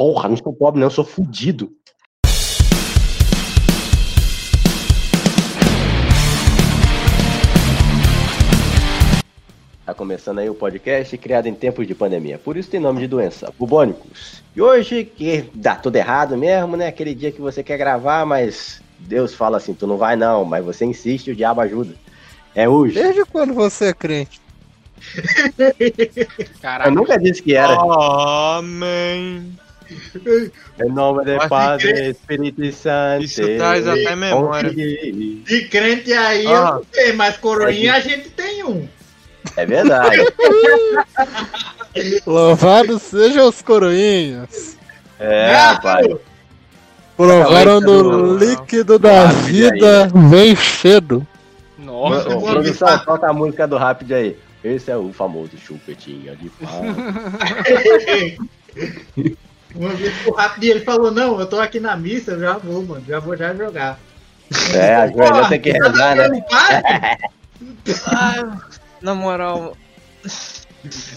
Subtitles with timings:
[0.00, 1.70] Porra, não sou pobre, não, eu sou fudido.
[9.84, 12.38] Tá começando aí o podcast criado em tempos de pandemia.
[12.38, 14.42] Por isso tem nome de doença, bubônicos.
[14.56, 16.86] E hoje, que dá tudo errado mesmo, né?
[16.86, 20.64] Aquele dia que você quer gravar, mas Deus fala assim, tu não vai não, mas
[20.64, 21.94] você insiste e o diabo ajuda.
[22.54, 22.94] É hoje.
[22.94, 24.40] Desde quando você é crente?
[26.86, 27.76] Eu nunca disse que era.
[28.56, 29.60] Amém.
[30.82, 33.24] Em nome Mas Padre, que- Espírito Santo.
[33.24, 34.70] Isso traz até memória.
[34.72, 36.72] De crente aí eu Ah.
[36.76, 38.88] não sei, mas coroinha a gente tem um.
[39.56, 40.16] É verdade.
[42.26, 44.76] Louvado sejam os coroinhas.
[45.18, 46.06] É, rapaz.
[47.16, 51.26] Provaram do do- líquido da vida vem cedo.
[51.78, 54.36] Nossa, Mano, produção, toca a música do Rápido aí.
[54.62, 56.82] Esse é o famoso chupetinha de pau.
[59.74, 62.82] Uma vez o rápido ele falou, não, eu tô aqui na missa, eu já vou,
[62.82, 63.98] mano, já vou já jogar.
[64.74, 66.28] É, a joelha tem que rezar, né?
[68.06, 68.58] Ah,
[69.00, 69.76] na moral,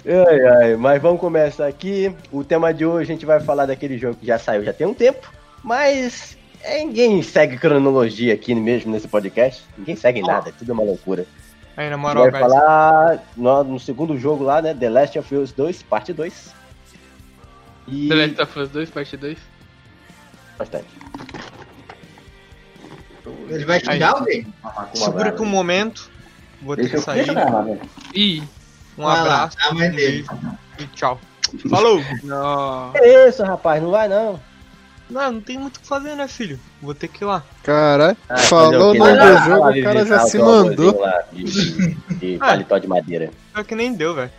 [0.05, 2.13] Ai, ai, mas vamos começar aqui.
[2.31, 4.85] O tema de hoje a gente vai falar daquele jogo que já saiu já tem
[4.85, 5.31] um tempo,
[5.63, 9.63] mas é, ninguém segue cronologia aqui mesmo nesse podcast.
[9.77, 11.25] Ninguém segue nada, é tudo uma loucura.
[11.77, 12.53] aí na A gente moral, vai guys.
[12.53, 14.73] falar no, no segundo jogo lá, né?
[14.73, 16.62] The Last of Us 2, parte 2.
[17.87, 18.07] E.
[18.09, 19.37] The Last of Us 2, parte 2.
[20.57, 20.87] Bastante.
[23.49, 24.53] Ele vai xingar alguém?
[24.93, 26.09] Segura que um momento.
[26.61, 27.27] Vou ter que sair.
[28.13, 28.41] E
[28.97, 29.57] Um Vai lá, abraço.
[29.71, 30.25] um beijo
[30.79, 31.19] E tchau.
[31.69, 32.01] Falou!
[32.23, 32.91] Não.
[32.93, 34.39] Que isso, rapaz, não vai não.
[35.09, 36.59] Não, não tem muito o que fazer, né, filho?
[36.81, 37.43] Vou ter que ir lá.
[37.61, 40.99] Caralho, Ah, falou no o jogo, lá o cara já o se teu mandou.
[40.99, 43.29] lá De, de paletó de madeira.
[43.53, 44.31] Pior que nem deu, velho.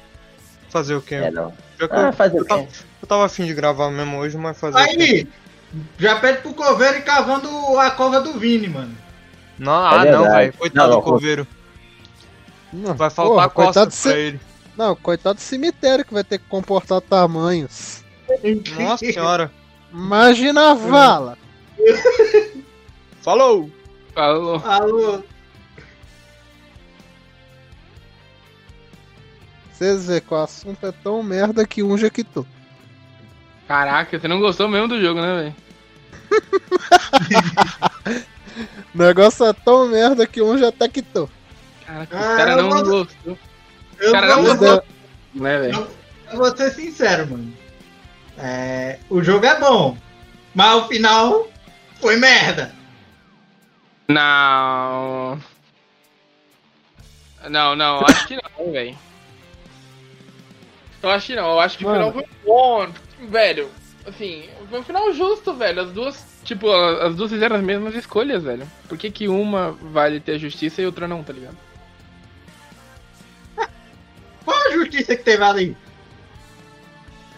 [0.70, 1.16] Fazer o quê?
[1.16, 1.52] É, não.
[1.90, 2.66] Ah, fazer o quê?
[3.05, 4.78] Eu tava afim de gravar mesmo hoje, mas fazer?
[4.78, 5.28] Aí,
[5.98, 8.96] já pede pro coveiro ir cavando a cova do Vini, mano.
[9.58, 10.36] Não, ah, É não, verdade.
[10.36, 10.52] velho.
[10.55, 11.46] Coitado Não, não, do coveiro.
[12.73, 14.40] Não, Vai faltar porra, costa pra ele.
[14.77, 18.02] não, coitado do cemitério que vai ter que comportar tamanhos.
[18.77, 19.52] Nossa senhora.
[19.92, 21.39] Imagina a vala.
[23.20, 23.70] Falou!
[24.14, 24.62] Falou.
[24.64, 25.23] Alô,
[29.73, 32.46] Vocês vê que o assunto é tão merda que um já quitou.
[33.67, 35.57] Caraca, você não gostou mesmo do jogo, né, velho?
[38.95, 41.29] O negócio é tão merda que um já até quitou.
[41.86, 43.39] Caraca, Ah, os caras eu não gosto- gostou.
[44.01, 44.85] eu Cara, vou, não eu vou-
[45.35, 45.89] Né, velho?
[46.30, 47.52] eu vou ser sincero, mano.
[48.36, 49.96] É, o jogo é bom,
[50.55, 51.48] mas o final
[52.01, 52.73] foi merda.
[54.08, 55.41] Não.
[57.48, 58.96] Não, não, acho que não, velho.
[61.02, 62.08] Eu acho que não, eu acho que Mano.
[62.08, 62.92] o final foi bom.
[63.20, 63.70] Velho,
[64.07, 65.80] assim, foi um final justo, velho.
[65.83, 68.67] As duas, tipo, a- as duas fizeram as mesmas escolhas, velho.
[68.89, 71.57] Por que, que uma vale ter a justiça e outra não, tá ligado?
[74.45, 75.77] Qual a justiça que teve ali?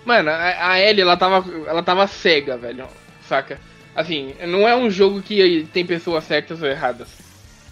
[0.04, 2.88] Mano, a, a Ellie, ela tava, ela tava cega, velho.
[3.28, 3.60] Saca?
[3.94, 7.08] Assim, não é um jogo que tem pessoas certas ou erradas.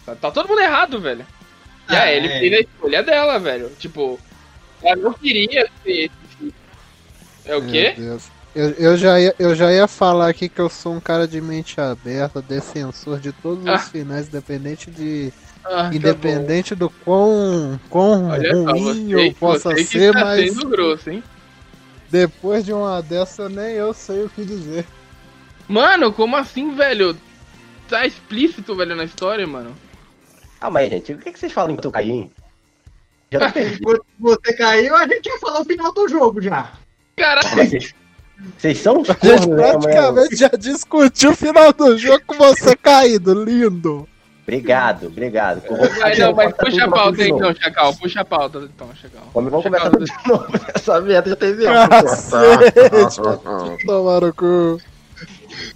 [0.07, 1.27] Tá, tá todo mundo errado, velho.
[1.91, 2.39] E a Ah, Ellie é.
[2.41, 3.71] fez a escolha dela, velho.
[3.79, 4.19] Tipo,
[4.83, 6.11] ela não queria ser.
[7.45, 7.95] É o quê?
[7.97, 8.23] Meu Deus.
[8.55, 11.41] Eu, eu, já ia, eu já ia falar aqui que eu sou um cara de
[11.41, 13.75] mente aberta, defensor de todos Ah.
[13.75, 15.33] os finais, independente de.
[15.65, 18.29] Ah, tá independente do quão, quão.
[18.29, 21.23] Olha só, ruim você, eu possa você que ser, está mas sendo grosso, hein?
[22.11, 24.87] depois de uma dessa nem eu sei o que dizer.
[25.67, 27.17] Mano, como assim, velho?
[27.89, 29.75] Tá explícito, velho, na história, mano.
[30.61, 32.31] Ah, mas gente, o que, que vocês falam Tocaim?
[33.33, 33.83] Já tô perdido.
[33.83, 36.73] Quando você caiu, a gente já falou o final do jogo já.
[37.17, 37.95] Caralho, Mas
[38.59, 43.45] vocês, são A gente né, praticamente já discutiu o final do jogo com você caído,
[43.45, 44.09] lindo.
[44.43, 45.63] Obrigado, obrigado.
[45.99, 47.95] Vai, não, mas puxa tudo a pauta aí, então, Chacal.
[47.95, 49.23] Puxa a pauta, então, Chacal.
[49.33, 50.47] Vamos, vamos começar de novo.
[50.75, 53.23] Essa merda já teve Cacete,
[53.87, 54.79] tomaram cu.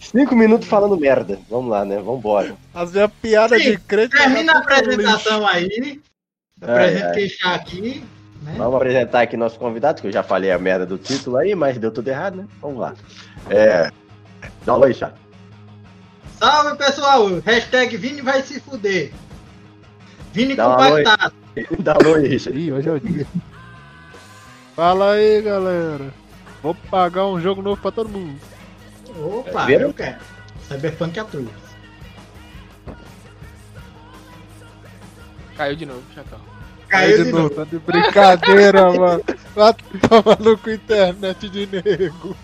[0.00, 1.38] Cinco minutos falando merda.
[1.48, 1.96] Vamos lá, né?
[1.98, 2.54] Vambora.
[2.74, 4.16] As minhas piadas de crente.
[4.16, 6.00] Termina a tá no apresentação aí.
[6.60, 7.12] Ai.
[7.14, 8.04] quem está aqui.
[8.42, 8.54] Né?
[8.56, 11.78] Vamos apresentar aqui nosso convidado, que eu já falei a merda do título aí, mas
[11.78, 12.46] deu tudo errado, né?
[12.60, 12.94] Vamos lá.
[13.50, 13.90] É.
[14.64, 15.18] Dá um oi, chato.
[16.38, 17.26] Salve pessoal!
[17.44, 19.12] Hashtag Vini vai se fuder.
[20.32, 21.34] Vini Dá compactado.
[21.80, 22.58] Dá um oi, Richard.
[22.58, 23.26] Ih, hoje é o dia.
[24.76, 26.14] Fala aí, galera.
[26.62, 28.38] Vou pagar um jogo novo pra todo mundo.
[29.16, 29.88] Opa, Viram?
[29.88, 30.18] eu quero.
[30.68, 31.48] Cyberpunk Atrus.
[35.56, 36.40] Caiu de novo, Chacal.
[36.88, 37.50] Caiu de novo.
[37.50, 39.22] Tá de brincadeira, mano.
[40.08, 42.36] Tomar no cu internet de nego.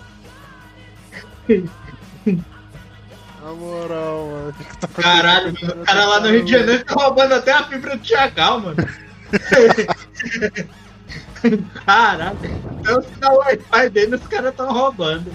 [3.43, 4.55] Na moral, mano.
[4.59, 7.65] o tá Caralho, mano, o cara lá no Rio de Janeiro tá roubando até a
[7.65, 8.77] fibra do Chacal, mano.
[11.85, 12.39] Caralho,
[12.81, 15.31] até o sinal Wi-Fi dele os caras tão roubando.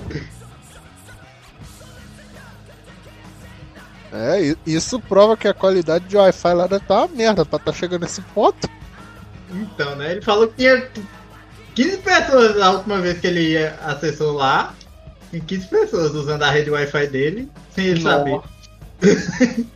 [4.11, 7.71] É, isso prova que a qualidade de Wi-Fi lá deve tá uma merda pra tá
[7.71, 8.67] chegando nesse ponto.
[9.51, 10.11] Então, né?
[10.13, 10.87] Ele falou que tinha
[11.75, 14.73] 15 pessoas a última vez que ele ia- acessou lá.
[15.31, 18.39] Tem 15 pessoas usando a rede Wi-Fi dele, sem ele saber.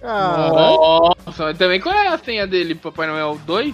[0.01, 1.09] Caralho.
[1.25, 3.73] Nossa, mas também qual é a senha dele, Papai Noel 2?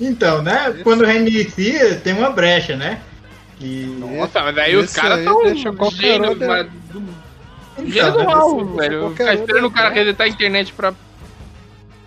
[0.00, 0.80] Então, né?
[0.82, 3.00] Quando reinicia, tem uma brecha, né?
[3.60, 3.84] E...
[3.98, 5.54] Nossa, mas aí os caras são um, né?
[5.54, 8.10] mas Então, gênio né?
[8.10, 9.10] do mal, velho.
[9.10, 10.92] Ficar esperando o cara resetar a internet pra...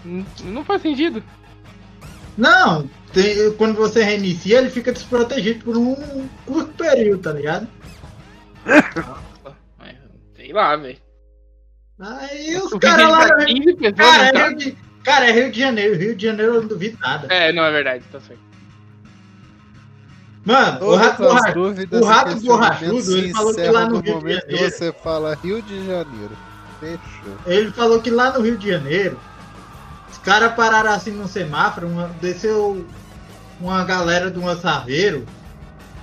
[0.04, 1.24] Não- Não faz sentido.
[2.38, 7.68] Não, tem- quando você reinicia, ele fica desprotegido por um curto período, tá ligado?
[9.80, 9.96] Mas,
[10.36, 10.98] Sei lá, velho.
[12.00, 13.46] Aí os O caras lá.
[13.46, 15.96] 15 pessoas Cara, é tá- Rio de, cara, é Rio de Janeiro.
[15.98, 17.28] Rio de Janeiro eu não duvido nada.
[17.34, 18.46] É, não é verdade, tá certo.
[20.46, 21.54] Mano, o Todas rato as borrachudo.
[21.68, 25.36] dúvidas o rato borrachudo, ele falou que lá no no Rio de Janeiro- você fala
[25.36, 26.38] Rio de Janeiro.
[26.80, 27.38] Fechou.
[27.48, 29.20] Ele falou que lá no Rio de Janeiro,
[30.28, 32.86] os caras pararam assim no semáforo, uma- desceu
[33.62, 35.26] uma galera de um assaveiro.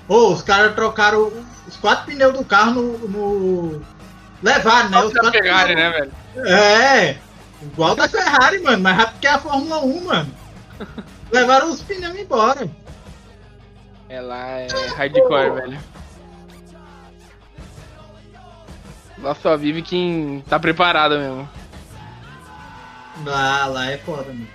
[0.08, 1.30] Ô, os caras trocaram
[1.68, 2.98] os quatro pneus do carro no.
[3.08, 3.82] no...
[4.42, 4.98] Levaram, né?
[5.00, 5.92] Os quatro pegarem, pneus.
[5.92, 6.48] né, velho?
[6.48, 7.18] É,
[7.60, 10.34] igual da Ferrari, mano, mais rápido que a Fórmula 1, mano.
[11.30, 12.66] Levaram os pneus embora.
[14.08, 15.78] É lá, é hardcore, velho.
[19.18, 21.46] Lá só vive quem tá preparado mesmo.
[23.22, 24.48] Lá, lá é foda, mano.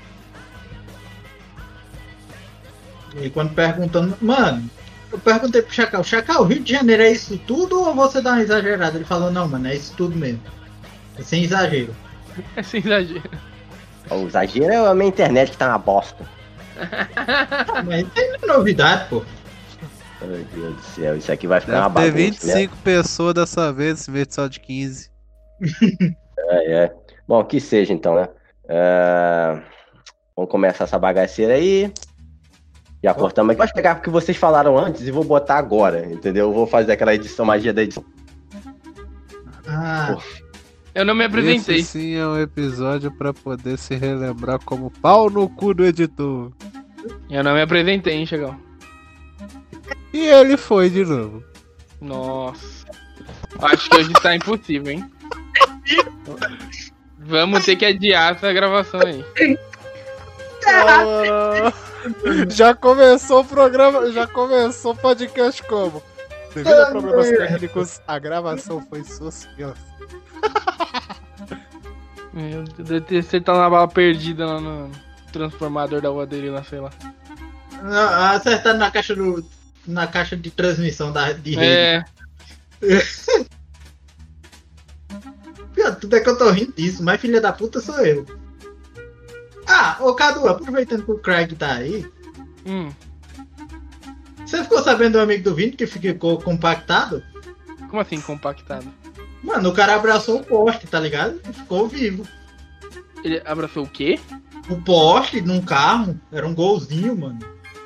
[3.22, 4.70] E quando perguntando, mano,
[5.12, 8.42] eu perguntei pro Chacal, Chacal, Rio de Janeiro é isso tudo ou você dá uma
[8.42, 8.98] exagerada?
[8.98, 10.42] Ele falou, não, mano, é isso tudo mesmo.
[11.18, 11.96] É sem exagero.
[12.56, 13.30] É sem exagero.
[14.12, 16.24] O exagero é a minha internet que tá uma bosta.
[16.78, 19.24] Ah, Mas isso aí não é novidade, pô.
[20.22, 22.54] Meu Deus do céu, isso aqui vai ficar uma Deve ter bagunça, né?
[22.54, 25.10] 25 pessoas dessa vez, em vez só de 15.
[26.52, 26.94] É, é.
[27.28, 28.28] Bom, que seja então, né?
[28.70, 29.60] É,
[30.36, 31.92] Vamos começar essa bagaceira aí.
[33.04, 33.66] Já cortamos aqui.
[33.66, 36.48] Vou pegar o que vocês falaram antes e vou botar agora, entendeu?
[36.48, 38.06] Eu vou fazer aquela edição, magia da edição.
[39.68, 40.18] Ah,
[40.96, 41.80] Eu não me apresentei.
[41.80, 46.52] Esse sim é um episódio pra poder se relembrar como pau no cu do editor.
[47.30, 48.58] Eu não me apresentei, hein, Chegão.
[50.14, 51.44] E ele foi de novo.
[52.02, 52.86] Nossa.
[53.62, 55.12] Acho que hoje tá impossível, hein?
[57.30, 59.24] Vamos ter que adiar essa gravação aí.
[62.50, 66.02] Já começou o programa, já começou o podcast como?
[66.56, 69.76] Devido a problemas técnicos, a gravação foi suspensa.
[72.34, 74.90] Meu Deus, deve ter você tá na bala perdida lá no
[75.32, 76.90] transformador da lá, sei lá.
[77.84, 79.46] não, acertado na caixa do.
[79.86, 81.66] Na caixa de transmissão da, de rede.
[81.66, 82.06] É,
[85.90, 88.26] Pior, tudo é que eu tô rindo disso, mas filha da puta sou eu.
[89.68, 92.06] Ah, ô Cadu, aproveitando que o Craig tá aí,
[92.66, 92.90] hum,
[94.46, 97.24] você ficou sabendo do amigo do Vini que ficou compactado?
[97.88, 98.88] como assim compactado?
[99.44, 101.40] Mano, o cara abraçou o poste, tá ligado?
[101.50, 102.24] E ficou vivo.
[103.24, 104.20] Ele abraçou o quê?
[104.70, 107.40] O poste num carro era um golzinho, mano.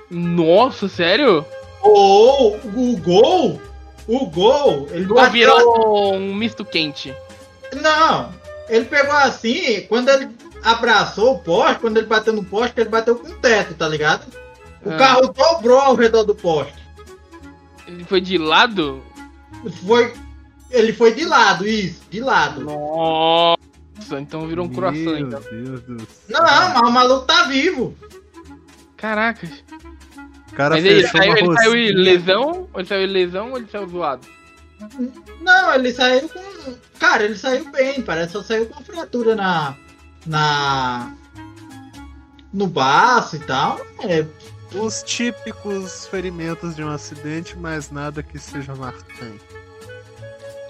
[0.09, 1.45] Nossa, sério?
[1.81, 3.61] Ou o gol,
[4.07, 5.31] o gol, ele bateu.
[5.31, 7.13] virou um misto quente.
[7.81, 8.33] Não,
[8.69, 10.29] ele pegou assim, quando ele
[10.63, 14.25] abraçou o poste, quando ele bateu no poste, ele bateu com o teto, tá ligado?
[14.85, 14.97] O Ah.
[14.97, 16.73] carro dobrou ao redor do poste.
[17.87, 19.03] Ele foi de lado?
[19.85, 20.13] Foi.
[20.71, 22.61] Ele foi de lado, isso, de lado.
[22.61, 25.39] Nossa, então virou um croissant, Meu então.
[25.51, 26.07] Deus do céu.
[26.29, 26.41] Não,
[26.73, 27.95] mas o maluco tá vivo.
[28.97, 29.49] Caracas.
[30.51, 31.93] O cara Mas ele saiu, ele saiu rosquinha.
[31.95, 32.69] lesão?
[32.73, 34.27] Ou ele saiu lesão ou ele saiu zoado?
[35.41, 36.41] Não, ele saiu com.
[36.99, 39.75] Cara, ele saiu bem, parece que só saiu com fratura na.
[40.25, 41.13] Na.
[42.53, 43.79] No baço e tal.
[44.01, 44.25] É,
[44.77, 49.41] Os típicos ferimentos de um acidente, mas nada que seja marcante.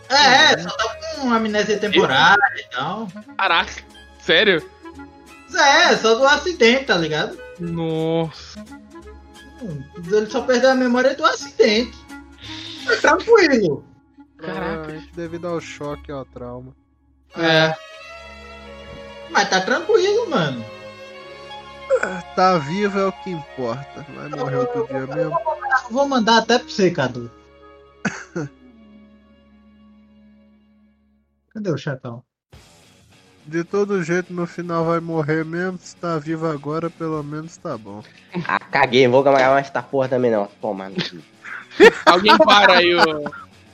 [0.10, 3.08] é, só tá com amnésia temporária e tal.
[3.38, 3.84] Caraca.
[4.22, 4.68] Sério?
[5.54, 7.38] É, só do acidente, tá ligado?
[7.60, 8.64] Nossa.
[10.12, 11.98] Ele só perdeu a memória do acidente.
[12.90, 13.86] É tranquilo.
[14.46, 15.02] Caraca.
[15.14, 16.76] Devido ao choque e ao trauma.
[17.38, 17.74] É.
[19.32, 20.64] Mas tá tranquilo, mano.
[22.36, 24.06] Tá vivo é o que importa.
[24.16, 25.38] Vai morrer outro dia mesmo.
[25.90, 27.32] Vou mandar até pra você, Cadu.
[31.54, 32.26] Cadê o chacal?
[33.46, 35.78] De todo jeito, no final vai morrer mesmo.
[35.78, 38.04] Se tá vivo agora, pelo menos tá bom.
[38.48, 40.48] Ah, caguei, vou gravar mais essa porra também não.
[40.62, 40.90] Toma.
[40.90, 41.22] no cu.
[42.06, 43.00] Alguém para aí o...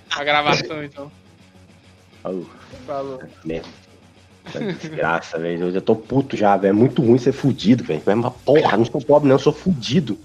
[0.15, 1.11] a gravação, então.
[2.23, 2.45] Au,
[2.85, 3.21] Falou.
[3.45, 3.67] merda.
[4.51, 5.67] Tá Desgraça, velho.
[5.67, 6.71] Eu já tô puto já, velho.
[6.71, 8.01] É muito ruim ser fudido, velho.
[8.05, 10.17] Mas, mas, porra, não sou pobre, não, eu sou fudido.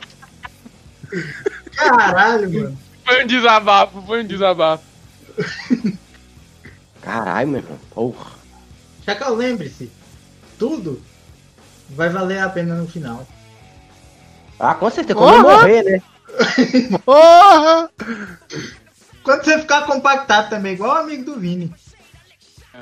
[1.76, 2.79] Caralho, mano.
[3.05, 4.85] Foi um desabafo, foi um desabafo.
[7.03, 7.79] Caralho, meu irmão.
[7.91, 8.33] Porra.
[9.05, 9.91] Chacal, lembre-se,
[10.59, 11.03] tudo
[11.91, 13.26] vai valer a pena no final.
[14.59, 16.03] Ah, com certeza, quando eu morrer, né?
[17.05, 17.91] Porra!
[19.25, 21.73] Quando você ficar compactado também, igual o amigo do Vini.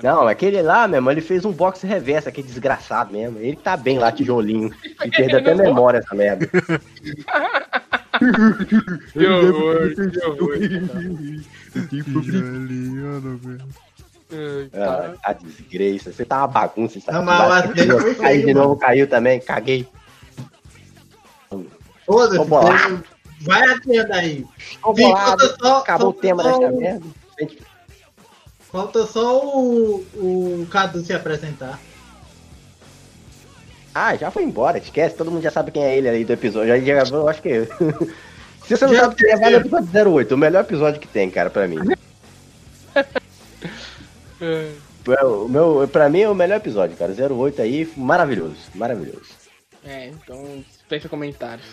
[0.02, 3.38] Não, aquele lá, meu irmão, ele fez um boxe reverso, aquele desgraçado mesmo.
[3.38, 4.74] Ele tá bem lá, tijolinho.
[5.04, 6.48] E perdeu até a memória essa merda.
[9.12, 10.58] Que horror, que horror.
[11.88, 13.68] Tijolinho, velho.
[14.32, 16.12] Ai, Ah, a desgraça.
[16.12, 17.00] Você tá uma bagunça.
[17.00, 17.72] Você tá Não, mas
[18.18, 18.68] Caiu de mano.
[18.68, 19.40] novo, caiu também.
[19.40, 19.88] Caguei.
[22.06, 22.38] Foda-se,
[23.42, 24.46] vai adiando aí.
[24.82, 25.56] Bolado.
[25.60, 27.06] só- Acabou o tema desta o- merda.
[28.70, 31.78] Falta só o, o Cadu se apresentar.
[33.94, 36.68] Ah, já foi embora, esquece, todo mundo já sabe quem é ele aí do episódio.
[36.68, 37.66] Já gravou, eu acho que.
[38.66, 41.08] Se você não Já sabe quem é, vai no episódio 08, o melhor episódio que
[41.08, 41.76] tem, cara, pra mim.
[44.40, 44.72] É.
[45.24, 47.12] O meu, pra mim é o melhor episódio, cara.
[47.12, 49.26] 08 aí, maravilhoso, maravilhoso.
[49.84, 51.66] É, então dispensa comentários.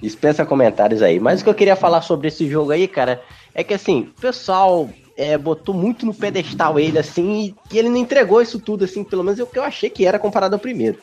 [0.00, 1.18] Dispensa comentários aí.
[1.18, 3.22] Mas o que eu queria falar sobre esse jogo aí, cara,
[3.54, 7.88] é que assim, o pessoal é, botou muito no pedestal ele, assim, e, e ele
[7.88, 10.54] não entregou isso tudo, assim, pelo menos é o que eu achei que era comparado
[10.54, 10.98] ao primeiro.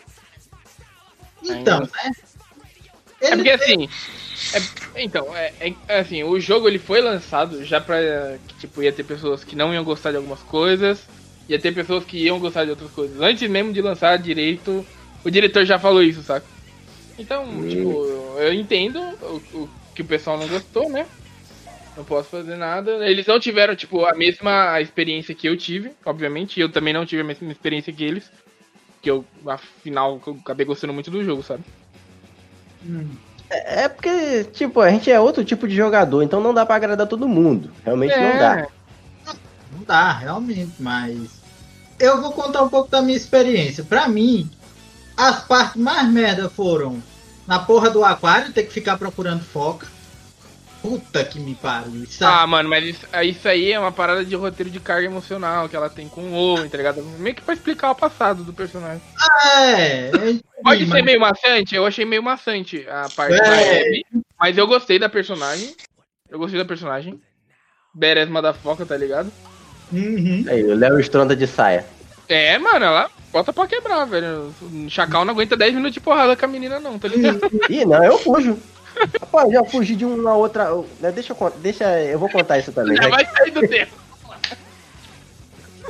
[1.44, 2.12] Então, né?
[3.22, 3.88] É porque assim.
[4.54, 7.98] é- então, é, é- assim, o jogo ele foi lançado já pra.
[8.48, 11.06] Que, tipo, ia ter pessoas que não iam gostar de algumas coisas,
[11.50, 13.20] ia ter pessoas que iam gostar de outras coisas.
[13.20, 14.86] Antes mesmo de lançar direito,
[15.24, 16.55] o diretor já falou isso, saca?
[17.18, 17.68] Então, Hum.
[17.68, 21.06] tipo, eu entendo o, o que o pessoal não gostou, né?
[21.96, 23.08] Não posso fazer nada.
[23.10, 26.58] Eles não tiveram, tipo, a mesma experiência que eu tive, obviamente.
[26.58, 28.30] e Eu também não tive a mesma experiência que eles.
[29.02, 31.64] Que eu, afinal, eu acabei gostando muito do jogo, sabe?
[32.84, 33.16] Hum,
[33.50, 36.76] É é porque, tipo, a gente é outro tipo de jogador, então não dá pra
[36.76, 37.72] agradar todo mundo.
[37.86, 38.22] Realmente É.
[38.22, 38.68] não dá.
[39.72, 41.46] não dá, realmente, mas.
[41.98, 43.86] Eu vou contar um pouco da minha experiência.
[43.86, 44.50] Pra mim,
[45.18, 47.02] as partes mais merda foram
[47.48, 49.88] na porra do aquário, ter que ficar procurando foca.
[50.82, 52.04] Puta que me pariu.
[52.04, 55.68] Isso Ah, mano, mas isso, isso aí é uma parada de roteiro de carga emocional
[55.68, 57.02] que ela tem com o Owen, tá ligado?
[57.18, 59.02] Meio que pra explicar o passado do personagem.
[59.56, 60.10] é.
[60.10, 63.38] entendi, Pode ser mas- meio maçante, eu achei meio maçante a parte É.
[63.38, 64.06] da Abby,
[64.40, 65.76] mas eu gostei da personagem.
[66.30, 67.20] Eu gostei da personagem.
[67.94, 69.32] Beresma da foca, tá ligado?
[69.92, 70.46] Uhum.
[70.48, 71.86] Aí, o Léo Stronda de saia.
[72.28, 74.54] É, mano, ela bota pra quebrar, velho.
[74.62, 77.42] O Chacal não aguenta 10 minutos de porrada com a menina, não, tá ligado?
[77.70, 78.58] Ih, não, eu fujo.
[79.20, 80.70] Rapaz, já fugi de uma outra.
[81.02, 81.58] né, Deixa eu contar.
[81.58, 82.96] Deixa, eu vou contar isso também.
[82.96, 83.92] Já já vai sair do tempo.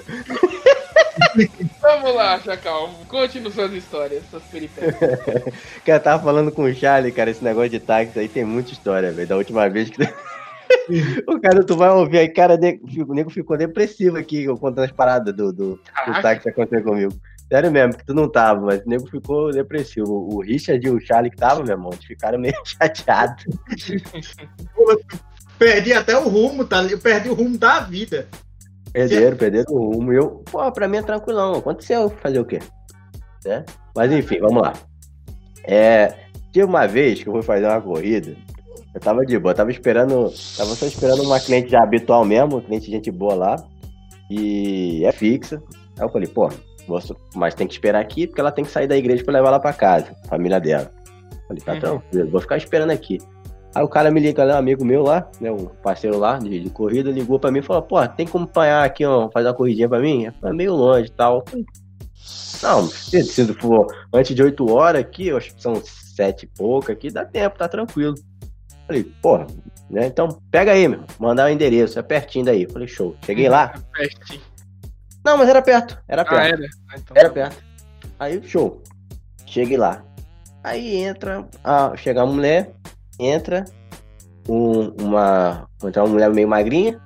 [1.82, 2.90] Vamos lá, Chacal.
[3.08, 4.96] Conte-nos suas histórias, suas peripécias.
[5.86, 8.72] que eu tava falando com o Charlie, cara, esse negócio de táxi aí tem muita
[8.72, 9.28] história, velho.
[9.28, 10.02] Da última vez que.
[11.28, 12.56] o cara, tu vai ouvir aí, cara,
[13.08, 17.14] o nego ficou depressivo aqui, contando as paradas do, do, do táxi que aconteceu comigo.
[17.52, 20.12] Sério mesmo, que tu não tava, mas o nego ficou depressivo.
[20.12, 23.46] O Richard e o Charlie que tava, meu irmão, eles ficaram meio chateados.
[25.58, 26.84] Perdi até o rumo, tá?
[26.84, 28.28] Eu perdi o rumo da vida.
[28.92, 30.12] Perderam, perderam o rumo.
[30.12, 31.56] Eu, pô, pra mim é tranquilão.
[31.56, 32.60] Aconteceu fazer o quê?
[33.46, 33.64] Né?
[33.96, 34.74] Mas enfim, vamos lá.
[35.64, 36.16] É,
[36.52, 38.36] tinha uma vez que eu fui fazer uma corrida.
[38.94, 40.34] Eu tava de boa, eu tava esperando.
[40.58, 43.56] Tava só esperando uma cliente já habitual mesmo, cliente gente boa lá.
[44.32, 45.62] E é fixa.
[45.98, 46.50] Aí eu falei, pô,
[47.36, 49.60] mas tem que esperar aqui porque ela tem que sair da igreja pra levar ela
[49.60, 50.90] pra casa, família dela.
[51.48, 51.80] Falei, tá Uhum.
[51.80, 53.20] tranquilo, vou ficar esperando aqui.
[53.74, 56.62] Aí o cara me liga, né, um amigo meu lá, né, um parceiro lá de,
[56.62, 59.54] de corrida, ligou pra mim e falou, pô, tem como apanhar aqui, ó, fazer uma
[59.54, 60.28] corridinha pra mim?
[60.44, 61.44] É meio longe e tal.
[61.46, 61.66] Falei,
[62.64, 66.48] Não, se, se for antes de 8 horas aqui, eu acho que são 7 e
[66.58, 68.16] pouco aqui, dá tempo, tá tranquilo.
[68.88, 69.46] Falei, porra,
[69.90, 72.66] né, então pega aí, meu, mandar o endereço, é pertinho daí.
[72.72, 73.14] Falei, show.
[73.26, 74.42] Cheguei lá, Peste.
[75.26, 76.42] Não, mas era perto, era perto.
[76.42, 76.68] Ah, era?
[76.90, 77.18] Ah, então.
[77.18, 77.64] Era perto.
[78.20, 78.82] Aí, show.
[79.46, 80.04] Cheguei lá.
[80.64, 81.46] Aí entra.
[81.64, 82.72] Ah, chega a mulher,
[83.20, 83.66] entra
[84.48, 85.68] um, uma.
[85.84, 87.00] Entra uma mulher meio magrinha,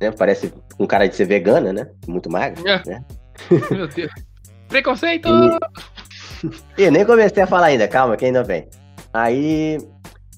[0.00, 0.10] né?
[0.10, 1.88] Parece com cara de ser vegana, né?
[2.06, 2.82] Muito magra, É.
[2.88, 3.04] né?
[3.70, 4.12] Meu Deus.
[4.68, 5.28] Preconceito!
[6.76, 8.68] E nem comecei a falar ainda, calma, que ainda vem.
[9.12, 9.78] Aí.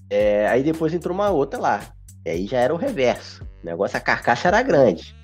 [0.09, 1.81] é, aí depois entrou uma outra lá.
[2.25, 3.43] E aí já era o reverso.
[3.63, 5.15] O negócio, a carcaça era grande.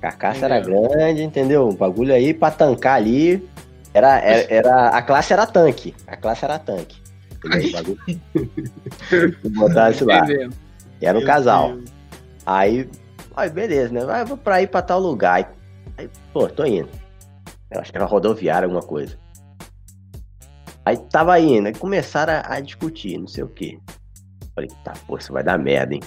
[0.00, 1.68] Carcaça era grande, entendeu?
[1.68, 3.48] O bagulho aí pra tancar ali.
[3.92, 5.94] Era, era, era- a classe era tanque.
[6.06, 7.00] A classe era tanque.
[7.44, 7.96] Entendeu?
[9.60, 10.24] O isso lá.
[11.00, 11.78] E era um casal.
[12.46, 12.88] Aí,
[13.36, 14.04] aí, beleza, né?
[14.04, 15.52] Vai, vou pra ir pra tal lugar.
[15.96, 16.88] Aí, pô, tô indo.
[17.70, 19.16] Eu acho que era rodoviária, alguma coisa.
[20.84, 23.78] Aí tava indo, aí começaram a, a discutir, não sei o quê.
[24.54, 26.00] Falei, tá, pô, isso vai dar merda, hein?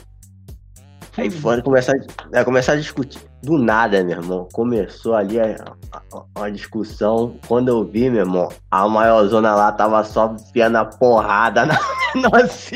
[1.17, 1.93] Aí foram começar,
[2.33, 3.19] a- começar a discutir.
[3.43, 5.55] Do nada, meu irmão, começou ali a,
[5.91, 7.35] a- a discussão.
[7.47, 11.77] Quando eu vi, meu irmão, a maiorzona lá tava só enfiando a porrada na
[12.15, 12.75] nossa.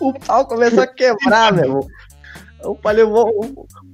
[0.00, 1.86] O pau começou a quebrar, meu irmão.
[2.60, 3.32] Eu falei, vou,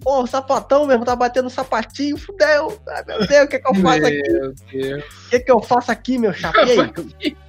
[0.02, 2.80] pô, o sapatão mesmo tá batendo sapatinho, fudeu.
[2.88, 4.32] Ai, meu Deus, o que que eu faço aqui?
[4.32, 4.50] Meu.
[4.98, 6.62] O que que eu faço aqui, meu chapa?
[6.62, 6.70] E
[7.20, 7.36] aí?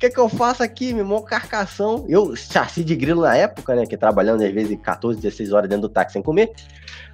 [0.00, 1.20] O que que eu faço aqui, meu irmão?
[1.20, 2.06] Carcação.
[2.08, 3.84] Eu, chassi de grilo na época, né?
[3.84, 6.50] Que trabalhando às vezes 14, 16 horas dentro do táxi sem comer.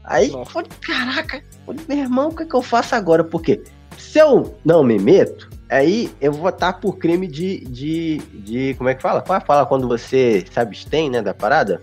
[0.04, 0.52] Aí, Nossa.
[0.52, 3.24] falei, caraca, falei, meu irmão, o que que eu faço agora?
[3.24, 3.60] Porque
[3.98, 8.74] se eu não me meto, aí eu vou estar por crime de, de, de.
[8.74, 9.20] Como é que fala?
[9.20, 11.82] Qual é a fala quando você se abstém, né, da parada?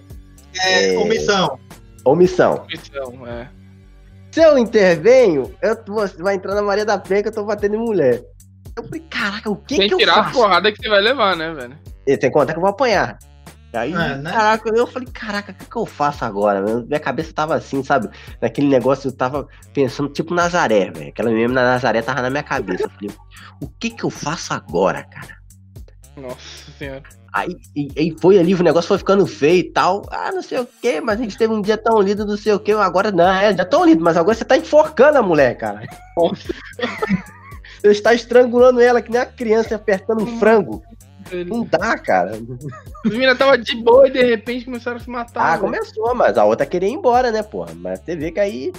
[0.57, 1.59] É, comissão.
[2.05, 2.65] Omissão.
[2.69, 3.49] Missão, é.
[4.31, 7.75] Se eu intervenho, eu, você vai entrar na Maria da Penha que eu tô batendo
[7.75, 8.23] em mulher.
[8.75, 10.39] Eu falei, caraca, o que Sem que eu tirar a faço?
[10.39, 11.77] porrada que você vai levar, né, velho?
[12.07, 13.17] E tem conta que eu vou apanhar.
[13.73, 14.31] Aí, É, né?
[14.31, 16.61] caraca, eu falei, caraca, o que, que eu faço agora?
[16.61, 18.07] Minha cabeça tava assim, sabe?
[18.39, 21.09] Naquele negócio, eu tava pensando, tipo Nazaré, velho.
[21.09, 22.83] Aquela mesmo na Nazaré tava na minha cabeça.
[22.83, 23.11] Eu falei,
[23.61, 25.37] o que que eu faço agora, cara?
[26.15, 27.01] Nossa senhora.
[27.33, 30.03] Aí, e, e foi ali, o negócio foi ficando feio e tal.
[30.11, 32.53] Ah, não sei o que, mas a gente teve um dia tão lindo, não sei
[32.53, 32.71] o que.
[32.73, 35.81] Agora não, é, já tão lindo, mas agora você tá enforcando a mulher, cara.
[37.83, 40.81] Você está estrangulando ela que nem a criança apertando um frango.
[41.47, 42.31] Não dá, cara.
[43.05, 45.41] As meninas tava de boa e de repente começaram a se matar.
[45.43, 45.61] Ah, velho.
[45.63, 47.73] começou, mas a outra queria ir embora, né, porra?
[47.75, 48.71] Mas você vê que aí.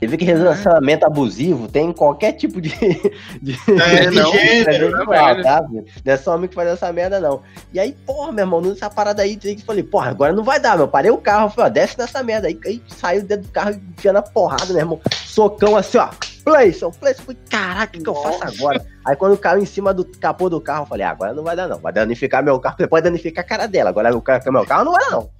[0.00, 2.70] Você vê que relacionamento abusivo tem qualquer tipo de.
[3.42, 4.88] de É, de não, gênero.
[4.98, 5.42] de- velho.
[5.42, 5.84] tá, filho?
[6.04, 7.42] Não é só homem que faz essa merda, não.
[7.72, 10.76] E aí, porra, meu irmão, nessa parada aí, eu falei, porra, agora não vai dar,
[10.78, 10.88] meu.
[10.88, 12.48] Parei o carro, falei, ó, desce nessa merda.
[12.48, 15.00] Aí, aí saiu dentro do carro enfiando a porrada, meu irmão.
[15.26, 16.08] Socão assim, ó.
[16.44, 17.22] Playson, Playson.
[17.22, 18.86] Falei, caraca, o que, que eu faço agora?
[19.04, 21.56] Aí quando caiu em cima do capô do carro, eu falei, ah, agora não vai
[21.56, 21.78] dar, não.
[21.78, 22.76] Vai danificar meu carro.
[22.78, 23.90] Você pode danificar a cara dela.
[23.90, 25.30] Agora o cara meu carro não vai dar, não.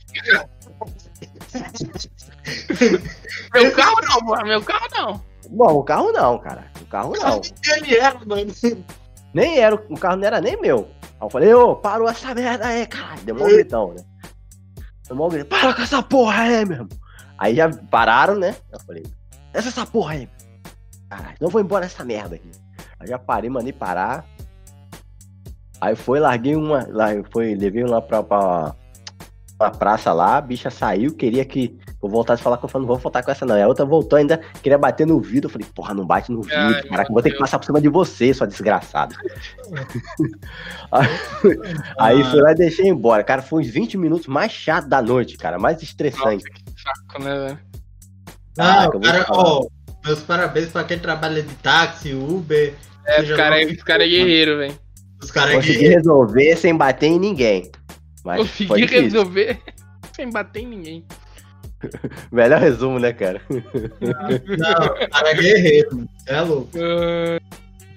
[3.53, 4.45] Meu carro não, porra.
[4.45, 5.23] Meu carro não.
[5.51, 6.65] Bom, o carro não, cara.
[6.81, 7.41] O carro não.
[7.77, 8.53] Ele era, mano.
[9.35, 10.89] Nem era, o carro não era nem meu.
[11.03, 13.23] Aí eu falei, ô, parou essa merda aí, caralho.
[13.23, 14.05] Deu mó gritão, né?
[15.07, 16.99] Deu mó gritão, para com essa porra aí, meu irmão.
[17.39, 18.55] Aí já pararam, né?
[18.73, 19.05] Eu falei,
[19.53, 20.29] desce essa porra aí.
[21.11, 22.51] Caralho, não vou embora essa merda aqui.
[23.01, 24.25] Aí já parei, mandei parar.
[25.81, 26.87] Aí foi, larguei uma.
[26.89, 28.77] Lá, foi, levei lá pra, pra
[29.61, 32.87] uma praça lá, a bicha saiu, queria que eu voltasse a falar com eu falei,
[32.87, 33.59] não vou voltar com essa não.
[33.59, 35.49] E a outra voltou ainda, queria bater no vidro.
[35.49, 37.81] Eu falei, porra, não bate no vidro, Ai, caraca, vou ter que passar por cima
[37.81, 39.15] de você, sua desgraçada.
[41.99, 43.23] Aí fui lá e deixei embora.
[43.23, 46.45] Cara, foi uns 20 minutos mais chato da noite, cara, mais estressante.
[46.77, 47.59] Saco, né, velho?
[48.93, 49.67] Vou cara, ó,
[50.05, 52.75] meus parabéns pra quem trabalha de táxi, Uber.
[53.07, 54.79] É, os caras é, cara é guerreiro, velho.
[55.23, 57.71] Os caras é Consegui resolver sem bater em ninguém.
[58.25, 59.59] Mas Consegui resolver
[60.15, 61.05] sem bater em ninguém.
[62.31, 63.41] Melhor resumo, né, cara?
[63.49, 66.09] Não, o cara é guerreiro.
[66.27, 66.71] É louco.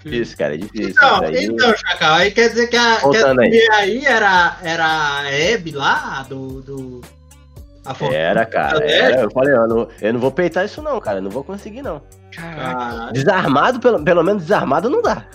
[0.04, 0.89] Difícil, cara, é difícil.
[0.89, 3.50] Então, então, Chacal, aí quer dizer que a, que Voltando a aí.
[3.50, 6.62] mulher aí era, era a Hebe lá, do.
[6.62, 7.02] do
[8.12, 8.84] Era, cara.
[8.89, 9.22] Era.
[9.22, 11.17] Eu falei, eu não, eu não vou peitar isso, não, cara.
[11.17, 12.02] Eu não vou conseguir, não.
[12.36, 12.76] Caraca.
[12.76, 13.13] Caralho.
[13.13, 15.26] Desarmado, pelo, pelo menos desarmado não dá.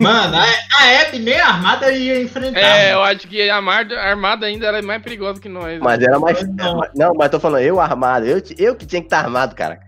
[0.00, 0.44] Mano, a,
[0.80, 2.60] a Hebe nem armada ia enfrentar.
[2.60, 3.10] É, eu mano.
[3.10, 5.80] acho que a armada, a armada ainda era mais perigosa que nós.
[5.80, 6.40] Mas era mais.
[6.54, 6.80] Não.
[6.94, 8.24] Não, mas tô falando, eu armado.
[8.24, 9.80] Eu, eu que tinha que estar armado, cara.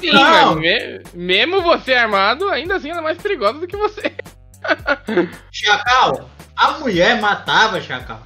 [0.00, 0.56] Sim, Não.
[0.56, 4.12] mas me- mesmo você armado, ainda assim ela é mais perigosa do que você.
[5.52, 8.20] Chacal, a mulher matava, Chacal.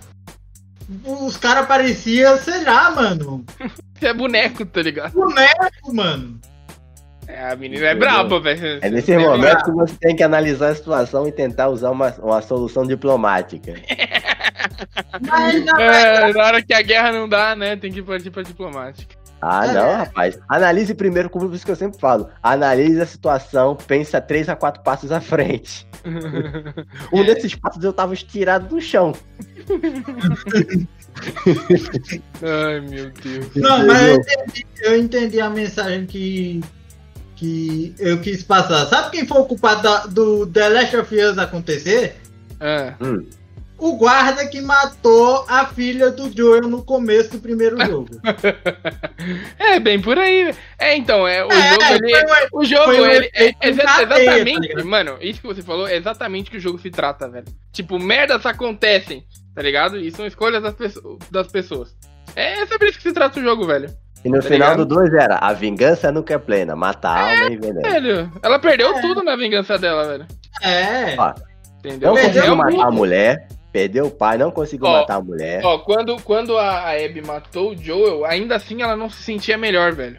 [1.05, 3.45] Os caras pareciam, sei lá, mano.
[3.95, 5.13] Você é boneco, tá ligado?
[5.13, 6.41] Boneco, mano.
[7.27, 8.79] É, a menina é braba, velho.
[8.81, 12.41] É nesse momento que você tem que analisar a situação e tentar usar uma, uma
[12.41, 13.75] solução diplomática.
[15.21, 17.77] Mas, na É, na hora que a guerra não dá, né?
[17.77, 19.18] Tem que partir pra diplomática.
[19.41, 19.73] Ah, É.
[19.73, 20.39] não, rapaz.
[20.49, 22.29] Analise primeiro, como isso que eu sempre falo.
[22.43, 25.87] Analise a situação, pensa três a quatro passos à frente.
[27.13, 29.13] Um desses passos eu tava estirado no chão.
[32.43, 33.47] Ai, meu Deus.
[33.57, 36.61] Não, mas eu entendi, eu entendi a mensagem que,
[37.37, 38.87] que eu quis passar.
[38.87, 42.17] Sabe quem foi o culpado da- do The Last of Us acontecer?
[42.61, 42.95] É.
[43.79, 48.09] o guarda que matou a filha do Joel no começo do primeiro jogo.
[49.59, 50.55] É, bem por aí.
[50.79, 54.61] É, então, é, o É, jogo, ele, foi o jogo, ele, é, é tá exatamente,
[54.69, 54.87] ligado?
[54.87, 57.47] mano, isso que você falou é exatamente o que o jogo se trata, velho.
[57.73, 59.97] Tipo, merdas acontecem, tá ligado?
[59.99, 61.97] E são escolhas das, pesso- das pessoas.
[62.37, 63.89] É sobre isso que se trata o jogo, velho.
[64.25, 64.85] E no Tá final ligado?
[64.87, 67.81] do 2 era a vingança nunca é plena, mata a alma e veneno.
[67.83, 70.27] Velho, ela perdeu tudo na vingança dela, velho.
[70.63, 71.15] É.
[71.17, 71.33] Ó,
[71.79, 72.09] Entendeu?
[72.09, 75.61] Não Perdeu conseguiu matar a mulher, perdeu o pai, não conseguiu Ó, matar a mulher.
[75.65, 79.93] Ó, quando, quando a, Abby matou o Joel, ainda assim ela não se sentia melhor,
[79.93, 80.17] velho.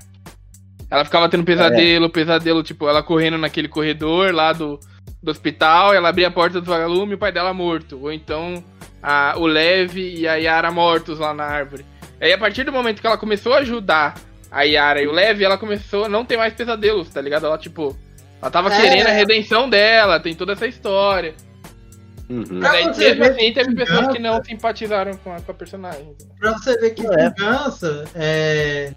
[0.90, 4.80] Ela ficava tendo pesadelo, pesadelo, tipo, ela correndo naquele corredor lá do,
[5.22, 8.00] do hospital, ela abria a porta do vagalume e o pai dela morto.
[8.02, 8.64] Ou então
[9.02, 11.86] a, o Lev e a Yara mortos lá na árvore.
[12.20, 14.16] Aí a partir do momento que ela começou a ajudar
[14.52, 17.46] a Yara e o Lev, ela começou a não ter mais pesadelos, tá ligado?
[17.46, 17.96] Ela, tipo,
[18.42, 18.82] ela tava É.
[18.82, 21.36] querendo a redenção dela, tem toda essa história.
[22.30, 22.60] Uhum.
[22.60, 25.52] Pra Daí, você mesmo ver assim, teve que pessoas que não simpatizaram com a, com
[25.52, 26.16] a personagem.
[26.40, 27.30] Pra você ver que é.
[27.30, 28.94] vingança é.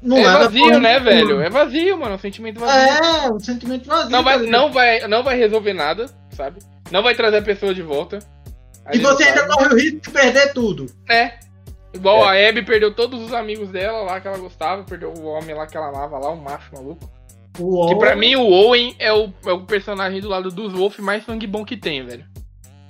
[0.00, 1.00] Não é leva vazio, né, nenhuma.
[1.00, 1.40] velho?
[1.40, 2.12] É vazio, mano.
[2.12, 3.04] É um sentimento vazio.
[3.04, 4.10] É, um sentimento vazio.
[4.10, 6.60] Não, vai, não, vai, não vai resolver nada, sabe?
[6.92, 8.18] Não vai trazer a pessoa de volta.
[8.92, 10.86] E você ainda corre o risco de perder tudo.
[11.08, 11.38] É.
[11.94, 15.54] Igual a Abby perdeu todos os amigos dela lá que ela gostava, perdeu o homem
[15.54, 17.08] lá que ela amava lá, o macho maluco.
[17.58, 20.98] O Que pra mim o Owen é o, é o personagem do lado dos Wolf
[20.98, 22.24] mais sangue bom que tem, velho.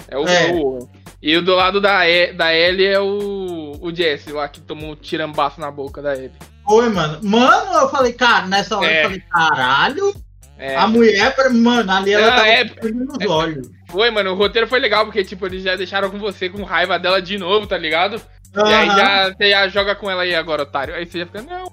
[0.09, 0.53] É o, É.
[0.53, 0.89] o.
[1.23, 4.91] E o do lado da, e, da Ellie é o, o Jesse lá que tomou
[4.93, 6.33] um tirambaço na boca da Abby.
[6.69, 7.19] Oi, mano.
[7.23, 9.01] Mano, eu falei, cara, nessa hora É.
[9.01, 10.15] eu falei, caralho.
[10.59, 10.77] É.
[10.77, 13.71] A mulher, mano, ali ela Não, tava é- nos olhos.
[13.89, 16.99] Foi, mano, o roteiro foi legal, porque, tipo, eles já deixaram com você com raiva
[16.99, 18.21] dela de novo, tá ligado?
[18.57, 20.95] E aí já, você já joga com ela aí agora, otário.
[20.95, 21.67] Aí você já fica, não.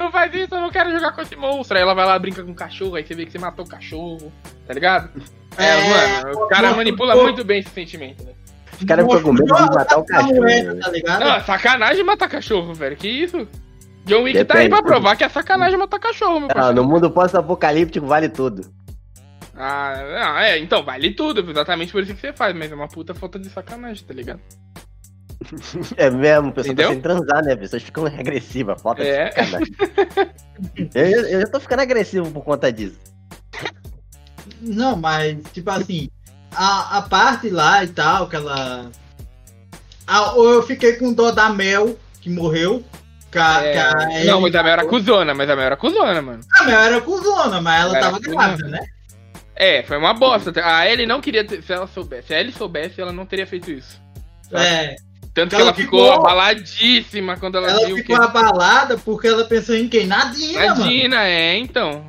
[0.00, 1.76] Não faz isso, eu não quero jogar com esse monstro.
[1.76, 3.68] Aí ela vai lá, brinca com o cachorro, aí você vê que você matou o
[3.68, 4.32] cachorro,
[4.66, 5.10] tá ligado?
[5.58, 7.22] É, É, mano, o cara pô, manipula pô.
[7.24, 8.32] muito bem esse sentimento, né?
[8.80, 10.40] Os caras ficam com medo de matar o A cachorro.
[10.40, 10.74] né?
[10.76, 11.20] tá ligado?
[11.20, 12.96] Não, é sacanagem matar cachorro, velho.
[12.96, 13.46] Que isso?
[14.06, 14.70] John Wick tá aí Depende.
[14.70, 18.62] pra provar que é sacanagem matar cachorro, meu Não, no mundo pós-apocalíptico vale tudo.
[19.54, 22.88] Ah, não, é, então, vale tudo, exatamente por isso que você faz, mas é uma
[22.88, 24.40] puta falta de sacanagem, tá ligado?
[25.96, 26.88] É mesmo, a pessoa Entendeu?
[26.88, 27.52] tá sem transar, né?
[27.54, 29.30] As pessoas ficam agressivas, falta É.
[29.30, 32.98] de eu, eu já tô ficando agressivo por conta disso.
[34.60, 36.10] Não, mas, tipo assim,
[36.54, 38.90] a, a parte lá e tal, que ela.
[40.06, 42.84] A, ou eu fiquei com dó da Mel, que morreu.
[43.30, 45.76] Que a, É, que a não, mas a Mel era cuzona, mas a Mel era
[45.76, 46.40] cuzona, mano.
[46.58, 48.36] A Mel era cuzona, mas ela Era tava cuzona.
[48.36, 48.80] grávida, né?
[49.54, 50.52] É, foi uma bosta.
[50.64, 52.28] A Ellie não queria ter, se ela soubesse.
[52.28, 54.00] Se a Ellie soubesse, ela não teria feito isso.
[54.50, 54.62] Tá.
[54.62, 54.96] É.
[55.40, 58.22] Tanto que Ela ela ficou ficou- abaladíssima quando ela, Ela viu ficou que.
[58.22, 60.06] abalada porque ela pensou em quem?
[60.06, 60.88] Na Dina, A mano.
[60.88, 62.04] Dina, é, então.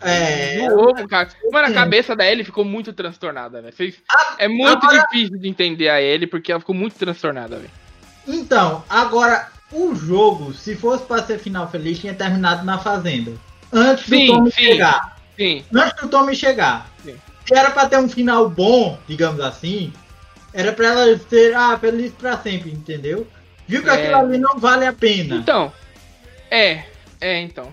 [0.00, 0.68] É.
[0.68, 1.28] No ovo, cara.
[1.50, 3.94] Mano, a cabeça da Ellie ficou muito transtornada, velho.
[4.38, 7.70] É muito agora- difícil de entender a Ellie porque ela ficou muito transtornada, velho.
[8.28, 13.32] Então, agora, o jogo, se fosse pra ser final feliz, tinha terminado na fazenda.
[13.72, 14.62] Antes Sim, do Tommy sim.
[14.62, 15.16] chegar.
[15.36, 15.64] Sim.
[15.74, 16.86] Antes do Tommy chegar.
[17.02, 17.16] Sim.
[17.46, 19.92] Se era pra ter um final bom, digamos assim,
[20.54, 23.26] era pra ela ser ah, feliz pra sempre, entendeu?
[23.66, 23.92] Viu que É.
[23.92, 25.36] aquilo ali não vale a pena.
[25.36, 25.72] Então.
[26.50, 26.84] É,
[27.20, 27.66] é, então.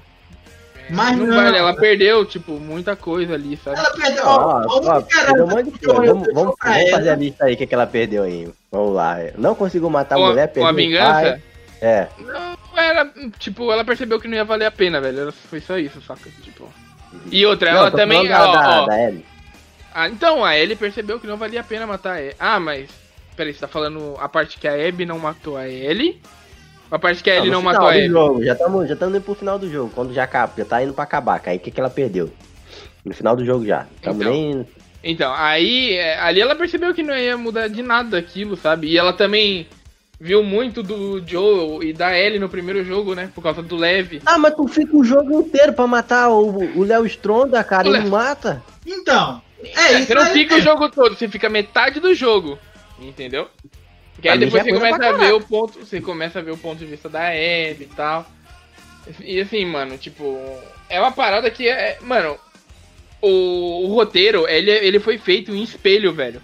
[0.89, 1.36] É, Mas não, não.
[1.36, 3.78] vale, ela perdeu, tipo, muita coisa ali, sabe?
[3.78, 4.26] Ela perdeu.
[4.26, 6.13] Ó, Ó, ó, perdeu um monte de coisa.
[6.13, 6.56] Vamos, vamos- vamos
[6.91, 7.15] fazer a ela.
[7.15, 8.52] lista aí, o que, que ela perdeu aí.
[8.72, 9.17] Vamos lá.
[9.38, 11.22] Não conseguiu matar a Com a, mulher, com perdeu a o vingança.
[11.22, 11.41] pai.
[11.82, 12.08] É.
[12.20, 15.20] Não, era, tipo, ela percebeu que não ia valer a pena, velho.
[15.22, 16.30] Era- Foi só isso, saca?
[16.41, 16.67] Tipo.
[17.32, 18.28] E outra, Não, ela também.
[18.28, 18.86] da, ó, da, ó.
[18.88, 19.26] da Ellie.
[19.94, 22.36] Ah, então, a Ellie percebeu que não valia a pena matar a Ellie.
[22.40, 22.90] Ah, mas.
[23.36, 26.20] Peraí, você tá falando a parte que a Abby não matou a Ellie?
[26.92, 28.08] A parte que a Ellie no não matou a Abby?
[28.08, 30.84] jogo, já estamos já tamo indo pro final do jogo, quando já acaba, já tá
[30.84, 32.30] indo pra acabar, aí o que, que ela perdeu?
[33.06, 33.88] No final do jogo já.
[34.02, 34.32] Tamo Então.
[34.34, 34.68] nem.
[35.04, 35.94] Então, aí.
[35.94, 38.88] é, Ali ela percebeu que não ia mudar de nada aquilo, sabe?
[38.88, 39.66] E ela também
[40.20, 43.32] viu muito do Joel e da Ellie no primeiro jogo, né?
[43.34, 44.22] Por causa do Leve.
[44.26, 47.96] Ah, mas tu fica o jogo inteiro pra matar o o Léo Stronda, cara, O
[47.96, 48.62] e não mata?
[48.86, 52.58] Então, é, É, isso você não fica o jogo todo, você fica metade do jogo.
[53.00, 53.50] Entendeu?
[54.13, 55.80] Porque aí depois é você começa a ver o ponto.
[55.80, 58.26] Você começa a ver o ponto de vista da Abby e tal.
[59.19, 60.39] E assim, mano, tipo.
[60.88, 61.97] É uma parada que é.
[62.02, 62.38] Mano,
[63.21, 66.41] o, o roteiro, ele, ele foi feito em espelho, velho.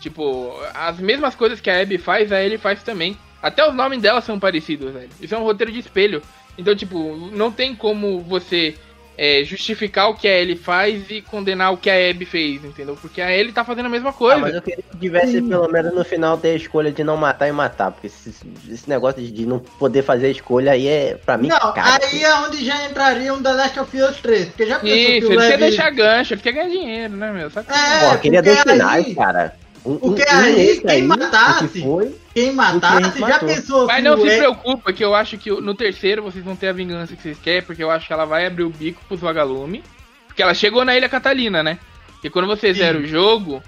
[0.00, 3.16] Tipo, as mesmas coisas que a Abby faz, a ele faz também.
[3.42, 5.10] Até os nomes dela são parecidos, velho.
[5.20, 6.22] Isso é um roteiro de espelho.
[6.56, 8.74] Então, tipo, não tem como você
[9.20, 12.96] é, justificar o que a Ellie faz e condenar o que a Abby fez, entendeu?
[13.00, 14.38] Porque a Ellie tá fazendo a mesma Ah, coisa.
[14.40, 17.48] mas eu queria que tivesse pelo menos no final ter a escolha de não matar
[17.48, 18.32] e matar, porque esse,
[18.70, 21.98] esse negócio de não poder fazer a escolha aí é, pra mim, Não, cara.
[22.06, 24.46] aí é onde já entraria um The Last of Us 3.
[24.50, 27.32] Porque já pensou que Isso, o ele quer deixar gancho, ele quer ganhar dinheiro, né,
[27.32, 27.50] meu?
[27.50, 27.66] Sabe?
[27.72, 29.56] É, Pô, eu queria dois finais, aí- cara.
[29.88, 33.48] Um, Porque um- aí, quem o matasse- que foi, Quem matasse, que já matou.
[33.48, 36.54] pensou Mas se não se E- preocupa, que eu acho que no terceiro vocês vão
[36.54, 39.00] ter a vingança que vocês querem, porque eu acho que ela vai abrir o bico
[39.08, 39.82] pros vagalumes.
[40.26, 41.78] Porque ela chegou na Ilha Catalina, né?
[42.22, 42.80] E quando você Sim.
[42.80, 43.62] zera o jogo,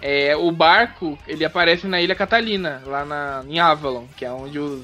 [0.00, 4.58] é, o barco, ele aparece na Ilha Catalina, lá na, em Avalon, que é onde
[4.58, 4.82] os,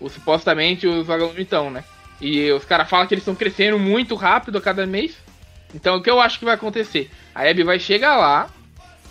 [0.00, 1.84] os supostamente os vagalumes estão, né?
[2.20, 5.14] E os caras falam que eles estão crescendo muito rápido a cada mês.
[5.74, 7.10] Então o que eu acho que vai acontecer?
[7.34, 8.50] A Abby vai chegar lá,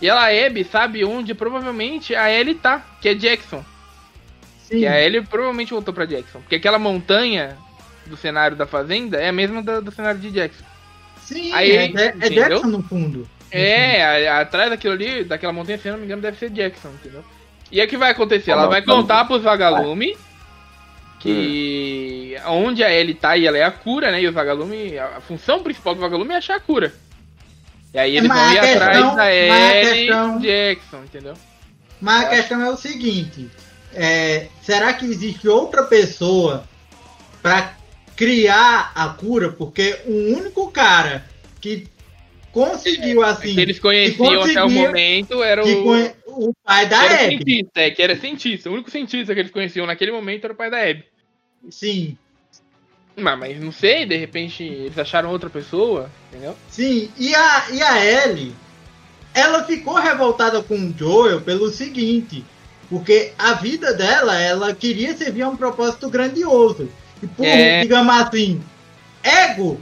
[0.01, 3.63] e ela, a Abby, sabe onde provavelmente a Ellie tá, que é Jackson.
[4.63, 4.79] Sim.
[4.79, 6.39] Que a Ellie provavelmente voltou pra Jackson.
[6.39, 7.57] Porque aquela montanha
[8.05, 10.63] do cenário da fazenda é a mesma da- do, cenário de Jackson.
[11.23, 12.49] Sim, Aí, é, é entendeu?
[12.49, 13.29] Jackson no fundo.
[13.51, 16.49] É, a- a- atrás daquilo ali, daquela montanha, se eu não me engano, deve ser
[16.49, 17.23] Jackson, entendeu?
[17.71, 18.51] E aí o que vai acontecer?
[18.51, 20.17] Ah, Ela não, vai contar pros vagalumes
[21.19, 24.21] que onde a Ellie tá e ela é a cura, né?
[24.21, 26.93] E os vagalumes, a a função principal do vagalume é achar a cura.
[27.93, 31.33] E aí eles Mas vão ir questão- atrás da mas a Ellie questão- Jackson, entendeu?
[31.99, 33.49] Mas a questão é o seguinte:
[33.93, 36.63] é, será que existe outra pessoa
[37.41, 37.75] para
[38.15, 39.51] criar a cura?
[39.51, 41.25] Porque o único cara
[41.59, 41.87] que
[42.51, 43.53] conseguiu assim.
[43.53, 46.47] Se eles conheciam até o momento era que o.
[46.49, 47.17] o pai da Abby.
[47.43, 48.69] cientista, é, que era cientista.
[48.69, 51.03] O único cientista que eles conheciam naquele momento era o pai da Abby.
[51.69, 52.17] Sim,
[53.15, 56.55] Mas, mas não sei, de repente eles acharam outra pessoa, entendeu?
[56.69, 57.09] sim.
[57.17, 58.55] E a, e a Ellie,
[59.33, 62.43] ela ficou revoltada com o Joel pelo seguinte.
[62.89, 66.89] Porque a vida dela, ela queria servir a um propósito grandioso.
[67.23, 67.81] E por, É.
[67.81, 68.61] digamos assim,
[69.23, 69.79] ego,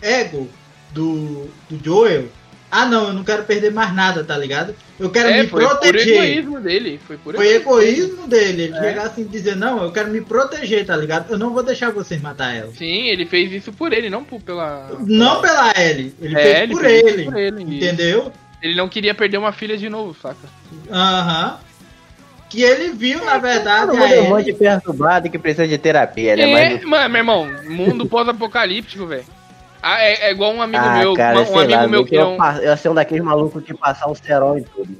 [0.00, 0.48] ego
[0.92, 2.28] do, do Joel.
[2.70, 4.74] Ah não, eu não quero perder mais nada, tá ligado?
[5.00, 6.14] Eu quero é, me foi por proteger.
[6.22, 7.00] egoísmo dele.
[7.06, 8.62] Foi por Foi egoísmo dele.
[8.64, 8.80] Ele É.
[8.80, 11.30] chegar assim e dizer, não, eu quero me proteger, tá ligado?
[11.30, 12.70] Eu não vou deixar vocês matar ela.
[12.72, 14.90] Sim, ele fez isso por ele, não por, pela.
[15.00, 17.24] Não pela Ellie, ele É, fez ele por fez isso ele.
[17.24, 17.62] por ele.
[17.76, 18.32] Entendeu?
[18.60, 20.36] Ele não queria perder uma filha de novo, saca?
[20.90, 21.58] Aham.
[22.50, 25.68] Que ele viu, na verdade, todo a mundo é um monte de perturbado que precisa
[25.68, 26.42] de terapia, né?
[26.50, 29.24] É, Mas mano, meu irmão, mundo pós-apocalíptico, velho.
[29.82, 32.04] Ah, é, é igual um amigo ah, meu, cara, uma- um sei amigo lá, meu
[32.04, 32.44] que é eu, um.
[32.56, 34.96] eu ia ser um daqueles malucos que passar um cerol em tudo.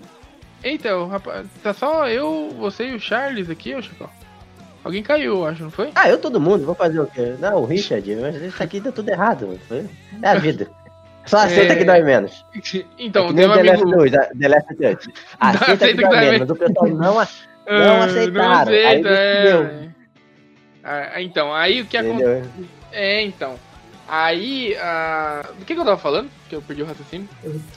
[0.62, 4.08] Eita, o rapaz, tá só eu, você e o Charles aqui, ô Chicó.
[4.84, 5.90] Alguém caiu, acho, não foi?
[5.94, 7.34] Ah, eu todo mundo, vou fazer o quê?
[7.40, 9.58] Não, o Richard, mas isso aqui deu tudo errado.
[9.68, 9.84] Foi-
[10.22, 10.68] É a vida.
[11.26, 11.76] Só aceita É.
[11.76, 12.44] que dói menos.
[12.98, 14.04] Então, é tem um o The Last amigo.
[14.04, 15.14] Us, a- The Last Us.
[15.40, 17.28] Aceita aceita que que dói dói menos, mas o pessoal não, a-
[17.68, 18.72] não Ah, aceitaram.
[18.72, 19.36] Aí aceita, é.
[19.52, 19.88] fudeu.
[20.84, 22.22] Ah, então, aí o que acontece.
[22.48, 22.68] entendeu?
[22.92, 23.54] É, então.
[24.08, 26.30] Aí, ah, do que, que eu tava falando?
[26.48, 27.28] Que eu perdi o raciocínio.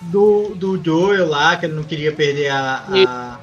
[0.03, 2.85] Do, do Joel lá, que ele não queria perder a.
[2.87, 3.39] a-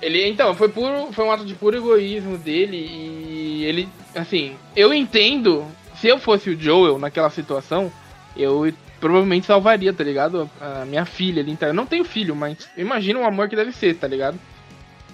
[0.00, 4.94] Ele, então, foi puro, foi um ato de puro egoísmo dele e ele, assim, eu
[4.94, 5.64] entendo,
[6.00, 7.90] se eu fosse o Joel naquela situação,
[8.36, 10.48] eu provavelmente salvaria, tá ligado?
[10.60, 13.72] A minha filha ali, então, eu não tenho filho, mas imagina o amor que deve
[13.72, 14.38] ser, tá ligado?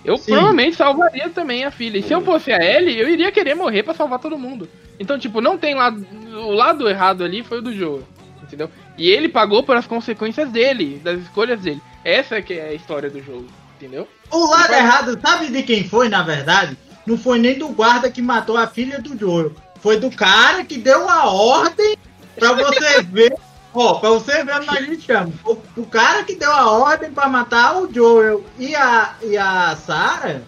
[0.05, 0.33] Eu Sim.
[0.33, 1.99] provavelmente salvaria também a filha.
[1.99, 4.69] E se eu fosse a Ellie, eu iria querer morrer pra salvar todo mundo.
[4.99, 6.07] Então, tipo, não tem lado.
[6.33, 8.03] O lado errado ali foi o do Joel.
[8.43, 8.71] Entendeu?
[8.99, 11.81] E ele pagou pelas consequências dele, das escolhas dele.
[12.05, 14.09] Essa é que é a história do jogo, entendeu?
[14.31, 16.77] O lado Vai- errado, sabe de quem foi, na verdade?
[17.07, 19.53] Não foi nem do guarda que matou a filha do Joel.
[19.81, 21.97] Foi do cara que deu a ordem
[22.37, 23.35] pra você ver.
[23.73, 25.33] Ó, pra você ver onde a gente chama.
[25.45, 29.77] O, o cara que deu a ordem pra matar o Joel e a, e a
[29.77, 30.41] Sarah,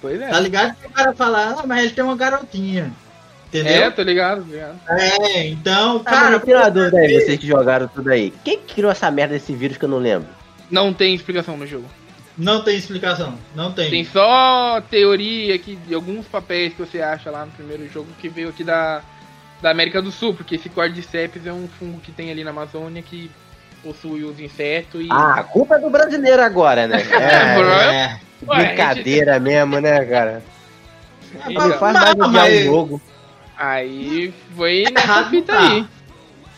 [0.00, 0.28] Pois é.
[0.28, 0.74] tá ligado?
[0.76, 2.92] Que o cara fala, ah, mas ele tem uma garotinha.
[3.52, 3.92] É, Entendeu?
[3.92, 4.76] tô ligado, tô ligado.
[4.88, 6.30] É, então, Cara, cara.
[6.38, 8.32] me tira uma dúvida aí, vocês que jogaram tudo aí.
[8.44, 10.28] Quem que criou essa merda desse vírus que eu não lembro?
[10.70, 11.86] Não tem explicação no jogo.
[12.36, 13.34] Não tem explicação.
[13.54, 13.88] Não tem.
[13.88, 18.28] Tem só teoria aqui de alguns papéis que você acha lá no primeiro jogo que
[18.28, 19.00] veio aqui da,
[19.62, 23.00] da América do Sul, porque esse Cordyceps é um fungo que tem ali na Amazônia
[23.00, 23.30] que
[23.82, 25.08] possui os insetos e.
[25.10, 26.98] Ah, a culpa é do brasileiro agora, né?
[27.54, 27.70] bro.
[27.70, 28.20] É, É.
[28.46, 30.42] Ué, brincadeira mesmo, né, cara?
[31.46, 33.00] É, Não me faz mais odiar mas- o jogo.
[33.56, 35.60] Aí foi nessa fita tá.
[35.60, 35.86] aí.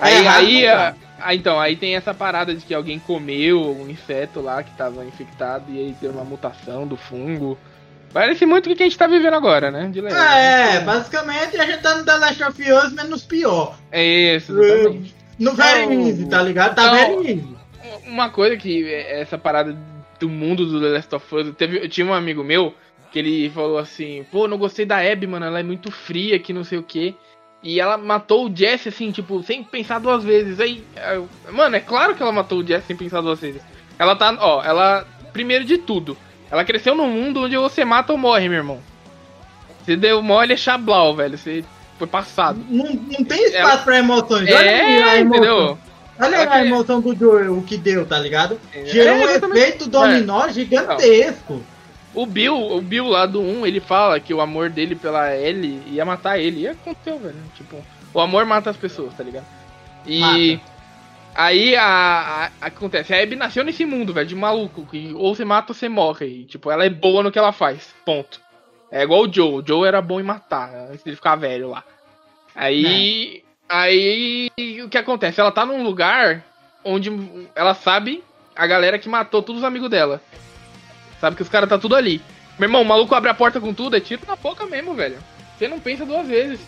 [0.00, 0.88] Aí, errado aí, não tá.
[0.88, 4.70] a- ah, então, aí tem essa parada de que alguém comeu um inseto lá que
[4.76, 7.58] tava infectado e aí deu uma mutação do fungo.
[8.12, 9.88] Parece muito o que a gente tá vivendo agora, né?
[9.88, 10.14] De leve.
[10.16, 13.76] É, basicamente a gente tá no The Last of Us menos pior.
[13.90, 15.14] É isso, exatamente.
[15.38, 16.74] No Very Não, Easy, tá ligado?
[16.74, 16.94] Tá não.
[16.94, 17.56] Very Easy.
[18.06, 19.76] Uma coisa que é essa parada
[20.18, 22.74] do mundo do The Last of Us, teve, eu tinha um amigo meu
[23.11, 26.53] que ele falou assim, pô, não gostei da Abby, mano, ela é muito fria, que
[26.53, 27.14] não sei o que.
[27.62, 30.61] E ela matou o Jesse, assim, tipo, sem pensar duas vezes.
[30.61, 33.62] Aí, eu- mano, é claro que ela matou o Jesse sem pensar duas vezes.
[33.99, 36.16] Ela tá, ó, ela, primeiro de tudo,
[36.51, 38.81] ela cresceu num mundo onde você mata ou morre, meu irmão.
[39.85, 41.64] Você deu mole é chablau, velho, você
[41.99, 42.61] foi passado.
[42.68, 44.49] Não, não tem espaço Ela- pra emoções.
[44.49, 45.38] Olha aí É, emoção.
[45.40, 45.79] entendeu?
[46.21, 48.61] Olha a emoção do Joel, o que deu, tá ligado?
[48.75, 49.59] É, Gerou um exatamente.
[49.61, 51.62] efeito dominó gigantesco.
[52.20, 55.83] O Bill, o Bill lá do 1, ele fala que o amor dele pela Ellie
[55.87, 56.62] ia matar ele.
[56.62, 57.37] E aconteceu, velho.
[57.54, 57.76] Tipo,
[58.12, 59.46] o amor mata as pessoas, tá ligado?
[60.07, 60.72] E Mata.
[61.35, 61.85] aí a,
[62.61, 65.74] a- acontece, a Abby nasceu nesse mundo, velho, de maluco, que ou você mata ou
[65.74, 66.26] você morre.
[66.26, 67.94] E, tipo, ela é boa no que ela faz.
[68.04, 68.40] Ponto.
[68.90, 69.61] É igual o Joe.
[69.61, 71.85] O Joe era bom em matar, antes de ficar velho lá.
[72.54, 73.44] Aí.
[73.68, 74.50] Aí.
[74.85, 75.40] O que acontece?
[75.40, 76.44] Ela tá num lugar
[76.85, 77.11] onde
[77.54, 78.24] ela sabe
[78.57, 80.20] a galera que matou todos os amigos dela.
[81.20, 82.20] Sabe que os caras tá tudo ali.
[82.59, 85.18] Meu irmão, o maluco abre a porta com tudo, é tiro na boca mesmo, velho.
[85.57, 86.61] Você não pensa duas vezes.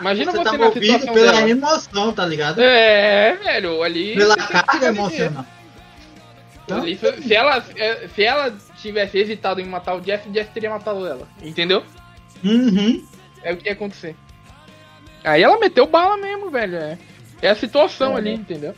[0.00, 1.50] Imagina Você você, tá na situação pela dela.
[1.50, 2.60] emoção, tá ligado?
[2.60, 4.14] É, velho, ali.
[4.14, 5.46] Pela carga emocional.
[6.70, 7.62] Ali, se, se ela,
[8.14, 11.28] se ela tivesse hesitado em matar o Jeff, o Jeff teria matado ela.
[11.42, 11.84] Entendeu?
[12.42, 13.04] Uhum.
[13.42, 14.16] É o que ia acontecer.
[15.22, 16.76] Aí ela meteu bala mesmo, velho.
[16.76, 16.98] É,
[17.42, 18.36] é a situação É, ali, né?
[18.36, 18.74] entendeu?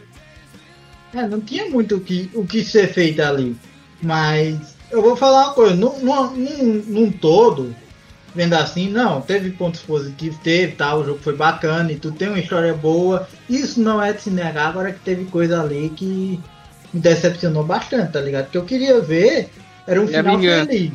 [1.14, 3.56] É, não tinha muito o que, o que ser feito ali.
[4.02, 7.74] Mas eu vou falar uma coisa, num, num, num- num todo,
[8.34, 12.28] vendo assim, não, teve pontos positivos, teve, tá, o jogo foi bacana e tu tem
[12.28, 13.28] uma história boa.
[13.48, 16.38] Isso não é de se negar, agora que teve coisa ali que
[16.92, 18.50] me decepcionou bastante, tá ligado?
[18.50, 19.48] Que eu queria ver
[19.86, 20.92] era um E final feliz.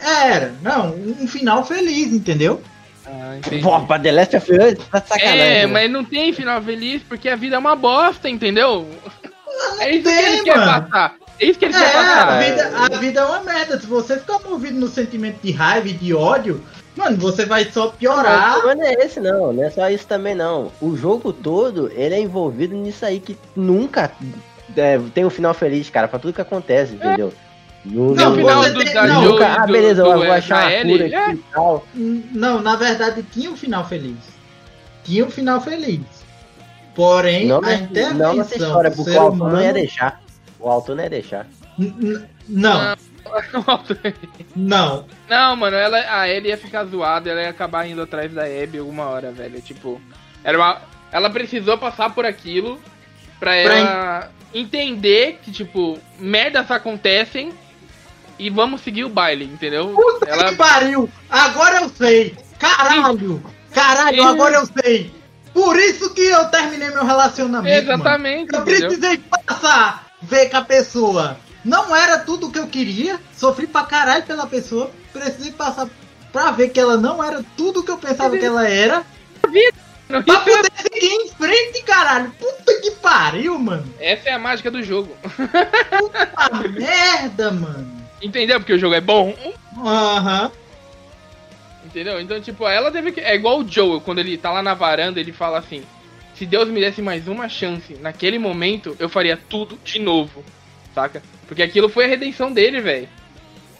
[0.00, 2.60] Era, não, um final feliz, entendeu?
[3.06, 3.62] Ah, entendi.
[3.62, 5.40] Pô, pra The Last of Us, tá sacanagem.
[5.40, 5.66] É, né?
[5.66, 8.88] mas não tem final feliz porque a vida é uma bosta, entendeu?
[9.78, 10.82] É isso que tem, eles querem mano.
[10.88, 11.16] passar.
[11.40, 12.38] É isso que eles É, querem a passar.
[12.42, 13.78] vida, a vida é uma merda.
[13.80, 16.62] Se você ficar movido no sentimento de raiva e de ódio,
[16.96, 18.52] mano, você vai só Não, o piorar.
[18.54, 20.70] problema não é esse não, não é só isso também não.
[20.80, 24.12] O jogo todo, ele é envolvido nisso aí que nunca
[24.76, 27.32] é, tem um final feliz, cara, pra tudo que acontece, entendeu?
[27.84, 30.30] No, Não, No final do, tem- da não, nunca, ah, beleza, do, eu vou é,
[30.30, 31.86] achar uma cura é, aqui e tal.
[31.94, 34.16] Não, na verdade tinha um final feliz.
[35.04, 36.00] Tinha um final feliz.
[36.94, 39.72] Porém, Não, a intervenção não nessa história, do ser o autor não ia humano...
[39.74, 40.23] deixar.
[40.64, 41.46] O autor não ia deixar.
[41.78, 42.96] N- Não,
[44.56, 45.04] não.
[45.28, 48.78] Não, mano, ela, a Ellie ia ficar zoada, ela ia acabar indo atrás da Abby
[48.78, 49.60] alguma hora, velho.
[49.60, 50.00] Tipo,
[50.42, 50.80] era uma,
[51.12, 52.80] ela precisou passar por aquilo
[53.38, 57.52] pra ela entender que, tipo, merdas acontecem
[58.38, 59.88] e vamos seguir o baile, entendeu?
[59.88, 61.10] Puta Ela, que pariu!
[61.28, 62.34] Agora eu sei!
[62.58, 63.42] Caralho!
[63.72, 64.28] Caralho, Sim.
[64.28, 65.12] agora eu sei!
[65.52, 67.92] Por isso que eu terminei meu relacionamento, mano.
[68.02, 68.88] exatamente, Eu entendeu?
[68.88, 71.38] precisei passar, ver com a pessoa.
[71.64, 73.18] Não era tudo o que eu queria.
[73.36, 74.90] Sofri pra caralho pela pessoa.
[75.12, 75.88] Precisei passar
[76.32, 79.04] pra ver que ela não era tudo o que eu pensava que ela era.
[80.06, 82.30] Pra poder seguir em frente, caralho.
[82.32, 83.86] Puta que pariu, mano.
[83.98, 85.16] Essa é a mágica do jogo.
[85.98, 88.04] Puta merda, mano.
[88.20, 88.60] Entendeu?
[88.60, 89.34] Porque o jogo é bom.
[89.78, 90.50] Aham.
[91.84, 92.20] Entendeu?
[92.20, 93.20] Então, tipo, ela teve que.
[93.20, 95.84] É igual o Joel, quando ele tá lá na varanda, ele fala assim:
[96.34, 100.44] se Deus me desse mais uma chance, naquele momento, eu faria tudo de novo.
[100.94, 101.22] Saca?
[101.46, 103.08] Porque aquilo foi a redenção dele, velho.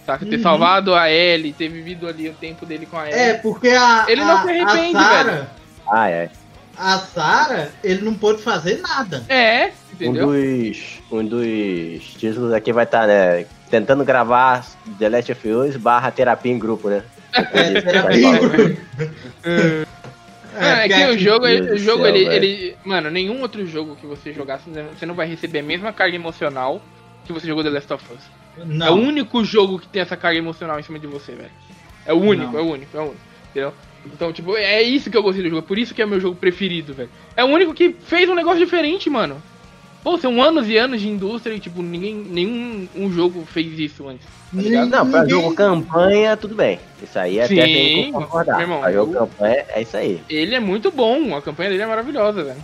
[0.06, 0.26] Saca?
[0.26, 0.42] Ter Uhum.
[0.42, 3.18] salvado a Ellie, ter vivido ali o tempo dele com a Ellie.
[3.20, 4.04] É, porque a.
[4.08, 5.48] Ele não a- se arrepende, Sarah,
[5.86, 6.30] Ah, é.
[6.76, 9.24] A Sarah, ele não pôde fazer nada.
[9.28, 10.26] É, Um entendeu?
[10.26, 13.46] dos, um dos títulos aqui vai estar, né?
[13.70, 14.64] Tentando gravar
[14.98, 17.02] The Last of Us barra terapia em grupo, né?
[17.52, 18.80] É, terapia em grupo.
[20.64, 22.44] É, é que o jogo, o jogo céu, ele, velho.
[22.44, 22.76] ele.
[22.84, 26.82] Mano, nenhum outro jogo que você jogasse, você não vai receber a mesma carga emocional
[27.24, 28.20] que você jogou The Last of Us.
[28.56, 31.50] É o Não, único jogo que tem essa carga emocional em cima de você, velho.
[32.06, 32.58] É o único, Não.
[32.58, 33.20] é o único, é o único.
[33.50, 33.74] Entendeu?
[34.06, 35.64] Então, tipo, é isso que eu gostei do jogo.
[35.64, 37.08] É por isso que é o meu jogo preferido, velho.
[37.36, 39.42] É o único que fez um negócio diferente, mano.
[40.04, 44.06] Pô, são anos e anos de indústria e, tipo, ninguém, nenhum um jogo fez isso
[44.06, 44.26] antes.
[44.54, 44.90] Tá ligado?
[44.90, 46.78] Não, pra jogo campanha, tudo bem.
[47.02, 48.60] Isso aí até Sim, tem que concordar.
[48.60, 50.20] irmão, pra jogo campanha, é isso aí.
[50.28, 52.62] Ele é muito bom, a campanha dele é maravilhosa, velho.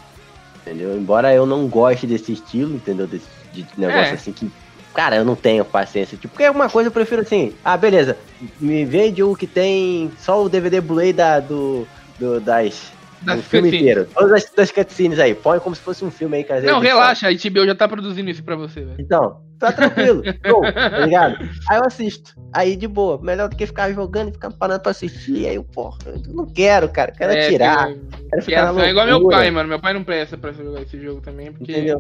[0.61, 0.95] Entendeu?
[0.97, 3.07] Embora eu não goste desse estilo, entendeu?
[3.07, 3.25] Desse
[3.55, 4.13] de negócio É.
[4.13, 4.49] assim que.
[4.95, 6.17] Cara, eu não tenho paciência.
[6.19, 7.55] Tipo, porque é uma coisa eu prefiro assim.
[7.65, 8.17] Ah, beleza.
[8.61, 11.87] Me vende o que tem só o DVD Blu-ray da, do,
[12.19, 12.93] do- das.
[13.23, 14.07] Das do filme inteiro.
[14.15, 15.35] Todas as das cutscenes aí.
[15.35, 16.61] Põe como se fosse um filme aí, cara.
[16.63, 18.97] Não, relaxa, a HBO já tá produzindo isso pra você, velho.
[18.99, 20.23] Então, tá tranquilo.
[20.47, 21.37] Show, tá ligado?
[21.69, 22.35] Aí eu assisto.
[22.53, 23.21] Aí de boa.
[23.23, 25.47] Melhor do que ficar jogando e ficar parando pra assistir.
[25.47, 27.13] Aí eu, porra, eu não quero, cara.
[27.13, 27.89] Quero É, tirar.
[27.89, 27.95] que-
[28.31, 29.69] Quero que ficar na ação é igual meu pai, mano.
[29.69, 31.73] Meu pai não presta pra jogar esse jogo também, porque.
[31.73, 31.99] Entendeu?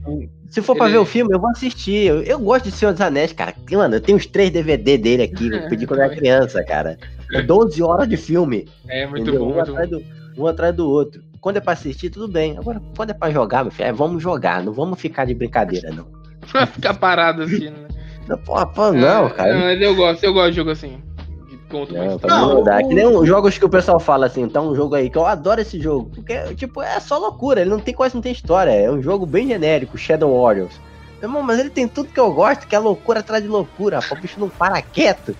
[0.48, 2.06] Se for pra Ele- ver o filme, eu vou assistir.
[2.06, 3.54] Eu, eu gosto de Senhor dos Anéis, cara.
[3.70, 5.48] Mano, eu tenho os três DVD dele aqui.
[5.52, 6.96] Eu pedi quando eu era criança, cara.
[7.32, 8.66] É 12 horas de filme.
[8.88, 9.40] É muito entendeu?
[9.40, 9.72] bom, muito bom.
[9.72, 10.02] atrás do,
[10.44, 11.22] um atrás do outro.
[11.40, 12.56] Quando é pra assistir, tudo bem.
[12.58, 14.62] Agora, quando é pra jogar, meu filho, é, vamos jogar.
[14.62, 16.06] Não vamos ficar de brincadeira, não.
[16.52, 17.88] Vai ficar parado assim, né?
[18.26, 19.54] Não, pô, pô, não, É, cara.
[19.54, 21.02] Não, mas eu gosto, eu gosto de jogo assim.
[21.72, 24.96] Não, pra Não, Que nem um jogos que o pessoal fala assim, tá um jogo
[24.96, 26.10] aí que eu adoro esse jogo.
[26.12, 28.70] Porque, tipo, é só loucura, ele não tem quase não tem história.
[28.70, 30.74] É um jogo bem genérico, Shadow Warriors.
[31.20, 34.00] Meu irmão, mas ele tem tudo que eu gosto, que é loucura atrás de loucura.
[34.10, 35.36] O bicho não para quieto.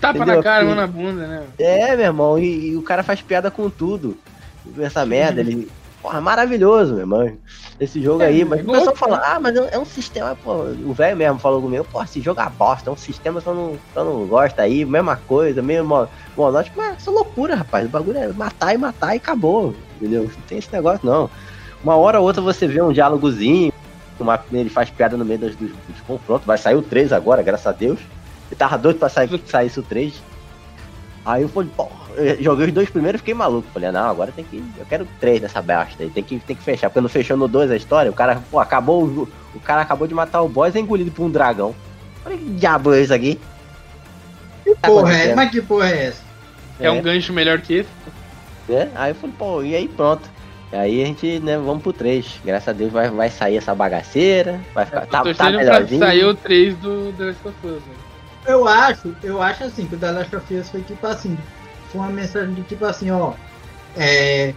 [0.00, 0.36] Tapa entendeu?
[0.36, 1.42] na cara, mão na bunda, né?
[1.58, 4.16] É, meu irmão, e, e o cara faz piada com tudo.
[4.78, 5.70] Essa merda, ele.
[6.00, 7.32] Porra, maravilhoso, meu irmão.
[7.80, 10.52] Esse jogo É, aí, mas é o pessoal fala, ah, mas é um sistema, pô.
[10.84, 13.54] O velho mesmo falou comigo, pô, esse jogo é bosta, é um sistema que eu
[13.54, 16.06] não, que eu não gosto aí, mesma coisa, mesmo
[16.36, 17.86] monótipo, mas isso é loucura, rapaz.
[17.86, 19.74] O bagulho é matar e matar e acabou.
[19.96, 20.24] Entendeu?
[20.24, 21.30] Não tem esse negócio, não.
[21.82, 23.72] Uma hora ou outra você vê um diálogozinho,
[24.20, 27.42] uma, ele faz piada no meio dos, dos, dos confrontos, vai sair o 3 agora,
[27.42, 27.98] graças a Deus.
[28.50, 30.14] Ele tava doido pra sair, que saísse o 3.
[31.24, 31.84] Aí eu falei, eu
[32.40, 33.68] joguei os dois primeiros e fiquei maluco.
[33.72, 34.62] Falei, não, agora tem que.
[34.78, 36.10] Eu quero três dessa bosta aí.
[36.10, 36.88] Tem que, tem que fechar.
[36.88, 38.10] Porque não fechou no 2 a história.
[38.10, 39.04] O cara, pô, acabou.
[39.04, 41.74] O, o cara acabou de matar o boss e é engolido por um dragão.
[42.22, 43.40] Falei, que diabo é isso aqui?
[44.64, 45.34] Que Tá porra é?
[45.34, 46.22] Mas que porra é essa?
[46.80, 47.88] É um gancho melhor que esse.
[48.68, 48.90] né?
[48.94, 50.28] Aí eu falei, pô, e aí pronto.
[50.72, 52.40] E aí a gente, né, vamos pro 3.
[52.44, 54.60] Graças a Deus vai, vai sair essa bagaceira.
[54.74, 55.06] Vai ficar.
[55.06, 56.00] Tá, tá melhorzinho.
[56.00, 57.94] sair o 3 do The Last of Us, né?
[58.46, 61.38] Eu acho, eu acho assim, que o The Last of Us foi tipo assim.
[61.94, 63.34] Foi uma mensagem de tipo assim, ó.
[63.96, 64.52] É,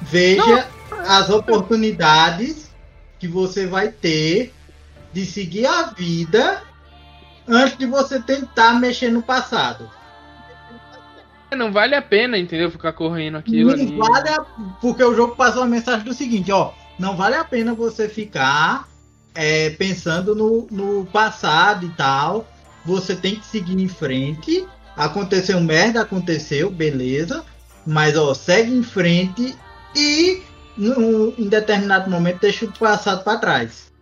[0.00, 0.66] veja
[1.06, 2.70] as oportunidades
[3.18, 4.54] que você vai ter
[5.12, 6.62] de seguir a vida
[7.46, 9.90] antes de você tentar mexer no passado.
[11.50, 12.70] É, Não vale a pena, entendeu?
[12.70, 13.94] Ficar correndo aquilo Não ali.
[13.98, 14.40] vale a-
[14.80, 18.88] porque o jogo passou a mensagem do seguinte, ó, não vale a pena você ficar
[19.34, 22.46] é, pensando no, no passado e tal.
[22.86, 24.66] Você tem que seguir em frente.
[24.96, 27.44] Aconteceu merda, aconteceu, beleza.
[27.86, 29.56] Mas ó, segue em frente
[29.96, 30.42] e
[30.76, 33.92] num, em determinado momento deixa o passado para trás.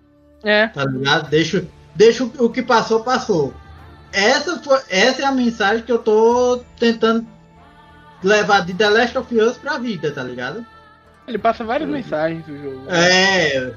[0.42, 0.68] É.
[0.68, 1.28] Tá ligado?
[1.30, 1.64] Deixa,
[1.94, 3.54] deixa o, o que passou, passou.
[4.12, 7.26] Essa, foi, essa é a mensagem que eu tô tentando
[8.22, 10.64] levar de The Last of Us pra vida, tá ligado?
[11.26, 12.84] Ele passa várias mensagens do jogo.
[12.88, 13.72] É, É,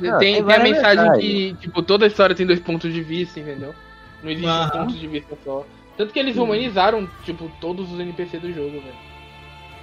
[0.00, 1.18] não, tem, tem a mensagem mensagens.
[1.18, 3.74] que, tipo, toda a história tem dois pontos de vista, entendeu?
[4.22, 4.66] Não existe Aham.
[4.66, 5.66] um ponto de vista só.
[6.02, 8.94] Tanto que eles humanizaram, tipo, todos os NPCs do jogo, velho.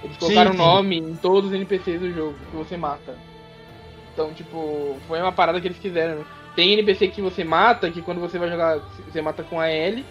[0.04, 0.58] Eles Sim, colocaram sim.
[0.58, 3.16] nome em todos os NPCs do jogo que você mata.
[4.12, 6.16] Então, tipo, foi uma parada que eles quiseram.
[6.18, 6.24] né?
[6.54, 10.04] Tem NPC que você mata, que quando você vai jogar, você mata com a Ellie.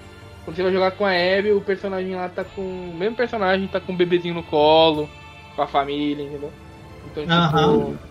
[0.44, 2.62] Quando você vai jogar com a Abby, o personagem lá tá com.
[2.62, 5.08] O mesmo personagem tá com um bebezinho no colo,
[5.56, 6.52] com a família, entendeu?
[7.06, 8.09] Então, tipo.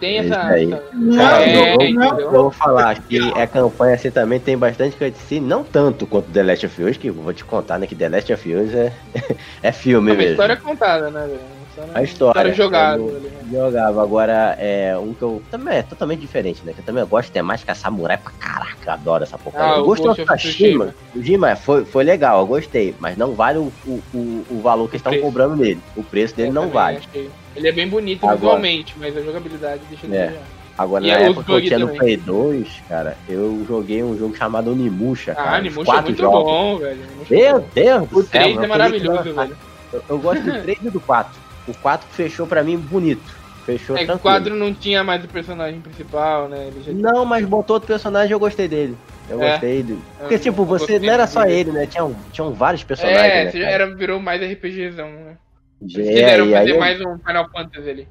[0.00, 0.28] Tem É essa.
[0.28, 0.72] isso aí.
[0.72, 5.64] essa- não, É, eu vou falar que a campanha assim também tem bastante cutscene, não
[5.64, 8.32] tanto quanto The Last of Us, que eu vou te contar, né, que The Last
[8.32, 8.92] of Us é,
[9.62, 10.30] é filme a mesmo.
[10.32, 11.57] história é contada, né, velho?
[11.94, 13.00] A história, jogada.
[13.00, 13.30] eu- ali, né?
[13.50, 16.72] Jogava, agora é um que eu também é totalmente diferente, né?
[16.72, 19.74] Que eu também gosto de temática samurai pra caraca, eu adoro essa porcaria.
[19.74, 20.94] Ah, eu o gostei Ghost do of Tsushima.
[21.14, 24.88] O Jima foi, foi legal, eu gostei, mas não vale o, o, o, o valor
[24.90, 25.24] que estão preço.
[25.26, 25.80] cobrando nele.
[25.96, 26.98] O preço dele Eu não vale.
[26.98, 27.30] achei.
[27.56, 30.26] Ele é bem bonito Agora- visualmente, mas a jogabilidade deixa de É.
[30.26, 30.42] desejar.
[30.76, 31.98] Agora, E na os época que eu tinha no também.
[32.00, 35.48] Play 2, cara, eu joguei um jogo chamado Onimusha, cara.
[35.48, 36.44] Ah, os Animusha é quatro muito jogos.
[36.44, 37.00] bom, velho.
[37.28, 37.64] É Meu.
[37.74, 39.56] Deus do O céu, 3 eu é falei maravilhoso, velho.
[39.92, 41.32] Eu, eu gosto do 3 e do 4.
[41.68, 43.36] O 4 fechou pra mim bonito.
[43.66, 44.20] Fechou É que o tranquilo.
[44.34, 46.70] quadro não tinha mais o personagem principal, né?
[46.84, 48.96] Já Não, mas botou outro personagem e eu gostei dele.
[49.28, 49.50] Eu É.
[49.50, 50.00] gostei dele.
[50.18, 51.54] Porque, Eu tipo, você não era só dele.
[51.60, 51.86] ele, né?
[51.86, 53.54] Tinham, tinham vários personagens.
[53.54, 55.36] É, né, era, virou mais RPGzão, né?
[55.82, 58.08] Eles É, quiseram fazer eu- mais um Final Fantasy ali.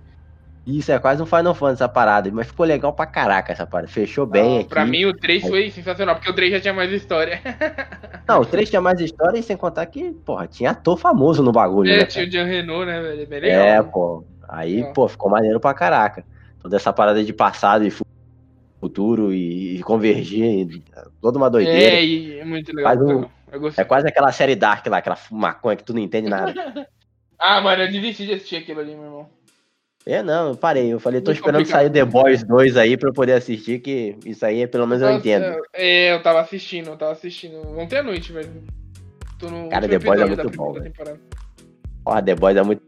[0.68, 2.30] Isso, é quase um Final Fantasy essa parada.
[2.30, 3.88] Mas ficou legal pra caraca essa parada.
[3.88, 4.68] Fechou bem Não, aqui.
[4.70, 7.40] pra mim o 3 foi sensacional, porque o 3 já tinha mais história.
[8.28, 11.54] Não, o 3 tinha mais história e sem contar que, porra, tinha ator famoso no
[11.54, 12.06] bagulho, É, né?
[12.06, 13.22] tinha o Jean Renault, né, velho?
[13.22, 13.62] É bem legal.
[13.66, 13.90] É, né?
[13.92, 14.26] pô.
[14.50, 14.94] Aí, Legal.
[14.94, 16.26] pô, ficou maneiro pra caraca.
[16.62, 18.04] Toda essa parada de passado e fu-
[18.82, 20.84] futuro e, e convergir, e
[21.22, 21.96] toda uma doideira.
[21.96, 22.98] É, e é muito legal.
[22.98, 23.26] Um-.
[23.78, 26.54] É quase aquela série Dark lá, aquela maconha que tu não entende nada.
[27.40, 29.30] Ah, mano, eu desisti de assistir aquilo ali, meu irmão.
[30.08, 30.94] É, não, eu parei.
[30.94, 31.82] Eu falei, tô Muito esperando complicado.
[31.82, 35.10] sair The Boys 2 aí pra eu poder assistir, que isso aí pelo menos eu
[35.10, 35.62] Nossa, entendo.
[35.74, 37.58] É, eu tava assistindo, eu tava assistindo.
[37.78, 38.50] Ontem à noite, velho.
[39.38, 40.76] Tô no Cara, The Boys é muito bom.
[42.06, 42.82] Ó, The Boys é muito,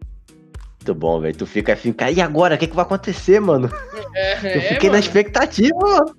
[0.80, 1.36] muito bom, velho.
[1.36, 2.55] Tu fica, fica, e agora?
[2.55, 3.70] O que, que vai acontecer, mano?
[4.15, 5.03] É, Eu é, fiquei na mano.
[5.03, 6.15] expectativa, mano.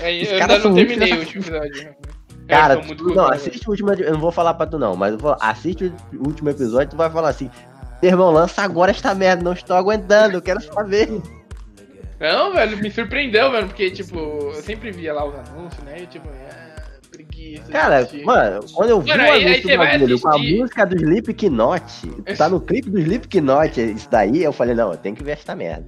[0.00, 1.96] É, Os eu ainda não terminei o último episódio.
[2.48, 3.34] Cara, eu sou muito tu, não, velho.
[3.34, 3.92] assiste o último.
[3.92, 6.96] Eu não vou falar pra tu, não, mas eu vou, assiste o último episódio tu
[6.96, 7.48] vai falar assim.
[8.02, 11.08] Meu irmão, lança agora esta merda, não estou aguentando, eu quero saber.
[12.20, 16.00] Não, velho, me surpreendeu, velho, porque, tipo, eu sempre via lá os anúncios, né?
[16.02, 16.76] E, tipo, é,
[17.10, 17.70] preguiça.
[17.70, 18.24] Cara, assistir.
[18.24, 20.96] mano, quando eu vi o aí- aí anúncio você do bagulho com a música do
[20.96, 21.82] Slipknot,
[22.36, 25.54] tá no clipe do Slipknot, isso daí, eu falei, não, eu tenho que ver esta
[25.54, 25.86] merda.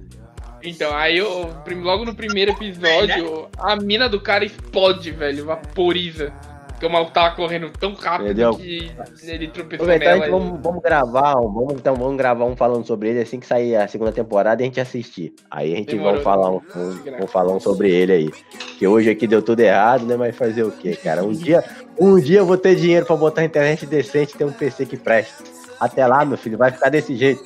[0.61, 1.49] Então, aí eu,
[1.81, 6.33] logo no primeiro episódio, a mina do cara explode, velho, vaporiza.
[6.79, 8.55] Porque o maluco tava correndo tão rápido Entendeu?
[8.55, 8.89] que
[9.23, 10.25] ele tropeçou Aproveitar, nela.
[10.27, 13.45] gente vamos, vamos gravar, um- vamos, então vamos gravar um falando sobre ele assim que
[13.45, 15.33] sair a segunda temporada e a gente assistir.
[15.51, 18.31] Aí a gente vai falar um, um- vamos falar um sobre ele aí.
[18.77, 20.15] Que hoje aqui deu tudo errado, né?
[20.15, 21.21] Mas fazer o quê, cara?
[21.21, 21.61] Um dia,
[21.99, 24.95] um dia eu vou ter dinheiro pra botar internet decente e ter um PC que
[24.95, 25.33] preste.
[25.77, 27.43] Até lá, meu filho, vai ficar desse jeito.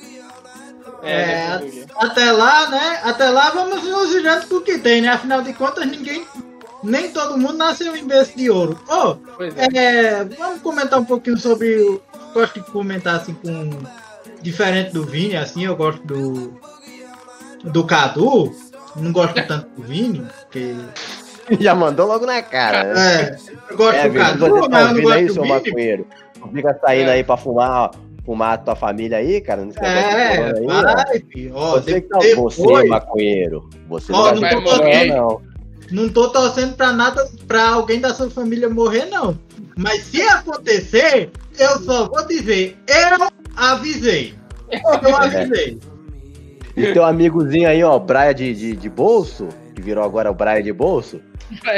[1.02, 1.84] É, É, né?
[1.96, 3.00] Até lá, né?
[3.02, 5.08] Até lá vamos nos virando com o que tem, né?
[5.08, 6.24] Afinal de contas, ninguém.
[6.84, 8.78] Nem todo mundo nasceu em berço de ouro.
[8.88, 9.66] Ô, Pois é.
[9.74, 11.76] é, vamos comentar um pouquinho sobre.
[11.80, 12.00] o-
[12.34, 13.70] Gosto de comentar assim com.
[14.42, 16.52] Diferente do Vini, assim, eu gosto do.
[17.64, 18.52] Do Cadu.
[18.96, 20.74] Não gosto tanto do Vini, porque.
[21.60, 23.22] Já mandou logo na cara, né?
[23.22, 23.36] É,
[23.70, 25.42] eu gosto É, do Cadu, você tá mas eu não ouvindo aí, gosto seu do
[25.48, 25.54] Vini.
[25.54, 26.06] maconheiro?
[26.52, 27.12] Fica saindo É.
[27.14, 27.90] aí pra fumar, ó,
[28.24, 29.62] fumar a tua família aí, cara.
[29.62, 30.82] Não esquece É, aí, ó.
[30.82, 31.52] vai, filho.
[31.54, 33.68] Ó, Você, que tá, depois- você, maconheiro.
[33.88, 35.40] Você Ó, não não vai morrer, não.
[35.94, 39.38] Não tô torcendo pra nada, pra alguém da sua família morrer, não.
[39.76, 44.34] Mas se acontecer, eu só vou dizer, eu avisei.
[44.72, 45.78] Eu avisei.
[46.76, 50.60] E teu amigozinho aí, ó, Braia de, de, de bolso, que virou agora o Braia
[50.60, 51.20] de bolso,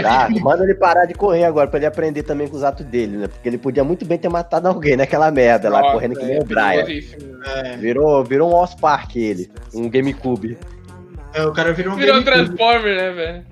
[0.03, 0.31] tá?
[0.41, 3.29] Manda ele parar de correr agora, pra ele aprender também com os atos dele, né?
[3.29, 6.37] Porque ele podia muito bem ter matado alguém naquela merda lá, Nossa, correndo que nem
[6.37, 6.87] é o Braia.
[6.87, 7.45] perigosíssimo.
[7.45, 10.57] É, Virou, virou um Oz Park ele, um GameCube.
[11.37, 12.25] É, o cara virou um Virou um.
[12.25, 13.45] Transformer, né, velho?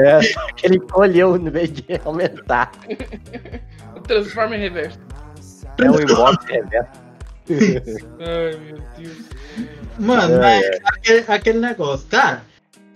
[0.00, 0.20] É,
[0.62, 2.70] ele colheu no vez de aumentar.
[3.94, 4.98] O Transformer reverso.
[5.78, 6.90] É um inbox reverso.
[8.18, 9.16] Ai, meu Deus.
[9.98, 12.42] Mano, É, mas aquele, aquele negócio, cara.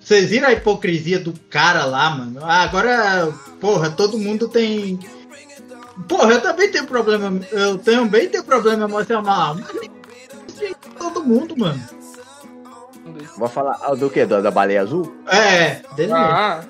[0.01, 2.41] Vocês viram a hipocrisia do cara lá, mano?
[2.43, 4.99] Ah, Agora, porra, todo mundo tem.
[6.09, 7.41] Porra, eu também tenho problema.
[7.51, 9.57] Eu também tenho problema emocional.
[9.57, 11.83] Mas todo mundo, mano.
[13.37, 14.25] Vou falar ah, do que?
[14.25, 15.17] Da, da baleia azul?
[15.27, 16.12] É, dele.
[16.12, 16.62] Ah.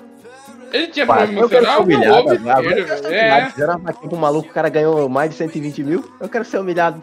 [0.71, 3.07] Ele tinha problema eu quero ser humilhado.
[3.07, 3.49] É.
[3.49, 6.13] Fizeram uma vaquinha pro maluco, o cara ganhou mais de 120 mil.
[6.19, 7.01] Eu quero ser humilhado.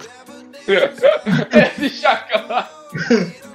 [0.68, 2.68] Esse chacal.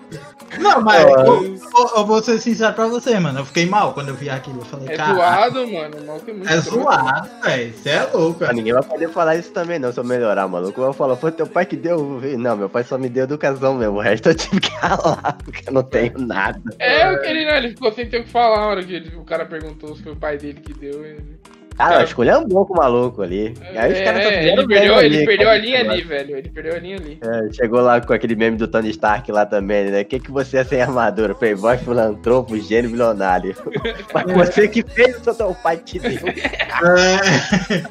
[0.58, 1.60] Não, mas eu, eu-
[1.98, 3.40] eu vou ser sincero pra você, mano.
[3.40, 4.60] Eu fiquei mal quando eu vi aquilo.
[4.62, 5.14] Eu falei, É cara.
[5.14, 5.98] zoado, mano.
[5.98, 7.74] O maluco é muito É zoado, velho.
[7.74, 8.54] Você é louco, velho.
[8.54, 10.80] ninguém vai poder falar isso também, não, se eu melhorar, maluco.
[10.80, 12.20] Eu vou falar, foi teu pai que deu.
[12.38, 13.98] Não, meu pai só me deu educação mesmo.
[13.98, 16.62] O resto eu tive que ralar, porque eu não tenho nada.
[16.80, 17.58] É, eu queria, né?
[17.58, 20.04] Ele ficou sem ter o que falar na hora que ele- o cara perguntou se
[20.04, 21.06] foi o pai dele que deu.
[21.06, 21.39] Ele...
[21.80, 23.54] Cara, eu escolhi um com o maluco ali.
[23.74, 25.64] Aí os caras só É, ele perdeu, ele ali, perdeu a cara.
[25.64, 26.36] linha ali, velho.
[26.38, 27.20] Ele perdeu a linha ali.
[27.24, 30.02] É, chegou lá com aquele meme do Tony Stark lá também, né?
[30.02, 31.34] O que, que você é sem armadura?
[31.34, 33.56] Playboy, filantropo, gênio bilionário.
[34.14, 36.20] Mas você que fez o teu pai te deu.
[36.28, 37.82] É,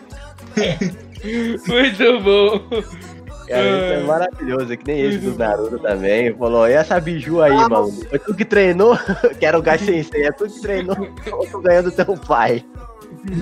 [1.66, 2.60] Muito bom.
[3.48, 6.36] Cara, isso é maravilhoso, é que nem esse do Naruto também.
[6.36, 7.90] Falou, e essa biju aí, mano?
[7.90, 8.98] Foi tu que treinou?
[9.40, 12.62] que era o Gai Sensei, é tu que treinou, ou tu ganhou do teu pai.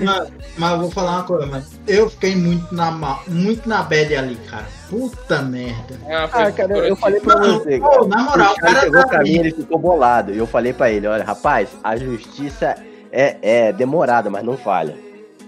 [0.03, 1.65] Mas, mas eu vou falar uma coisa, mano.
[1.87, 2.91] Eu fiquei muito na,
[3.27, 4.65] muito na bad ali, cara.
[4.89, 5.99] Puta merda.
[6.09, 8.73] Ah, foi Ah, cara, eu, eu falei pra Não, você, pô, na moral, o cara
[8.73, 10.33] cara chegou tá pra mim, ele ficou bolado.
[10.33, 12.75] E eu falei pra ele, olha, rapaz, a justiça
[13.11, 14.95] é, é demorada, mas não falha.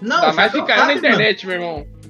[0.00, 1.72] Não, Tá mais caiu na internet, meu irmão.
[1.74, 2.00] mano.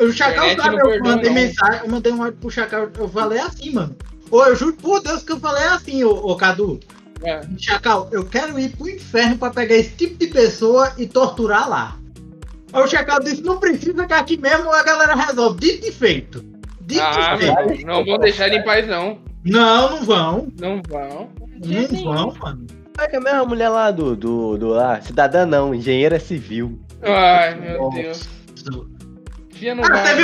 [0.00, 1.34] O Chacal Internet sabe, eu perdoa, mandei não.
[1.34, 3.96] mensagem, eu mandei um áudio pro Chacal, eu falei assim, mano.
[4.30, 6.78] Ô, eu juro por Deus que eu falei assim, ô, ô Cadu.
[7.22, 7.40] É.
[7.58, 11.96] Chacal, eu quero ir pro inferno pra pegar esse tipo de pessoa e torturar lá.
[12.72, 15.60] Aí o Chacal disse, não precisa que aqui mesmo a galera resolve.
[15.60, 16.44] Dito e feito.
[16.82, 17.86] Dito Ah, e feito.
[17.86, 19.18] não vão deixar ele em paz, não.
[19.44, 20.48] Não, não vão.
[20.60, 21.30] Não vão.
[21.64, 22.66] Não vão, mano.
[22.98, 26.78] É que a mesma mulher lá do, do, do lá, cidadã não, engenheira civil.
[27.02, 27.96] Ai, meu Nossa.
[28.02, 28.28] Deus.
[28.72, 29.72] Ah, teve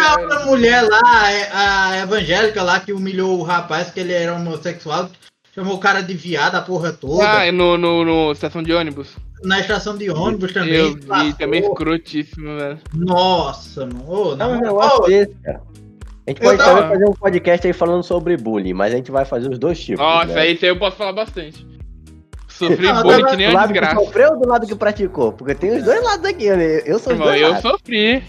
[0.01, 0.47] uma velho.
[0.47, 5.11] mulher lá, é, a evangélica lá, que humilhou o rapaz, que ele era homossexual,
[5.57, 7.29] chamou o cara de viado a porra toda.
[7.39, 9.17] Ah, é no, no, no estação de ônibus.
[9.43, 10.75] Na estação de ônibus também.
[10.75, 11.33] Eu vi, passou.
[11.35, 12.79] também escrotíssimo, velho.
[12.95, 14.05] Nossa, mano.
[14.05, 15.61] Moral, negócio ô, desse, cara.
[16.27, 18.97] A gente Eu pode tava- também fazer um podcast aí falando sobre bullying, mas a
[18.97, 20.01] gente vai fazer os dois tipos.
[20.05, 20.49] Nossa, né?
[20.51, 21.67] isso aí eu posso falar bastante.
[22.49, 24.05] Sofri Não, bullying que nem do uma lado que desgraça.
[24.07, 25.33] sofreu ou do lado que praticou?
[25.33, 26.83] Porque tem os dois lados aqui, né?
[26.85, 27.63] Eu sou Irmão, dois eu lados.
[27.71, 28.25] sofri.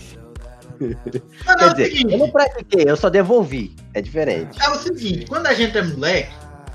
[0.80, 3.76] mas Quer é o dizer, seguinte, eu não pratiquei, eu só devolvi.
[3.94, 4.58] É diferente.
[4.62, 6.30] é o seguinte, quando a gente é moleque,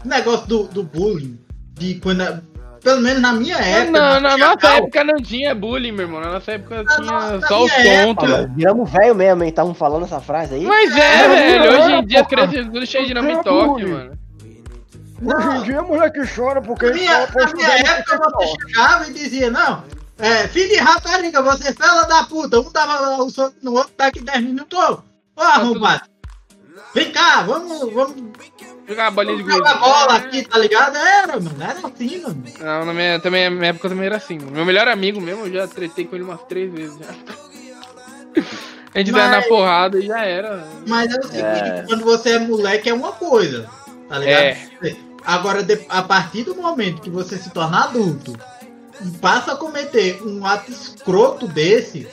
[0.08, 1.38] negócio do, do bullying,
[1.74, 2.20] de quando.
[2.22, 2.40] a-
[2.82, 3.92] Pelo menos na minha época.
[3.92, 6.20] Não, na nossa cal- época não tinha bullying, meu irmão.
[6.20, 7.70] Na nossa época Na tinha nossa- só os
[8.28, 9.50] Nós viramos velho mesmo, hein?
[9.50, 10.64] Estavam falando essa frase aí.
[10.66, 11.78] Mas é, Não, velho.
[11.80, 13.92] Hoje em dia as crianças tudo cheio de nome Não, toque, bullying.
[13.92, 14.18] mano.
[15.24, 19.08] Hoje em dia a mulher que chora porque Na minha, na minha época você chegava
[19.08, 19.84] e dizia, não,
[20.18, 23.92] é, filho de rapariga, você é fela da puta, um dava o soco no outro
[23.96, 24.76] daqui 10 minutos.
[24.76, 24.98] Ô,
[25.36, 26.02] Tá arrombado.
[26.92, 28.16] Vem cá, vamos, vamos
[28.92, 29.56] Jogar uma bolinha de gude.
[29.56, 30.96] jogar bola aqui, tá ligado?
[30.96, 32.44] Era, mano, era assim, mano.
[32.60, 34.38] Não, na minha, também, na minha época também era assim.
[34.38, 37.06] Meu melhor amigo mesmo, eu já tretei com ele umas três vezes já.
[38.94, 40.66] A gente vai na Mas- porrada e já era.
[40.86, 41.84] Mas é o seguinte, É.
[41.86, 43.66] quando você é moleque é uma coisa,
[44.08, 44.42] tá ligado?
[44.42, 44.96] É.
[45.24, 48.36] Agora, a partir do momento que você se torna adulto
[49.02, 52.06] e passa a cometer um ato escroto desse,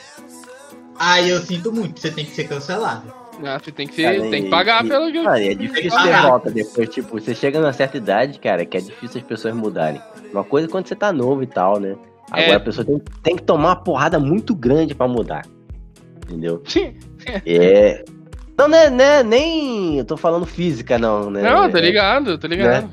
[0.98, 3.12] aí eu sinto muito, você tem que ser cancelado.
[3.44, 5.24] Ah, você tem que, Cara, tem que pagar e- pelo jogo.
[5.24, 8.76] Cara, é difícil Ah, ter volta depois, tipo, você chega numa certa idade, cara, que
[8.76, 10.00] é difícil as pessoas mudarem.
[10.32, 11.96] Uma coisa é quando você tá novo e tal, né?
[12.30, 12.54] Agora É.
[12.56, 15.42] a pessoa tem, tem que tomar uma porrada muito grande pra mudar.
[16.26, 16.62] Entendeu?
[17.46, 18.04] É.
[18.56, 19.98] Não, né, né, nem.
[19.98, 21.42] Eu tô falando física, não, né?
[21.42, 22.88] Não, tá ligado, tá ligado.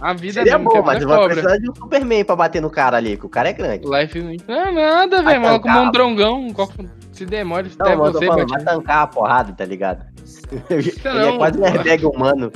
[0.00, 1.34] A vida Seria que bom, mas vai cobra.
[1.34, 3.86] precisar de um Superman pra bater no cara ali, que o cara é grande.
[3.88, 5.40] Life não é nada, velho.
[5.40, 5.84] Maluco tancar.
[5.84, 6.52] mondrongão.
[6.52, 6.70] qual-
[7.12, 10.04] Se demora, eu tô você, falando, vai tancar a porrada, tá ligado?
[10.70, 12.52] Ele não, é quase um airbag humano.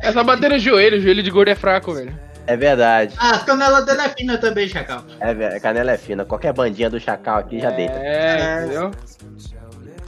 [0.00, 2.28] É só bater no joelho, o joelho de gordo é fraco, velho.
[2.48, 3.14] É verdade.
[3.18, 5.04] Ah, as canelas dele é fina também, Chacal.
[5.20, 6.24] É, a canela é fina.
[6.24, 7.92] Qualquer bandinha do chacal aqui já deita.
[7.92, 8.90] É, entendeu?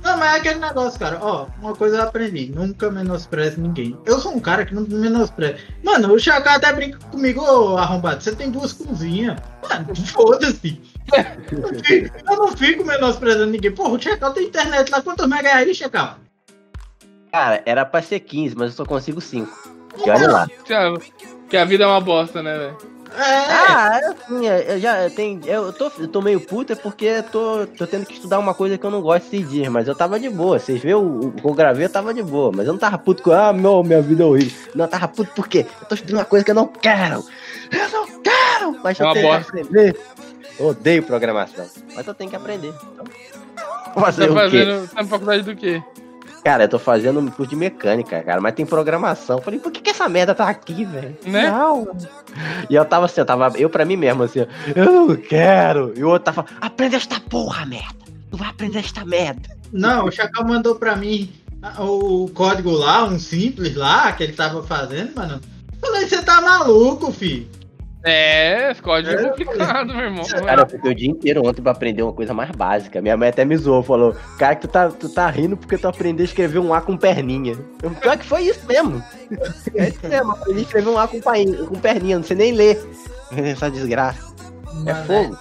[0.03, 1.18] Não, mas é aquele negócio, cara.
[1.20, 2.51] Ó, uma coisa eu aprendi.
[2.55, 3.96] Nunca menospreze ninguém.
[4.07, 5.59] Eu sou um cara que não menospreza.
[5.84, 8.22] Mano, o Chacal até brinca comigo, ô arrombado.
[8.22, 9.36] Você tem duas cozinhas.
[9.68, 10.80] Mano, foda-se.
[12.30, 13.72] Eu não fico- menosprezando ninguém.
[13.72, 15.03] Porra, o Chacal tem internet lá.
[15.03, 16.16] Quantos mega é aí, Chacal?
[17.32, 19.48] Cara, era pra ser 15, mas eu só consigo 5.
[20.05, 20.46] E olha lá.
[20.64, 20.92] Que a,
[21.48, 22.76] que a vida é uma bosta, né, velho?
[23.17, 25.41] É, Ah, assim, eu já tenho.
[25.47, 28.85] Eu tô, eu tô meio puta porque tô, tô tendo que estudar uma coisa que
[28.85, 30.59] eu não gosto esses dias, mas eu tava de boa.
[30.59, 32.53] Vocês viram o, que eu gravei, eu tava de boa.
[32.55, 34.71] Mas eu não tava puto com, ah, meu, minha vida é horrível.
[34.75, 37.25] Não, eu tava puto porque eu tô estudando uma coisa que eu não quero.
[37.73, 38.81] Eu não quero!
[38.83, 39.53] Mas eu uma tenho bosta.
[39.53, 39.97] que aprender.
[40.59, 41.67] Eu odeio programação.
[41.95, 42.73] Mas eu tenho que aprender.
[42.93, 43.05] Então,
[43.95, 44.41] fazer Tá o quê?
[44.41, 44.89] fazendo.
[44.89, 45.83] Tá na faculdade do quê?
[46.43, 49.38] Cara, eu tô fazendo um curso de mecânica, cara, mas tem programação.
[49.38, 51.16] Eu Falei, por que, que essa merda tá aqui, velho?
[51.26, 51.51] Né?
[51.51, 51.88] Não.
[52.68, 55.93] E eu tava assim, eu tava, eu pra mim mesmo, assim, eu não quero.
[55.97, 58.01] E o outro tava, aprende esta porra, merda.
[58.30, 59.51] Tu vai aprender esta merda.
[59.72, 61.30] Não, o Chacal mandou pra mim
[61.62, 65.41] ah, o código lá, um simples lá, que ele tava fazendo, mano.
[65.80, 67.49] Falei, você tá maluco, filho?
[68.03, 70.24] É, código é complicado, meu irmão.
[70.24, 73.01] Cara, eu fiquei o dia inteiro ontem pra aprender uma coisa mais básica.
[73.03, 75.86] Minha mãe até me zoou, falou, cara, que tu tá, tu tá rindo porque tu
[75.86, 77.59] aprendeu a escrever um A com perninha.
[77.82, 79.03] Eu, pior que foi isso mesmo.
[79.74, 82.53] É isso mesmo, aprendi a escrever um A com, painha, com perninha, não sei nem
[82.53, 82.82] ler.
[83.36, 84.34] Essa desgraça.
[84.86, 85.38] É Mano, fogo.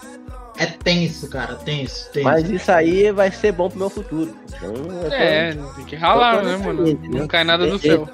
[0.58, 2.26] É, é tenso, cara, tenso, tenso.
[2.28, 4.36] Mas isso aí vai ser bom pro meu futuro.
[4.54, 6.84] Então, eu tô- É, tem que ralar, né, mano?
[7.10, 8.10] Não cai nada do céu.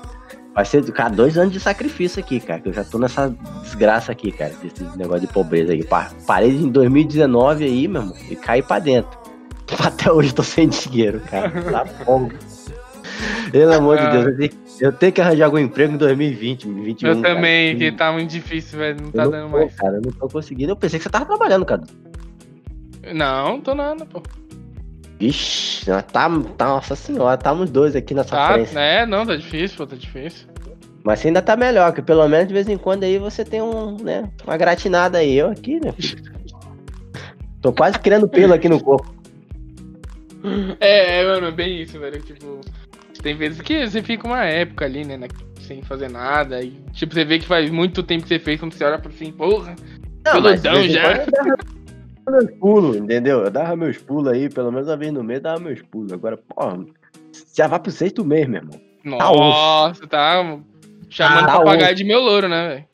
[0.55, 2.61] Vai ser, cara, dois anos de sacrifício aqui, cara.
[2.61, 4.53] Que eu já tô nessa desgraça aqui, cara.
[4.63, 5.83] Desse negócio de pobreza aí.
[5.83, 9.19] Pa- Parei em 2019 aí, meu irmão, e caí pra dentro.
[9.83, 11.51] Até hoje tô sem dinheiro, cara.
[11.69, 12.31] Tá fogo.
[13.51, 14.09] Pelo amor de Ah.
[14.11, 17.09] Deus, eu tenho, eu tenho que arranjar algum emprego em 2020, 2021.
[17.09, 17.91] Eu também, cara.
[17.91, 18.97] que tá muito difícil, velho.
[19.01, 19.75] Não Eu tá não dando tô, mais.
[19.75, 20.71] cara, eu não tô conseguindo.
[20.71, 21.83] Eu pensei que você tava trabalhando, cara.
[23.13, 24.21] Não, tô nada, pô.
[25.19, 28.77] Vixe, tá, tá, nossa senhora, tá nos dois aqui nessa Tá, frente.
[28.77, 30.47] é, não, tá difícil, pô, tá difícil.
[31.03, 33.61] Mas você ainda tá melhor, que pelo menos de vez em quando aí você tem
[33.61, 35.35] um, né, uma gratinada aí.
[35.35, 35.93] Eu aqui, né?
[37.61, 39.13] Tô quase criando pelo aqui no corpo.
[40.79, 42.21] É, é, mano, é bem isso, velho.
[42.21, 42.61] Tipo,
[43.21, 45.19] tem vezes que você fica uma época ali, né,
[45.61, 46.61] sem fazer nada.
[46.61, 49.09] E, tipo, você vê que faz muito tempo que você fez, quando você olha pra
[49.09, 49.75] assim, porra.
[50.23, 51.25] Peludão já.
[52.31, 53.43] meus pulos, entendeu?
[53.43, 56.11] Eu dava meus pulos aí, pelo menos uma vez no mês, dava meus pulos.
[56.11, 56.85] Agora, porra,
[57.55, 58.81] já vai pro sexto mês, meu irmão.
[59.03, 60.59] Nossa, tá
[61.09, 62.85] chamando Ah, tá papagaio de meu louro, né, velho?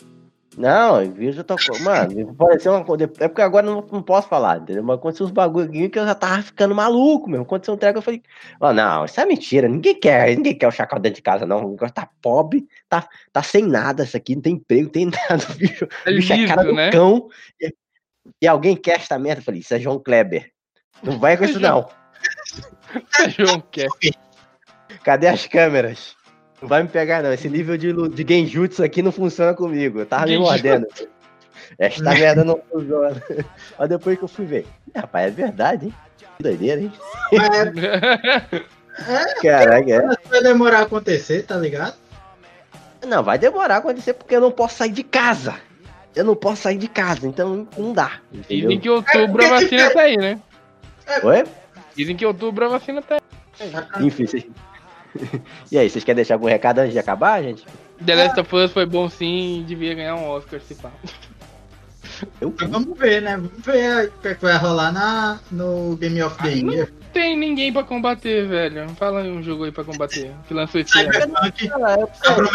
[0.57, 1.55] Não, eu tô.
[1.81, 3.05] Mano, ser uma coisa.
[3.19, 4.83] É porque agora eu não, não posso falar, entendeu?
[4.83, 7.43] Mas aconteceu uns bagulho aqui que eu já tava ficando maluco, meu.
[7.43, 8.21] Aconteceu um treco, eu falei,
[8.59, 11.65] ó, não, isso é mentira, ninguém quer, ninguém quer o chacal dentro de casa, não.
[11.65, 15.05] O negócio tá pobre, tá, tá sem nada, isso aqui não tem emprego, não tem
[15.29, 15.87] nada, bicho.
[16.05, 16.91] É bicho é cara do né?
[16.91, 17.29] cão.
[18.41, 19.41] E, alguém quer esta merda?
[19.41, 20.51] Eu falei, isso é João Kleber.
[21.03, 21.87] Não vai com isso, não.
[23.37, 23.87] João quer.
[25.03, 26.15] Cadê as câmeras?
[26.61, 27.33] Não vai me pegar, não.
[27.33, 29.99] Esse nível de, de genjutsu aqui não funciona comigo.
[29.99, 30.51] Eu tava me Genjutsu.
[30.51, 30.87] mordendo.
[31.79, 33.21] Esta merda não funciona.
[33.79, 34.67] Mas depois que eu fui ver.
[34.95, 35.95] Rapaz, é verdade, hein?
[36.37, 36.91] Que doideira, hein?
[39.41, 40.01] Caraca, é.
[40.29, 41.95] Vai demorar a acontecer, tá ligado?
[43.07, 45.55] Não, vai demorar a acontecer porque eu não posso sair de casa.
[46.15, 48.19] Eu não posso sair de casa, então não dá.
[48.31, 48.79] Dizem Entendeu?
[48.79, 50.39] que outubro a vacina tá aí, né?
[51.23, 51.43] Oi?
[51.95, 53.17] Dizem que outubro a vacina tá
[53.59, 54.05] aí.
[54.05, 54.45] Enfim, vocês...
[55.71, 57.65] E aí, vocês querem deixar algum recado antes de acabar, gente?
[58.05, 60.89] The Last of Us foi bom sim e devia ganhar um Oscar, se pá.
[62.39, 63.35] Eu Vamos ver, né?
[63.35, 66.51] Vamos ver o que, é que vai rolar na, no Game of the Ah.
[66.51, 66.93] Year.
[67.13, 68.87] Tem ninguém pra combater, velho.
[68.91, 70.31] Fala aí um jogo aí pra combater.
[70.47, 71.11] Que lançou esse ano.
[71.13, 71.87] Cyberpunk eu-.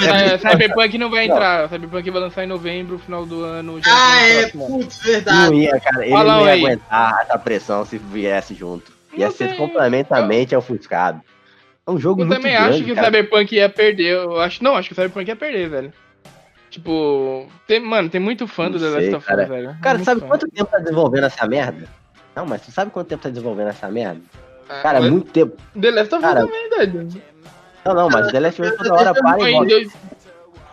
[0.05, 1.69] É, não vai entrar.
[1.69, 3.81] Cyberpunk vai lançar em novembro, final do ano.
[3.83, 5.55] já Ah, é, putz, Não verdade.
[5.57, 6.03] ia, cara.
[6.05, 6.61] Ele Fala não ia aí.
[6.65, 8.93] aguentar essa pressão se viesse junto.
[9.15, 9.59] Ia Não ser sei.
[9.59, 11.21] completamente ofuscado.
[11.87, 13.07] É um jogo Eu muito também grande, acho que o cara.
[13.07, 14.13] Cyberpunk ia perder.
[14.15, 15.93] Eu acho, não, acho que o Cyberpunk ia perder, velho.
[16.71, 19.47] Tipo, tem, mano, tem muito fã do Não The Last of Us, cara.
[19.47, 19.77] velho.
[19.81, 20.27] Cara, Muito sabe fã.
[20.29, 21.87] quanto tempo tá desenvolvendo essa merda?
[22.35, 24.21] Não, mas tu sabe quanto tempo tá desenvolvendo essa merda?
[24.69, 25.57] Ah, Cara, mas muito tempo.
[25.81, 27.09] The Last of Us Cara, também, velho.
[27.85, 29.75] Não, não, mas o The Last of Us toda hora para e volta.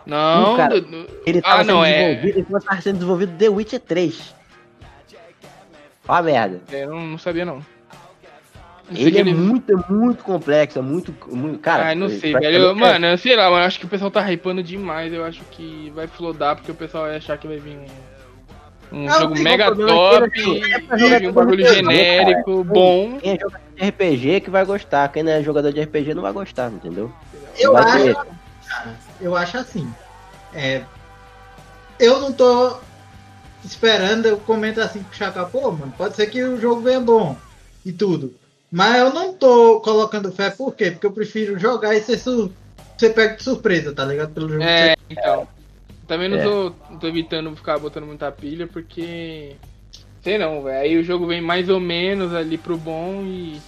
[0.06, 3.50] Não, cara- do- Ele tava Ah, não, sendo é- desenvolvido enquanto tava sendo desenvolvido The
[3.50, 4.36] Witcher 3.
[6.08, 6.62] Ó a merda.
[6.72, 7.62] é, eu não, não sabia não.
[8.94, 11.16] Ele é muito, é muito complexo, é muito.
[11.32, 12.46] muito cara, Ai, não sei, velho.
[12.46, 13.64] Eu- é- Mano, eu sei lá, mano.
[13.64, 15.14] Acho que o pessoal tá hypando demais.
[15.14, 17.78] Eu acho que vai flodar porque o pessoal vai achar que vai vir
[18.92, 20.30] um, um jogo mega top,
[20.92, 23.18] é e um bagulho genérico, bom.
[23.20, 23.38] Quem é
[23.76, 25.12] de RPG que vai gostar.
[25.12, 27.12] Quem não é jogador de RPG não vai gostar, entendeu?
[27.60, 28.16] Eu Vai acho, ter-
[28.68, 29.94] cara, eu acho assim.
[30.54, 30.84] É,
[32.00, 32.80] eu não tô
[33.64, 37.00] esperando, eu comento assim com o Chaka, pô, mano, pode ser que o jogo venha
[37.00, 37.36] bom
[37.86, 38.34] e tudo.
[38.72, 40.92] Mas eu não tô colocando fé, por quê?
[40.92, 42.52] Porque eu prefiro jogar e ser, sur
[42.98, 44.34] ser pego de surpresa, tá ligado?
[44.34, 45.48] Pelo jogo É, então.
[46.08, 46.44] Também não É.
[46.44, 49.56] tô, não tô evitando ficar botando muita pilha porque.
[50.24, 50.80] Sei não, velho.
[50.80, 53.62] Aí o jogo vem mais ou menos ali pro bom e.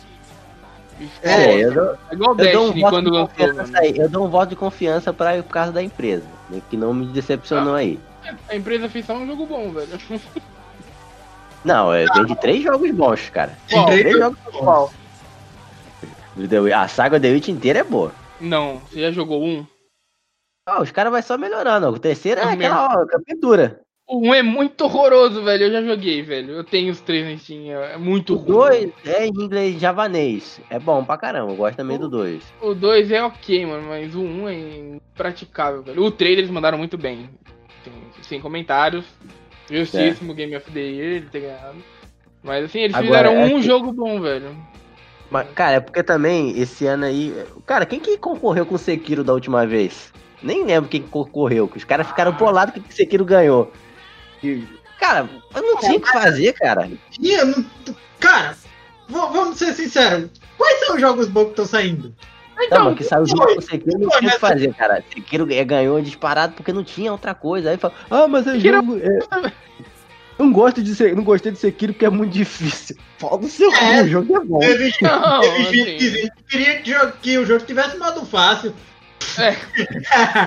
[1.00, 3.98] e É, eu dou, É igual o um Destiny voto quando lançou, aí.
[3.98, 6.26] Eu dou um voto de confiança pra, por causa da empresa.
[6.50, 8.00] né, Que não me decepcionou aí.
[8.50, 9.90] A empresa fez só um jogo bom, velho.
[11.64, 13.58] Não, é, vem de três jogos bons, cara.
[13.70, 13.86] Qual?
[13.88, 14.40] Três Três jogos?
[16.50, 18.12] The Witch- A saga The Witch inteira é boa.
[18.40, 19.66] Não, você já jogou um?
[20.68, 21.88] Ah, os caras vão só melhorando.
[21.90, 23.82] O terceiro é É aquela ó, pintura.
[24.08, 25.64] O um é muito horroroso, velho.
[25.66, 26.52] Eu já joguei, velho.
[26.54, 27.72] Eu tenho os três na Steam.
[27.72, 28.46] É muito O ruim.
[28.46, 30.62] dois é em inglês javanês.
[30.70, 31.52] É bom pra caramba.
[31.52, 32.44] Eu gosto também do dois.
[32.62, 36.04] O 2 é ok, mano, mas o 1 um é impraticável, velho.
[36.04, 37.30] O 3 eles mandaram muito bem.
[37.84, 39.06] Sem, sem comentários.
[39.72, 41.78] Justíssimo Game of the Year, ele ter ganhado.
[42.44, 44.56] Mas assim, eles Agora, fizeram é um que- jogo bom, velho.
[45.32, 47.34] Mas, cara, é porque também esse ano aí.
[47.66, 50.14] Cara, quem que concorreu com o Sekiro da última vez?
[50.44, 51.68] Nem lembro quem concorreu.
[51.68, 53.72] que Os caras ficaram bolados que o Sekiro ganhou.
[55.00, 56.90] Cara, eu não tinha o que fazer, cara.
[57.20, 57.66] Não-
[58.20, 58.56] cara,
[59.10, 60.30] vamos ser sinceros.
[60.58, 62.14] Quais são os jogos bons que estão saindo?
[62.72, 65.04] Não, mas que saiu o Sekiro não tinha o que fazer, cara.
[65.14, 67.70] Sekiro ganhou disparado porque não tinha outra coisa.
[67.72, 68.98] Aí fala, ah, mas é Sekiro- jogo.
[68.98, 69.52] É...
[70.38, 72.96] Não gosto de ser, não gostei de Sekiro porque é muito difícil.
[73.18, 74.00] Fala do seu É.
[74.00, 74.60] cu, o jogo é bom.
[74.60, 76.28] Teve, Não, teve gente assim.
[76.28, 78.74] que queria que o jogo tivesse modo fácil.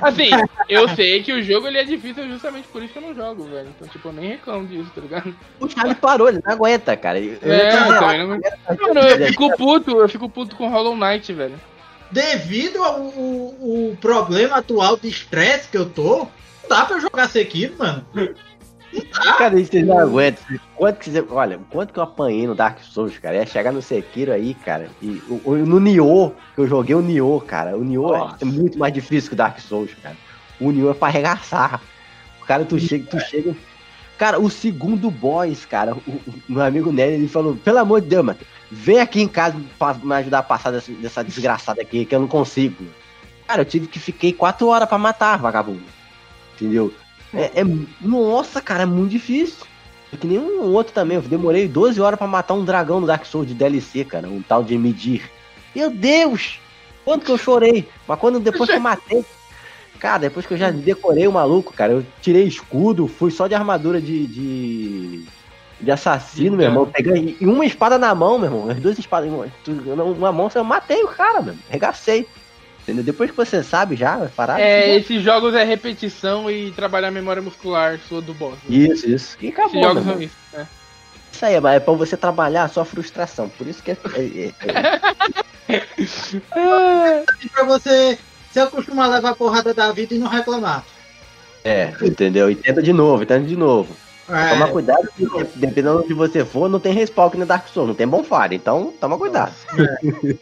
[0.03, 0.31] Assim,
[0.69, 3.45] eu sei que o jogo ele é difícil justamente por isso que eu não jogo,
[3.45, 3.69] velho.
[3.75, 5.35] Então, tipo, eu nem reclamo disso, tá ligado?
[5.61, 7.19] O Charlie parou, ele não aguenta, cara.
[7.19, 8.29] Eu, eu É, dizer, também não...
[8.29, 11.61] Mano, eu fico puto, eu fico puto com Hollow Knight, velho.
[12.11, 16.21] Devido ao o, o problema atual de estresse que eu tô,
[16.63, 18.07] não dá pra jogar Sekiro, mano.
[19.37, 20.43] Cara, vocês não aguentam.
[20.75, 23.37] Quanto que você, olha, quanto que eu apanhei no Dark Souls, cara.
[23.37, 24.89] Ia chegar no Sekiro aí, cara.
[25.03, 27.77] E o- no Nioh, que eu joguei o Nioh, cara.
[27.77, 28.37] O Nioh é- Nossa.
[28.41, 30.17] é muito mais difícil que o Dark Souls, cara.
[30.61, 31.81] O Nioh é pra arregaçar.
[32.43, 33.55] O cara, tu chega, tu chega.
[34.17, 38.09] Cara, o segundo boss, cara, o, o meu amigo Nery, ele falou, pelo amor de
[38.09, 42.05] Deus, mano, vem aqui em casa pra me ajudar a passar dessa, dessa desgraçada aqui,
[42.05, 42.85] que eu não consigo.
[43.47, 45.85] Cara, eu tive que fiquei quatro horas pra matar, vagabundo.
[46.57, 46.93] Entendeu?
[47.33, 47.67] É, é-
[48.01, 49.67] nossa, cara, é muito difícil.
[50.13, 51.17] É que nem um outro também.
[51.17, 54.29] Eu demorei 12 horas pra matar um dragão no Dark Souls de DLC, cara.
[54.29, 55.31] Um tal de Medir.
[55.75, 56.59] Meu Deus!
[57.05, 57.87] Quanto que eu chorei.
[58.07, 59.25] Mas quando depois que eu matei.
[59.99, 63.55] Cara, depois que eu já decorei o maluco, cara, eu tirei escudo, fui só de
[63.55, 64.27] armadura de.
[64.27, 65.25] de,
[65.81, 66.87] de assassino, meu irmão.
[66.87, 68.71] Peguei e uma espada na mão, meu irmão.
[68.71, 69.31] As duas espadas.
[69.31, 71.55] Uma, uma mão, eu matei o cara, meu.
[71.69, 72.27] Regacei.
[72.89, 73.05] Entendeu?
[73.05, 74.59] Depois que você sabe já, vai parar.
[74.59, 78.55] É, esses jogos é repetição e trabalhar a memória muscular sua do boss.
[78.67, 78.75] né?
[78.79, 79.37] Isso, isso.
[79.43, 80.35] E acabou, Esses jogos são isso.
[80.55, 80.67] né?
[81.31, 83.47] Isso aí, mas é pra você trabalhar a sua frustração.
[83.51, 83.97] Por isso que é.
[84.15, 84.55] é-
[85.69, 86.07] é- E
[87.53, 88.19] pra você
[88.51, 90.83] se acostumar a levar a porrada da vida e não reclamar.
[91.63, 92.51] é, entendeu?
[92.51, 93.95] E tenta de novo, tenta de novo.
[94.31, 97.69] É, Toma cuidado, porque dependendo de onde você for, não tem respawn aqui no Dark
[97.69, 98.55] Souls, não tem bonfire.
[98.55, 99.53] Então, toma cuidado.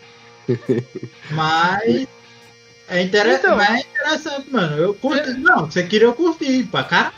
[1.30, 2.06] Mas
[2.88, 3.56] é interessante, Então.
[3.56, 4.76] mas é interessante, mano.
[4.76, 5.30] Eu curti.
[5.34, 7.14] Não, você queria eu curtir pra caralho.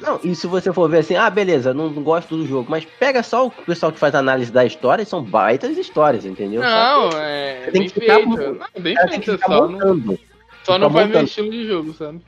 [0.00, 2.84] Não, e se você for ver assim, ah, beleza, não, não gosto do jogo, mas
[2.84, 6.60] pega só o pessoal que faz análise da história e são baitas histórias, entendeu?
[6.60, 8.28] Não, Só é Tem bem que ficar feito.
[8.28, 10.18] Não, bem que que feito, só não, montando.
[10.64, 12.20] só não faz meu estilo de jogo, sabe?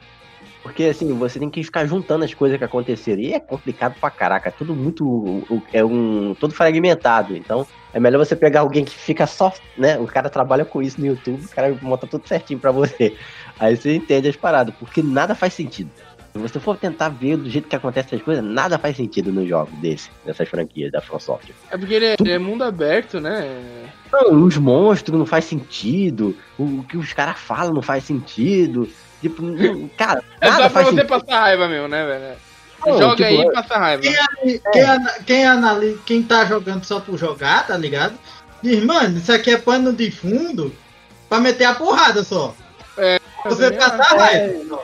[0.67, 3.21] Porque assim, você tem que ficar juntando as coisas que aconteceram.
[3.23, 4.49] E é complicado pra caraca.
[4.49, 5.65] É tudo muito.
[5.73, 6.35] É um.
[6.35, 7.37] todo fragmentado.
[7.37, 7.65] Então,
[7.95, 9.55] é melhor você pegar alguém que fica só.
[9.79, 9.97] né?
[9.97, 13.17] O cara trabalha com isso no YouTube, o cara monta tudo certinho pra você.
[13.61, 15.89] Aí você entende as paradas, porque nada faz sentido.
[16.33, 19.47] Se você for tentar ver do jeito que acontecem as coisas, nada faz sentido no
[19.47, 21.55] jogo desse, dessas franquias da From Software.
[21.71, 23.89] É porque ele é, ele é mundo aberto, né?
[24.13, 28.89] Não, os monstros não faz sentido, o, o que os caras falam não faz sentido.
[29.21, 29.43] Tipo,
[29.97, 31.09] cara, É nada só pra faz você sentido.
[31.09, 32.37] passar raiva mesmo, né, velho?
[32.87, 34.03] Não, Joga tipo, aí é- e passa raiva.
[34.03, 38.15] Quem, ani- quem, ana- quem, analisa, quem tá jogando só por jogar, tá ligado?
[38.63, 40.73] Diz, mano, isso aqui é pano de fundo
[41.29, 42.55] pra meter a porrada só.
[43.45, 44.81] Você passar raiva.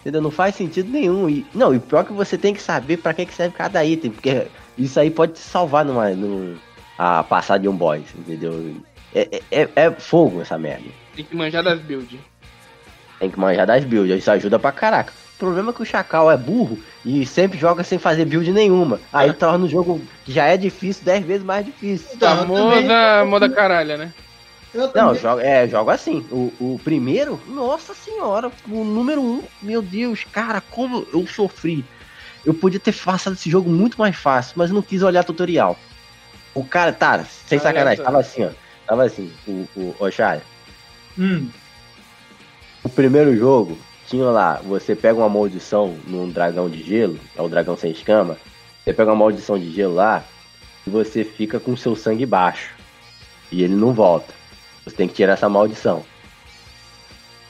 [0.00, 0.20] Entendeu?
[0.20, 1.28] Não faz sentido nenhum.
[1.28, 4.10] E, não, e pior que você tem que saber pra que, que serve cada item,
[4.10, 4.46] porque
[4.76, 6.56] isso aí pode te salvar numa, num,
[6.98, 8.76] a passar de um boss, entendeu?
[9.14, 10.88] É, é, é fogo essa merda.
[11.14, 12.18] Tem que manjar das builds.
[13.18, 15.12] Tem que manjar das builds, isso ajuda pra caraca.
[15.36, 19.00] O problema é que o Chacal é burro e sempre joga sem fazer build nenhuma.
[19.12, 22.08] Aí torna o jogo que já é difícil 10 vezes mais difícil.
[22.14, 24.12] Então, também- Famosa moda caralha, né?
[24.72, 26.24] Eu Não, joga, é, jogo assim.
[26.30, 31.84] O, o primeiro, nossa senhora, o número um, meu Deus, cara, como eu sofri.
[32.44, 35.76] Eu podia ter passado esse jogo muito mais fácil, mas não quis olhar tutorial.
[36.54, 38.50] O cara, tá, sem Ah, sacanagem, é, tava assim, ó.
[38.86, 40.42] Tava assim, o, o, o Charlie,
[41.18, 41.50] Hum,
[42.82, 47.48] o primeiro jogo tinha lá, você pega uma maldição num dragão de gelo, é o
[47.48, 48.36] dragão sem escama,
[48.82, 50.24] você pega uma maldição de gelo lá
[50.86, 52.74] e você fica com seu sangue baixo.
[53.50, 54.34] E ele não volta.
[54.84, 56.04] Você tem que tirar essa maldição.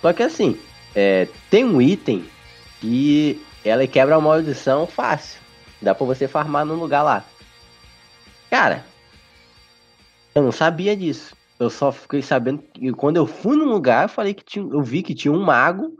[0.02, 0.58] Só que assim,
[0.94, 2.24] é, tem um item
[2.80, 5.40] que ela quebra a maldição fácil.
[5.80, 7.24] Dá pra você farmar no lugar lá.
[8.50, 8.84] Cara,
[10.34, 11.34] eu não sabia disso.
[11.62, 14.82] Eu só fiquei sabendo que quando eu fui num lugar, eu falei que tinha, eu
[14.82, 15.96] vi que tinha um mago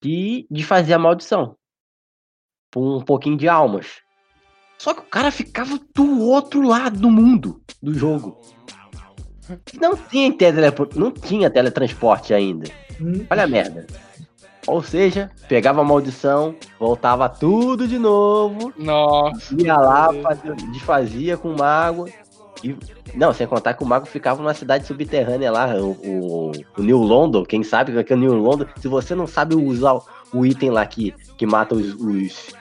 [0.00, 1.54] que desfazia a maldição.
[2.70, 4.00] Por um pouquinho de almas.
[4.78, 8.40] Só que o cara ficava do outro lado do mundo do jogo.
[9.78, 10.60] Não tinha, tele,
[10.94, 12.66] não tinha teletransporte ainda.
[13.30, 13.86] Olha a merda.
[14.66, 19.54] Ou seja, pegava a maldição, voltava tudo de novo, Nossa.
[19.62, 22.08] ia lá, fazia, desfazia com o mago.
[22.62, 22.76] E,
[23.14, 26.98] não, sem contar que o mago ficava numa cidade subterrânea lá, o, o, o New
[26.98, 28.66] London, quem sabe que é o New London.
[28.80, 29.98] Se você não sabe usar
[30.32, 32.54] o, item lá que, que mata os, os,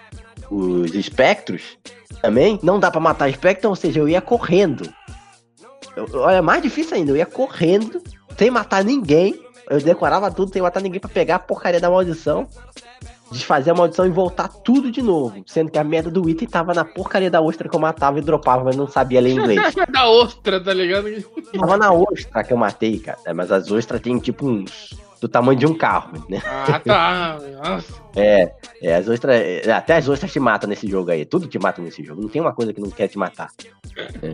[0.51, 1.77] os espectros,
[2.21, 4.89] também não dá pra matar espectro, ou seja, eu ia correndo.
[6.13, 8.01] Olha, mais difícil ainda, eu ia correndo,
[8.37, 9.39] sem matar ninguém.
[9.69, 12.47] Eu decorava tudo sem matar ninguém pra pegar a porcaria da maldição,
[13.35, 15.43] desfazer a maldição e voltar tudo de novo.
[15.45, 18.21] Sendo que a merda do item tava na porcaria da ostra que eu matava e
[18.21, 19.75] dropava, mas não sabia ler inglês.
[19.91, 21.07] da ostra, tá ligado?
[21.57, 23.17] tava na ostra que eu matei, cara.
[23.25, 24.93] É, Mas as ostras tem tipo uns.
[25.21, 26.41] do tamanho de um carro, né?
[26.45, 27.37] Ah, tá.
[27.63, 27.93] Nossa.
[28.15, 29.35] É, é, as ostras.
[29.35, 31.25] é, Até as ostras te matam nesse jogo aí.
[31.25, 32.21] Tudo te mata nesse jogo.
[32.21, 33.49] Não tem uma coisa que não quer te matar.
[34.21, 34.31] É,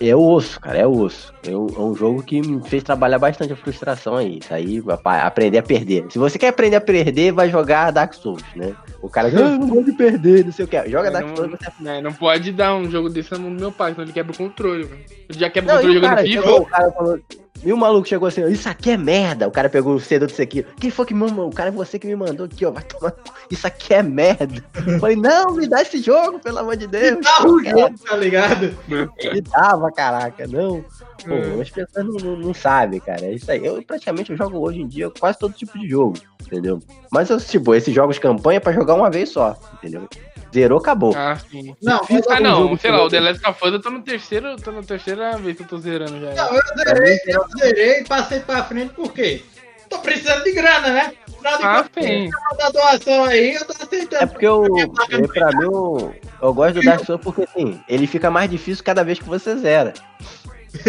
[0.00, 1.32] é osso, cara, é osso.
[1.46, 4.38] É um, é um jogo que me fez trabalhar bastante a frustração aí.
[4.38, 6.06] Isso aí, rapaz, aprender a perder.
[6.10, 8.74] Se você quer aprender a perder, vai jogar Dark Souls, né?
[9.00, 10.88] O cara diz, ah, não gosto de perder, não sei o que.
[10.88, 14.04] Joga Dark Souls você né, não pode dar um jogo desse do meu pai, senão
[14.04, 14.84] ele quebra o controle.
[14.84, 15.00] Mano.
[15.28, 16.42] Ele já quebra Não, o controle jogando cara, FIFA.
[16.42, 17.20] chegou, o cara falou,
[17.64, 19.46] e o maluco chegou assim, isso aqui é merda.
[19.46, 20.64] O cara pegou o cedo disso aqui.
[20.80, 21.48] Quem foi que me mandou?
[21.48, 22.70] O cara é você que me mandou aqui, ó.
[22.70, 23.14] Vai tomar.
[23.50, 24.62] Isso aqui é merda.
[24.86, 27.18] Eu falei, não, me dá esse jogo, pelo amor de Deus.
[27.22, 28.74] Dá o jogo, tá ligado?
[28.88, 30.84] Me dava, caraca, não.
[31.24, 31.60] Pô, Hum.
[31.60, 33.26] as pessoas não, não, não sabem, cara.
[33.26, 33.64] É isso aí.
[33.64, 36.80] Eu praticamente eu jogo hoje em dia quase todo tipo de jogo, entendeu?
[37.12, 40.08] Mas, eu, tipo, esses jogos campanha é pra jogar uma vez só, entendeu?
[40.52, 41.14] Zerou, acabou.
[41.16, 41.74] Ah, sim.
[41.82, 43.90] Não, Fiz Ah, não, jogo sei lá, eu- o The Last of Us eu tô
[43.90, 46.34] no terceiro, tô na terceira vez que eu tô zerando já.
[46.34, 49.42] não, eu zerei, eu zerei e passei pra frente por quê?
[49.88, 51.12] Tô precisando de grana, né?
[51.44, 52.30] Afinal de Ah, contas, sim.
[52.58, 54.28] da doação aí, eu tô É aceitando.
[54.28, 54.64] porque eu,
[55.10, 58.82] é, pra mim, eu, eu gosto do Dark Souls porque, assim, ele fica mais difícil
[58.84, 59.92] cada vez que você zera.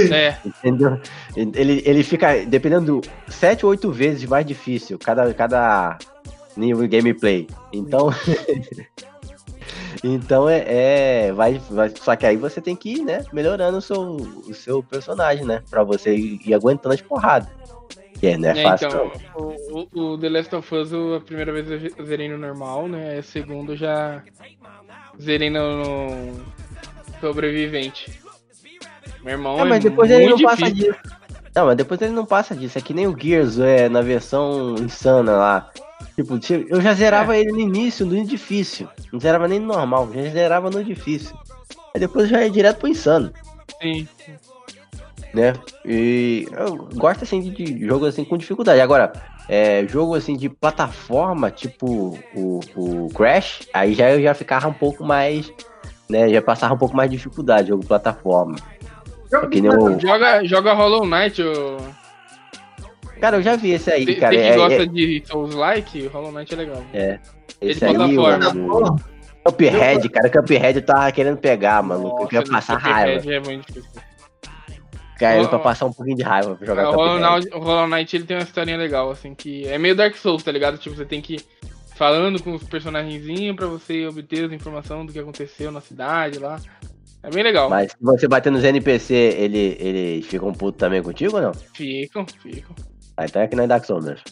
[0.09, 0.97] É, Entendeu?
[1.35, 5.97] Ele, ele fica, dependendo, 7 ou 8 vezes mais difícil cada, cada
[6.55, 7.47] nível de gameplay.
[7.73, 8.09] Então.
[10.03, 10.63] então é.
[11.27, 13.23] é vai, vai, só que aí você tem que ir, né?
[13.31, 15.61] Melhorando o seu, o seu personagem, né?
[15.69, 17.47] Pra você ir, ir aguentando as porradas.
[18.19, 18.87] Que é, não é, É, fácil.
[18.87, 22.87] então, o, o- o The Last of Us, a primeira vez eu zerei no normal,
[22.87, 23.17] né?
[23.17, 24.21] A segunda já
[25.21, 26.45] zerei no, no
[27.19, 28.19] sobrevivente.
[29.23, 30.93] Meu irmão É, é, mas depois ele não muito passa difícil.
[30.93, 31.15] disso.
[31.55, 32.77] Não, mas depois ele não passa disso.
[32.77, 35.71] É que nem o Gears é na versão insana lá.
[36.15, 36.95] Tipo, ti- eu já É.
[36.95, 38.87] zerava ele no início, no difícil.
[39.11, 41.35] Não zerava nem no normal, já zerava no difícil.
[41.93, 43.31] Aí depois já ia direto pro insano,
[43.81, 44.07] Sim.
[45.33, 45.53] né?
[45.85, 48.79] E eu gosto assim de, de jogo assim com dificuldade.
[48.81, 49.11] Agora,
[49.49, 54.73] é, jogo assim de plataforma, tipo o, o Crash, aí já eu já ficava um
[54.73, 55.51] pouco mais.
[56.09, 58.55] Né, já passava um pouco mais de dificuldade, jogo plataforma.
[59.31, 61.77] É que nem o, Joga, joga Hollow Knight, ô.
[63.19, 64.35] Cara, eu já vi esse aí, Você cara.
[64.35, 66.83] que É, gosta é, de Souls-like, Hollow Knight é legal.
[66.93, 67.19] é,
[67.61, 68.95] Ele esse aí, plataforma.
[69.45, 72.15] o Cuphead, cara, Cuphead eu tava querendo pegar, mano.
[72.19, 73.17] Eu queria passar raiva.
[73.21, 74.01] Cuphead É muito difícil.
[75.19, 77.19] Cara, Ó, pra passar um pouquinho de raiva pra jogar É, O Hollow.
[77.19, 80.43] Knight, o Hollow Knight ele tem uma historinha legal, assim, que é meio Dark Souls,
[80.43, 80.77] tá ligado?
[80.77, 81.41] Tipo, você tem que ir
[81.95, 86.59] falando com os personagenzinhos pra você obter as informações do que aconteceu na cidade lá.
[87.21, 87.69] É bem legal.
[87.69, 91.53] Mas se você bater nos NPC, ele, eles ficam putos também contigo ou não?
[91.53, 92.75] Ficam, ficam.
[93.15, 94.23] Ah, então é que não é Dark Souls mesmo.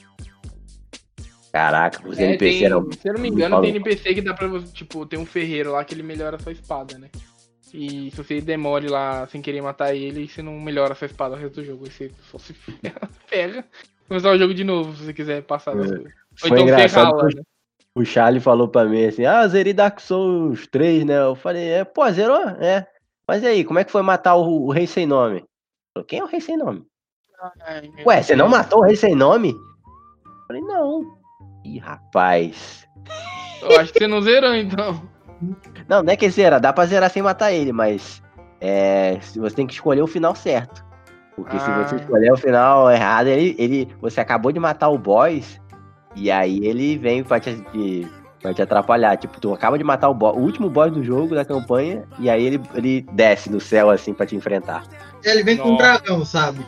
[1.52, 2.92] Caraca, os É, NPC tem- eram.
[2.92, 5.72] se eu não me engano, tem NPC que dá pra você, tipo, tem um ferreiro
[5.74, 7.10] lá que ele melhora a sua espada, né?
[7.74, 11.36] E se você demore lá sem querer matar ele, você não melhora a sua espada
[11.36, 11.86] o resto do jogo.
[11.86, 12.54] Aí você só se
[13.28, 13.66] ferra.
[14.08, 15.96] Começar o jogo de novo, se você quiser passar das É.
[15.96, 16.14] coisas.
[16.14, 17.42] Ou Foi então engraçado que né?
[17.96, 21.18] O Charlie falou pra mim assim: Ah, zerei Dark Souls 3, né?
[21.20, 22.42] Eu falei: É, pô, zerou?
[22.62, 22.88] É.
[23.28, 25.44] Mas e aí, como é que foi matar o, o Rei Sem Nome?
[25.94, 26.86] Falei, Quem é o Rei Sem Nome?
[27.66, 29.52] Ai, Ué, você não matou o Rei Sem Nome?
[29.52, 31.18] Eu falei: Não.
[31.66, 32.88] Ih, rapaz.
[33.62, 35.02] Eu acho que você não zerou, então.
[35.88, 38.22] Não, não é que zera, dá pra zerar sem matar ele, mas
[38.60, 40.84] é, se você tem que escolher o final certo.
[41.36, 41.84] Porque se Ah.
[41.84, 45.60] você escolher o final errado, ele, ele, você acabou de matar o boss
[46.16, 48.08] e aí ele vem pra te, te-
[48.42, 49.18] pra te atrapalhar.
[49.18, 52.30] Tipo, tu acaba de matar o, boss, o último boss do jogo, da campanha, e
[52.30, 54.84] aí ele, ele desce no céu assim pra te enfrentar.
[55.24, 55.84] Ele vem com um Nossa.
[55.84, 56.64] dragão, sabe?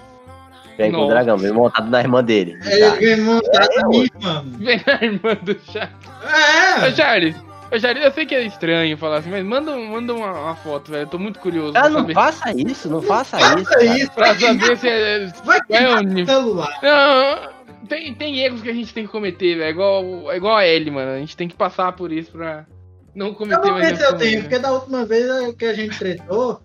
[0.77, 1.13] Vem com o Nossa.
[1.13, 2.57] dragão, vem montado na irmã dele.
[2.65, 2.95] Ele tá?
[2.95, 4.57] vem montado É, mim, mano.
[4.59, 5.95] Vem a irmã do Charles.
[6.81, 6.91] Ô, É!
[6.95, 7.35] Charles,
[7.71, 10.91] ô, Charles, eu sei que é estranho falar assim, mas manda, manda uma, uma foto,
[10.91, 11.03] velho.
[11.03, 12.13] Eu tô muito curioso Ah, não saber.
[12.15, 13.65] faça isso, não faça, isso.
[13.65, 15.27] Faça isso, Pra saber se é.
[15.45, 16.79] vai é o celular.
[16.81, 19.63] Não, tem, tem erros que a gente tem que cometer, velho.
[19.63, 21.11] É igual, é igual a Ellie, mano.
[21.11, 22.65] A gente tem que passar por isso pra
[23.13, 25.73] não Eu cometer vou mais ver se eu tenho, porque da última vez que a
[25.73, 26.59] gente tretou,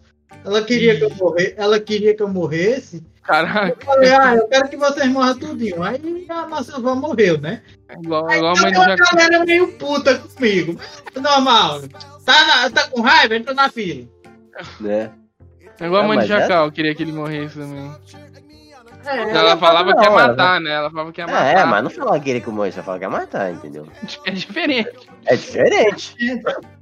[0.44, 3.02] ela queria que eu morresse, ela queria que eu morresse.
[3.28, 5.82] Caraca, Eu falei, ah, eu quero que vocês morram tudinho.
[5.82, 7.62] Aí a nossa avó morreu, né?
[7.88, 9.16] é igual, é Aí igual a tem mãe do uma Jacan.
[9.16, 10.80] galera meio puta comigo.
[11.14, 11.80] É normal.
[12.24, 13.36] Tá, na- tá com raiva?
[13.36, 14.08] Entra na fila.
[14.80, 15.10] Né?
[15.80, 17.92] É igual a Ah, mãe do mas é- Jacal, queria que ele morresse também.
[19.06, 20.70] É, ela falava que ia ela- matar, né?
[20.70, 21.46] Ela falava que ia matar.
[21.46, 23.86] É, mas não fala que ele que morreu, você fala que ia matar, entendeu?
[24.26, 24.90] É diferente.
[25.26, 26.14] É diferente.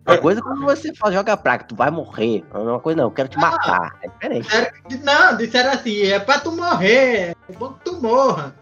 [0.07, 2.45] Uma coisa é quando você fala, joga praga, tu vai morrer.
[2.55, 3.99] Uma coisa não, eu quero te matar.
[4.03, 4.49] É diferente.
[5.03, 7.37] Não, disseram assim, é pra tu morrer.
[7.49, 8.55] É bom que tu morra.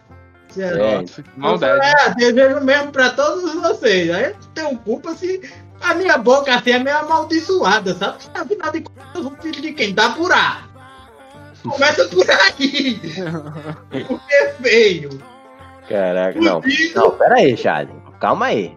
[0.49, 1.01] Disseram, É.
[1.01, 1.87] Nossa, que maldade.
[1.87, 4.11] É, desejo mesmo pra todos vocês.
[4.11, 5.43] Aí eu tenho culpa se
[5.83, 8.19] a minha boca assim é meio amaldiçoada, sabe?
[8.35, 9.95] Afinal de contas, eu sou filho de quem?
[9.95, 10.63] Da Burá.
[11.63, 13.01] Começa por aí.
[14.07, 15.11] Porque é feio.
[15.89, 16.63] Caraca, não.
[16.95, 17.95] Não, pera aí, Charlie.
[18.21, 18.77] Calma aí.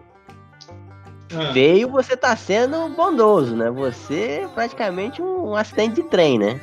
[1.34, 3.70] Ah, Feio você tá sendo bondoso, né?
[3.70, 6.60] Você é praticamente um acidente de trem, né?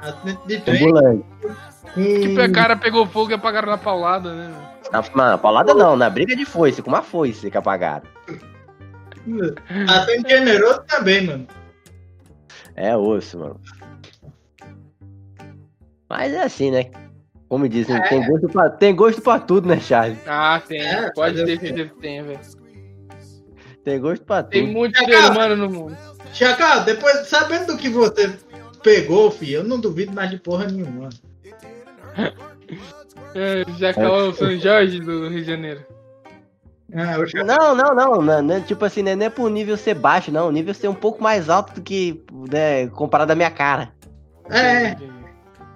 [0.00, 1.24] acidente de trem Ambulante.
[1.42, 2.02] com...
[2.02, 4.54] Tipo, o cara pegou fogo e apagaram na paulada, né?
[4.92, 8.06] Na, na paulada não, na briga de foice, com uma foice que apagaram.
[9.86, 11.46] Tá sendo generoso também, mano.
[12.74, 13.60] É osso, mano.
[16.08, 16.90] Mas é assim, né?
[17.48, 20.18] Como dizem, tem, gosto pra, tem gosto pra tudo, né, Charlie?
[20.26, 20.80] Ah, tem.
[20.80, 22.40] É, Pode ter o que tem, velho.
[23.84, 24.72] Tem gosto pra Tem tudo.
[24.72, 25.30] muito ser Legal.
[25.30, 25.96] humano no mundo.
[26.32, 28.32] Chacal, depois, sabendo do que você
[28.82, 31.08] pegou, filho, eu não duvido mais de porra nenhuma.
[33.32, 35.84] É, Jacal é o São Jorge do Rio de Janeiro.
[37.26, 37.44] Já...
[37.44, 40.48] Não, não, não, não, não, Tipo assim, né, não é pro nível ser baixo, não.
[40.48, 43.92] O nível ser um pouco mais alto do que, né, comparado à minha cara.
[44.48, 44.96] É,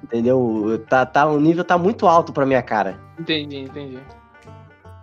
[0.02, 0.84] Entendeu?
[0.88, 2.98] Tá, tá, o nível tá muito alto pra minha cara.
[3.18, 3.98] Entendi, entendi.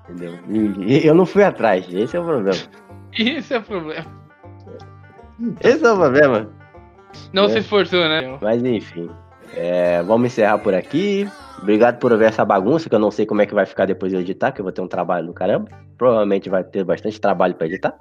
[0.10, 0.38] Entendeu?
[0.50, 1.86] E, e eu não fui atrás.
[1.92, 2.60] Esse é o problema.
[3.18, 4.06] Isso é o problema.
[5.62, 6.50] Esse é o problema.
[7.34, 7.50] Não É.
[7.50, 8.38] se esforçou, né?
[8.42, 9.10] Mas enfim.
[9.56, 11.28] é, vamos encerrar por aqui.
[11.62, 14.12] Obrigado por ver essa bagunça, que eu não sei como é que vai ficar depois
[14.12, 15.68] de eu editar, que eu vou ter um trabalho do caramba.
[15.98, 17.94] Provavelmente vai ter bastante trabalho pra editar.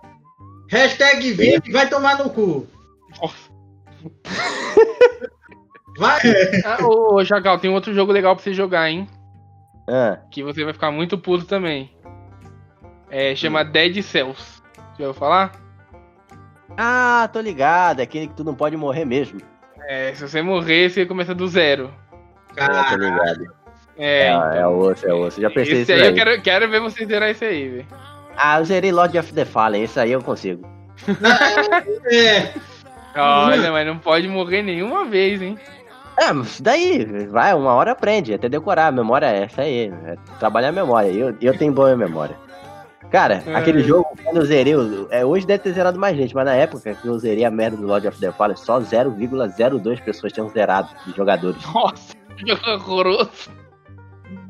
[0.70, 2.66] hashtag VIP vai tomar no cu.
[3.20, 3.50] Nossa.
[5.98, 6.20] Vai,
[6.64, 9.06] Ah, ô, ô, Jacal, tem outro jogo legal pra você jogar, hein?
[9.88, 11.90] Ah, Que você vai ficar muito puto também.
[13.10, 14.59] É, chama Dead Cells.
[15.00, 15.52] Já ouviu falar?
[16.76, 18.00] Ah, tô ligado.
[18.00, 19.40] É aquele que tu não pode morrer mesmo.
[19.88, 21.90] É, se você morrer, você começa do zero.
[22.56, 23.44] É, tô ligado.
[23.96, 25.40] É, É, então, é osso, é osso.
[25.40, 26.14] Já pensei isso aí eu aí.
[26.14, 27.86] quero, quero ver você zerar esse aí, velho.
[28.36, 29.82] Ah, eu zerei Lord of the Fallen.
[29.82, 30.66] Esse aí eu consigo.
[32.12, 32.52] é,
[33.16, 35.58] Olha, mas não pode morrer nenhuma vez, hein?
[36.16, 40.16] É, mas daí, vai, uma hora aprende, até decorar, a memória é essa aí, é
[40.38, 42.36] trabalhar a memória, eu, eu tenho boa memória.
[43.10, 43.54] Cara, É.
[43.56, 46.54] aquele jogo, quando eu zerei, eu- é, hoje deve ter zerado mais gente, mas na
[46.54, 50.48] época que eu zerei a merda do Lord of the Fallen, só 0,02 pessoas tinham
[50.48, 51.60] zerado de jogadores.
[51.74, 53.50] Nossa, que jogo horroroso.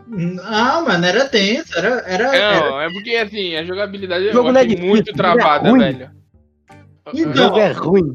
[0.06, 2.00] Não, mano, era tenso, era.
[2.06, 2.70] era, era...
[2.70, 5.18] Não, é porque assim, a jogabilidade O jogo eu não é difícil, muito o jogo
[5.18, 5.78] é travada, ruim.
[5.80, 6.10] velho.
[7.06, 8.14] O Então, jogo é ruim.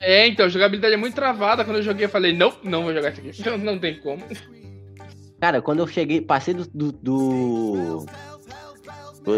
[0.00, 1.64] É, então, a jogabilidade é muito travada.
[1.64, 3.48] Quando eu joguei, eu falei, não, não vou jogar isso aqui.
[3.50, 4.22] Não, não tem como.
[5.40, 6.64] Cara, quando eu cheguei, passei do.
[6.72, 8.06] do, do...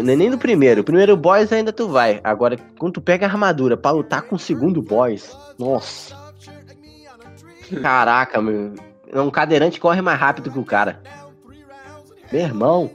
[0.03, 0.81] Nem do primeiro.
[0.81, 2.19] O primeiro boss ainda tu vai.
[2.23, 6.15] Agora, quando tu pega a armadura pra lutar com o segundo boss, nossa.
[7.81, 8.73] Caraca, meu.
[9.13, 11.01] Um cadeirante corre mais rápido que o cara.
[12.31, 12.91] Meu irmão,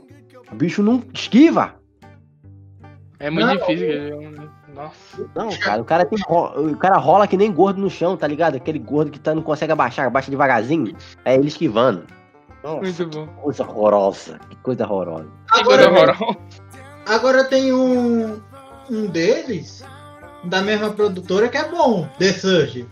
[0.51, 1.75] o bicho não esquiva.
[3.19, 3.55] É muito Não.
[3.57, 3.87] difícil.
[3.87, 5.29] eu- Nossa.
[5.35, 8.55] Não, cara, o cara tem o cara rola que nem gordo no chão, tá ligado?
[8.55, 10.95] Aquele gordo que tá, não consegue abaixar, abaixa devagarzinho.
[11.25, 12.05] É ele esquivando.
[12.63, 13.27] Nossa, Muito bom.
[13.27, 14.39] que coisa horrorosa.
[14.49, 15.27] Que coisa horrorosa.
[15.53, 16.39] Que coisa Agora, horrorosa.
[17.11, 18.39] Agora tem um.
[18.89, 19.85] Um deles,
[20.43, 22.85] da mesma produtora, que é bom, The Surge.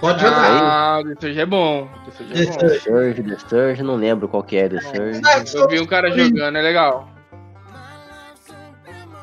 [0.00, 0.62] Pode jogar.
[0.62, 1.86] Ah, o Surge é bom.
[2.06, 2.58] O Surge é The bom.
[2.60, 2.80] Surge.
[2.80, 5.20] Surge, The Surge, não lembro qual que é The Surge.
[5.20, 7.10] Dark Eu vi um cara jogando, é legal.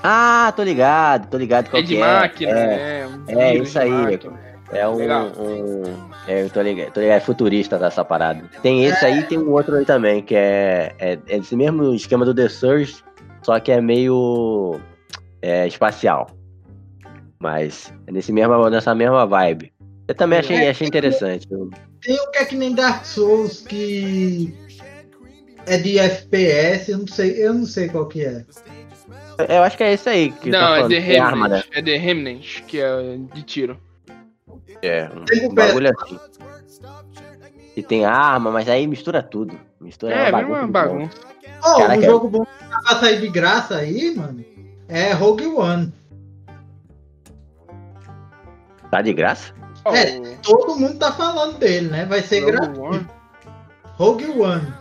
[0.04, 3.08] Ah, tô ligado, tô ligado qual É de que máquina, é.
[3.28, 3.36] é.
[3.36, 3.90] um é, isso aí.
[3.90, 4.40] máquina.
[4.72, 4.94] É um.
[4.96, 8.44] Um- é, eu tô ligado, tô ligado, é futurista dessa parada.
[8.62, 11.94] Tem esse aí e tem um outro aí também, que é, é, é esse mesmo
[11.94, 12.98] esquema do The Surge,
[13.42, 14.80] só que é meio
[15.42, 16.30] é, espacial.
[17.40, 19.72] Mas é nesse mesmo, nessa mesma vibe.
[20.08, 21.48] Eu também achei, achei interessante.
[22.02, 24.54] Tem um que é que nem Dark Souls, que.
[25.66, 28.46] É de FPS, eu não sei, eu não sei qual que é.
[29.50, 31.48] Eu acho que é esse aí que tá Não, é falando, The que tem arma,
[31.48, 31.56] né?
[31.58, 31.78] Remnant.
[31.78, 33.80] É The Remnant, que é de tiro.
[34.82, 36.18] É, um Tem o bagulho assim.
[37.78, 39.56] E tem arma, mas aí mistura tudo.
[39.80, 41.16] Mistura É, uma uma bagunça.
[41.64, 42.00] Ó, Caraca.
[42.00, 44.44] um jogo bom que pra sair de graça aí, mano,
[44.88, 45.94] é Rogue One.
[48.90, 49.54] Tá de graça?
[49.86, 50.18] É.
[50.18, 52.06] Oh, Todo mundo tá falando dele, né?
[52.06, 52.82] Vai ser gratuito.
[52.82, 53.08] One?
[53.94, 54.74] Rogue One.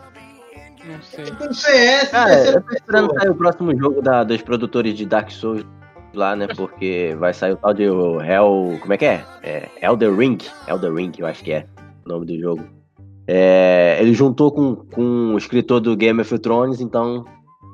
[0.86, 1.26] Não sei.
[1.26, 4.96] Tipo um CS, Cara, terceira eu tô esperando sair o próximo jogo da, dos produtores
[4.96, 5.66] de Dark Souls
[6.14, 6.46] lá, né?
[6.46, 8.78] Porque vai sair o tal de Hell.
[8.80, 9.22] Como é que é?
[9.42, 10.38] é Elder Ring.
[10.66, 11.66] Elder Ring, eu acho que é
[12.06, 12.76] o nome do jogo.
[13.28, 17.24] É, ele juntou com, com o escritor do Game of Thrones, então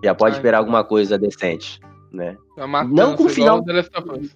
[0.03, 0.39] já pode Ai.
[0.39, 1.79] esperar alguma coisa decente,
[2.11, 2.37] né?
[2.57, 4.35] Matando Não com o final- Us.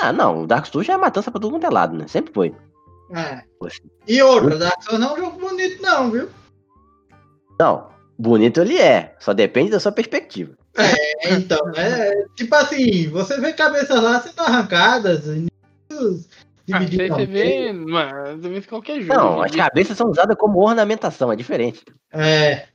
[0.00, 2.06] Ah, não, o Dark Souls já é matança pra todo mundo é lado, né?
[2.08, 2.54] Sempre foi.
[3.14, 3.42] É.
[3.60, 3.80] Poxa.
[4.08, 6.28] E outra, Dark Souls não é um jogo bonito, não, viu?
[7.60, 10.54] Não, bonito ele é, só depende da sua perspectiva.
[10.76, 16.26] É, Então, é tipo assim, você vê cabeças lá sendo arrancadas, inimigos
[16.72, 16.78] Ah,
[17.28, 19.14] vê, mano, vê qualquer jogo.
[19.18, 22.68] Não, as cabeças são usadas como ornamentação, é diferente, É.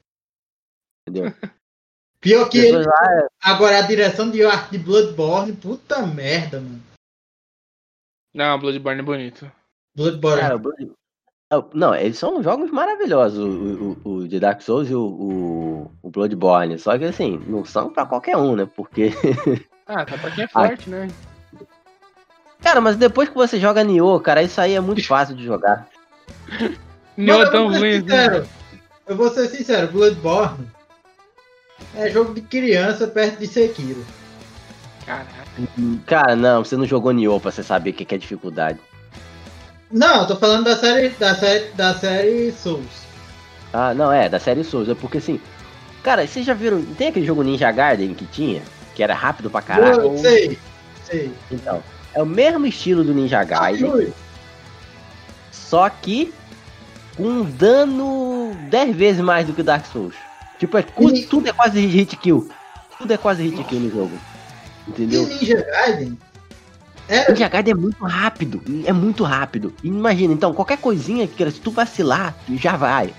[1.07, 1.31] entendeu?
[2.19, 6.81] Pior que ele, lá, agora a direção de arte de Bloodborne, puta merda, mano.
[8.33, 9.51] Não, Bloodborne é bonito.
[9.95, 10.41] Bloodborne.
[10.41, 10.91] Cara, Blood-
[11.51, 15.91] Ah, Não, eles são jogos maravilhosos, o, o, o- de Dark Souls e o, o,
[16.03, 16.77] o Bloodborne.
[16.77, 18.65] Só que assim, não são pra qualquer um, né?
[18.75, 19.11] Porque.
[19.85, 21.07] Ah, tá pra quem é forte, né?
[22.61, 25.87] Cara, mas depois que você joga Nioh, cara, isso aí é muito fácil de jogar.
[27.15, 28.01] Mano, é tão ruim.
[28.01, 28.45] né?
[29.07, 30.67] Eu vou ser sincero, Bloodborne
[31.95, 34.05] é jogo de criança perto de Sekiro.
[35.05, 35.27] Caraca.
[36.05, 38.79] Cara, não, você não jogou Nioh pra você saber o que que é dificuldade.
[39.91, 43.07] Não, eu tô falando da série da série da série Souls.
[43.73, 44.89] Ah, não, é, da série Souls.
[44.89, 45.39] É porque assim.
[46.03, 46.83] Cara, vocês já viram.
[46.97, 48.61] Tem aquele jogo Ninja Garden que tinha?
[48.95, 50.01] Que era rápido pra caralho.
[50.01, 50.59] Eu sei,
[51.05, 51.31] sei.
[51.49, 51.81] Então,
[52.17, 54.11] é o mesmo estilo do Ninja Gaiden.
[55.51, 56.33] Só que
[57.15, 60.15] com um dano 10 vezes mais do que o Dark Souls.
[60.57, 62.49] Tipo, é, E- tudo é quase hit kill.
[62.97, 64.17] Tudo é quase hit kill no jogo.
[64.87, 65.27] E Entendeu?
[65.27, 66.17] Ninja Gaiden
[67.07, 68.61] era Ninja Gaiden é muito rápido.
[68.85, 69.71] É muito rápido.
[69.83, 73.13] E imagina, então, qualquer coisinha que se tu vacilar, já vai.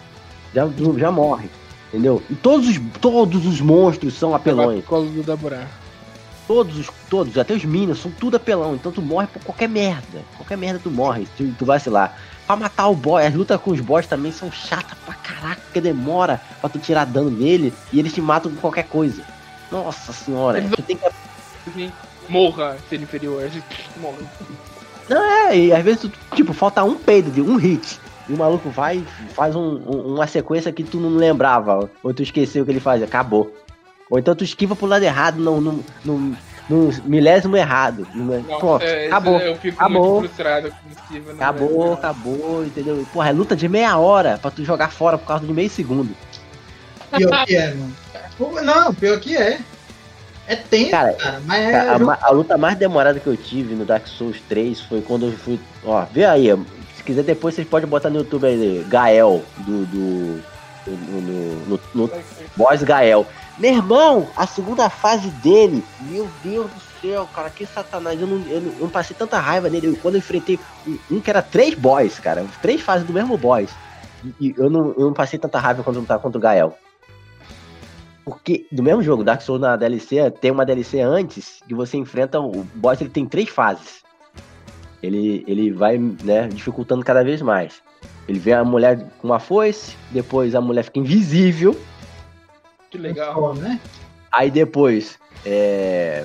[0.52, 1.48] Já, já morre.
[1.88, 2.20] Entendeu?
[2.28, 4.84] E todos os, todos os monstros são apelões.
[4.84, 5.66] Colo do Daburá.
[6.48, 8.74] Todos, os, todos, até os minions, são tudo apelão.
[8.74, 10.24] Então tu morre por qualquer merda.
[10.36, 12.18] Qualquer merda tu morre, se tu vacilar.
[12.46, 16.40] Pra matar o boss, as lutas com os boss também são chatas pra caraca, demora
[16.60, 19.22] pra tu tirar dano nele e eles te matam com qualquer coisa.
[19.70, 21.92] Nossa senhora, Eles- tu tem que.
[22.28, 23.42] Morra, ser inferior.
[24.00, 24.16] Morra.
[25.08, 28.00] Não, é, e às vezes tu, tipo, falta um peido de um hit.
[28.28, 31.90] E o maluco vai e faz um- um- uma sequência que tu não lembrava.
[32.02, 33.54] Ou tu esqueceu o que ele fazia, acabou.
[34.10, 36.36] Ou então tu esquiva pro lado errado, no, no, no,
[36.68, 38.06] no milésimo errado.
[38.14, 39.38] No- Nossa, Pronto, é, acabou.
[39.38, 40.12] Eu fico acabou.
[40.20, 41.92] muito frustrado com né, Acabou, velho?
[41.92, 43.06] acabou, entendeu?
[43.12, 46.14] Porra, é luta de meia hora pra tu jogar fora por causa de meio segundo.
[47.14, 47.94] pior que é, mano.
[48.36, 49.58] Pô, Não, pior que é.
[50.46, 53.84] É tenso, Cara, cara, mas é A, a luta mais demorada que eu tive no
[53.84, 55.60] Dark Souls 3 foi quando eu fui.
[55.84, 56.46] Ó, vê aí,
[56.96, 59.84] Se quiser depois vocês podem botar no YouTube aí, Gael, do.
[59.84, 60.42] do
[60.86, 62.10] no, no, no, no
[62.56, 63.26] Boss Gael.
[63.58, 68.20] Meu irmão, a segunda fase dele, meu Deus do céu, cara, que satanás.
[68.20, 69.88] Eu não, eu não, eu não passei tanta raiva nele.
[69.88, 73.36] Eu, quando eu enfrentei um, um que era três boys, cara, três fases do mesmo
[73.36, 73.70] boss.
[74.40, 76.78] E eu não, eu não passei tanta raiva quando eu tava contra o Gael.
[78.24, 82.38] Porque do mesmo jogo, Dark Souls na DLC, tem uma DLC antes que você enfrenta
[82.38, 84.02] o boss, ele tem três fases.
[85.02, 87.82] Ele, ele vai, né, dificultando cada vez mais.
[88.28, 91.76] Ele vê a mulher com uma foice, depois a mulher fica invisível.
[92.90, 93.54] Que legal.
[93.54, 93.80] Né?
[94.32, 96.24] Aí depois é,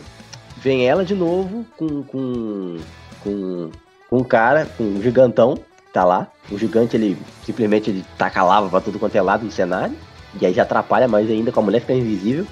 [0.58, 2.78] vem ela de novo com, com,
[3.22, 3.72] com,
[4.10, 5.58] com um cara, com um gigantão,
[5.92, 6.28] tá lá.
[6.52, 9.96] O gigante ele simplesmente ele taca lava pra tudo quanto é lado no cenário.
[10.40, 12.46] E aí já atrapalha mais ainda com a mulher ficar invisível.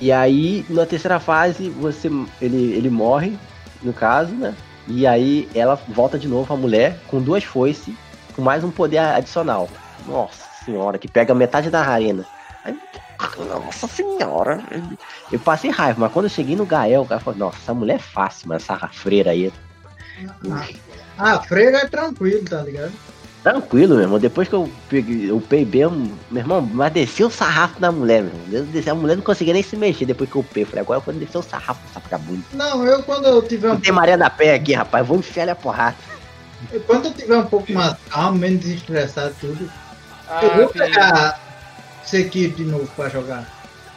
[0.00, 3.38] E aí, na terceira fase, você ele, ele morre,
[3.82, 4.54] no caso, né?
[4.88, 7.94] E aí ela volta de novo a mulher com duas foices,
[8.34, 9.68] com mais um poder adicional.
[10.06, 12.26] Nossa senhora, que pega metade da arena.
[12.64, 12.76] Aí,
[13.38, 14.62] nossa senhora.
[15.30, 17.96] Eu passei raiva, mas quando eu cheguei no Gael, o cara falou, nossa, essa mulher
[17.96, 19.52] é fácil, mas essa freira aí.
[21.18, 22.92] Ah, freira é tranquilo, tá ligado?
[23.42, 24.18] Tranquilo, meu irmão.
[24.20, 28.22] Depois que eu peguei, eu peguei bem, meu irmão, mas desceu o sarrafo da mulher,
[28.22, 28.82] meu irmão.
[28.88, 30.64] A mulher não conseguia nem se mexer depois que eu peguei.
[30.64, 32.42] Falei, agora eu vou descer o sarrafo dessa vagabunda.
[32.52, 35.04] Não, eu quando eu tiver um Não tem Maria da Pé aqui, rapaz.
[35.04, 35.96] Vou enfiar a porrada.
[36.86, 39.70] Quando eu tiver um pouco mais calmo, menos estressado e tudo,
[40.28, 40.78] Ah, eu vou sim.
[42.02, 43.46] Pegar Sekiro de novo pra jogar.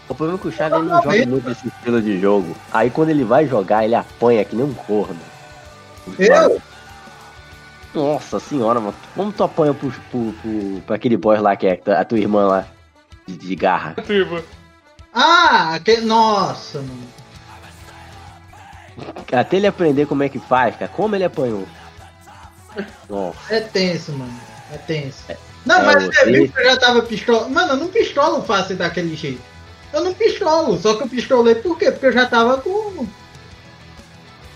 [0.08, 2.56] O problema é que o ele não joga muito esse estilo de jogo.
[2.72, 5.20] Aí quando ele vai jogar, ele apanha que nem um corno.
[6.20, 6.62] Eu?
[7.94, 8.96] Nossa senhora, mano.
[9.16, 12.46] Como tu apanha pro, pro, pro, pra aquele boss lá que é a tua irmã
[12.46, 12.68] lá?
[13.26, 13.96] De, de garra.
[15.12, 16.02] Ah, aquele...
[16.02, 17.16] nossa, mano.
[19.32, 20.92] Até ele aprender como é que faz, cara.
[20.94, 21.66] Como ele apanhou.
[23.10, 23.56] Nossa.
[23.56, 24.40] É tenso, mano.
[24.72, 25.24] É tenso.
[25.66, 27.50] Não, é, mas você- viu que eu já tava pistola.
[27.50, 29.42] Mano, eu não pistolo fácil daquele jeito.
[29.92, 31.92] Eu não pistolo, só que eu pistolei por quê?
[31.92, 33.08] Porque eu já tava com.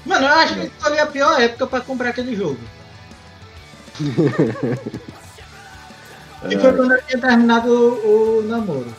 [0.06, 2.60] Mano, eu acho que eu escolhi a pior época pra comprar aquele jogo.
[6.50, 8.96] E foi quando eu tinha terminado o, o namoro.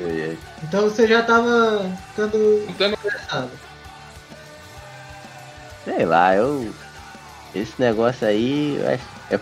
[0.00, 3.50] É, Então você já tava ficando Então, estressado.
[5.84, 6.72] Sei lá, eu.
[7.54, 9.04] Esse negócio aí, eu acho.
[9.30, 9.38] É,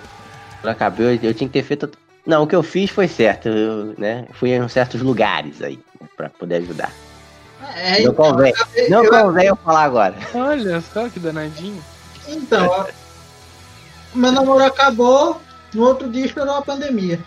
[0.63, 1.91] eu acabei, eu, eu tinha que ter feito.
[2.27, 4.27] Não, o que eu fiz foi certo, eu, né?
[4.35, 6.93] Fui em certos lugares aí, né, pra poder ajudar.
[7.77, 8.53] É, Não convém.
[8.75, 10.17] eu- Não eu- convém eu falar agora.
[10.35, 11.83] Olha só que danadinho.
[12.29, 12.87] Então, ó,
[14.15, 15.41] meu namoro acabou,
[15.75, 17.19] no outro dia estourou a pandemia.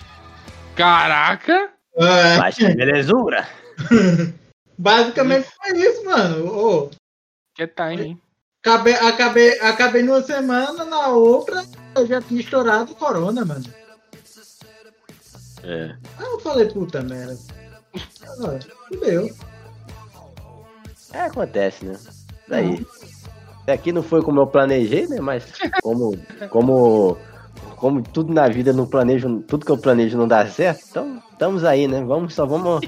[0.76, 1.70] Caraca!
[1.96, 3.48] É, Mas que belezura!
[4.78, 6.48] basicamente foi isso, mano.
[6.48, 6.90] Ô,
[7.56, 8.22] Que time, hein?
[8.66, 11.64] acabei, acabei, acabei numa semana, na outra
[11.96, 13.66] eu já tinha estourado o corona, mano.
[15.64, 15.96] É.
[16.18, 17.38] Aí eu falei, puta merda.
[18.90, 19.30] Fudeu.
[21.14, 21.98] É, acontece, né?
[22.48, 22.86] Daí.
[23.68, 25.22] Aqui não foi como eu planejei, né?
[25.22, 25.46] Mas
[25.82, 26.18] como,
[26.50, 27.18] como,
[27.78, 31.64] como tudo na vida não planejo, tudo que eu planejo não dá certo, então estamos
[31.64, 32.04] aí, né?
[32.04, 32.82] Vamos só vamos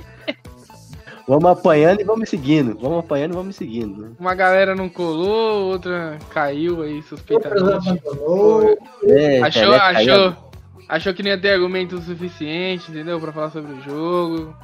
[1.28, 4.02] vamos apanhando e vamos seguindo, vamos apanhando e vamos seguindo.
[4.02, 4.12] Né?
[4.20, 8.02] Uma galera não colou, outra caiu aí suspeitamente.
[9.04, 10.52] É, Achou, internet caiu, achou,
[10.88, 13.20] achou que não ia ter argumento suficiente, entendeu?
[13.20, 14.56] Pra falar sobre o jogo.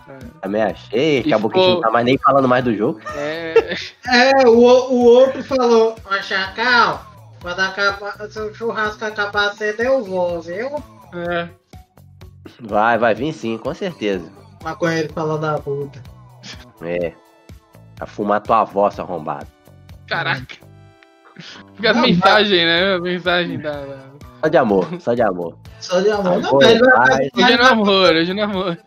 [0.41, 2.99] Também achei, acabou que a gente não tá mais nem falando mais do jogo.
[3.15, 3.75] É,
[4.07, 7.05] É, o, o outro falou, ó, Chacal,
[7.41, 10.69] quando acabar, seu churrasco acabar cedo eu vou, viu?
[11.13, 11.49] é.
[12.59, 14.31] Vai, vai vir sim, com certeza.
[14.63, 16.01] Maconheiro falou da puta.
[16.83, 17.13] É.
[17.99, 19.47] A fumar tua avó, seu arrombado.
[20.07, 20.55] Caraca.
[21.75, 22.95] Fica as Não, mensagens, né?
[22.95, 23.83] As mensagens da.
[24.41, 25.57] Só de amor, só de amor.
[25.79, 26.23] Só de amor.
[26.41, 26.81] Não, Amor, paz.
[26.81, 28.77] acabar- Hoje é no amor, hoje é no amor.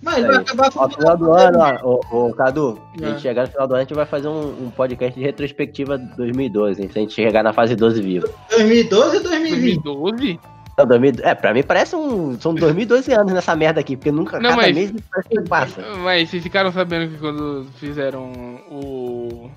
[0.00, 0.94] mas ele vai acabar Ó, fumando.
[0.96, 3.08] final do ano, ó, ô, ô, Cadu, a É.
[3.10, 5.98] gente chegar no final do ano, a gente vai fazer um, um podcast de retrospectiva
[5.98, 6.88] 2012, hein?
[6.92, 8.28] Se a gente chegar na fase 12 vivo.
[8.50, 9.82] 2012 ou 2020?
[9.82, 10.40] 2012?
[10.78, 12.38] Não, 2000 é, pra mim parece um.
[12.40, 15.82] São 2012 anos nessa merda aqui, porque nunca Não, cada mas- mês parece que passa.
[16.02, 18.22] Mas vocês ficaram sabendo que quando fizeram
[18.70, 19.50] o,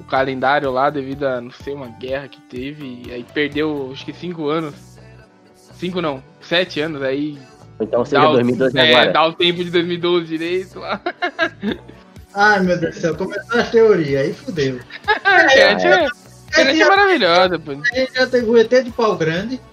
[0.00, 4.04] o calendário lá, devido a, não sei, uma guerra que teve, e aí perdeu, acho
[4.04, 4.74] que cinco anos.
[5.74, 7.36] Cinco não, sete anos, aí
[7.80, 9.12] Então seja dá o, 2012 é, agora.
[9.12, 11.00] dá o tempo de 2012 direito lá.
[12.34, 14.78] Ai, meu Deus do céu, começou as teorias, aí fudeu.
[15.24, 16.06] A internet é, a A
[16.62, 17.72] internet é maravilhosa, pô.
[17.74, 19.71] gente já teve o ET de pau grande, É,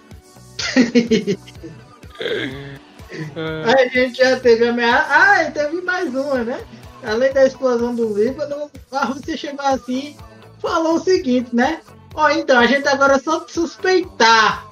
[3.76, 5.08] a gente já teve a ameaça.
[5.10, 6.60] Ah, e teve mais uma, né?
[7.04, 10.16] Além da explosão do Líbano, a Rússia chegou assim
[10.60, 11.80] falou o seguinte, né?
[12.14, 14.66] Ó, então, a gente agora só de suspeitar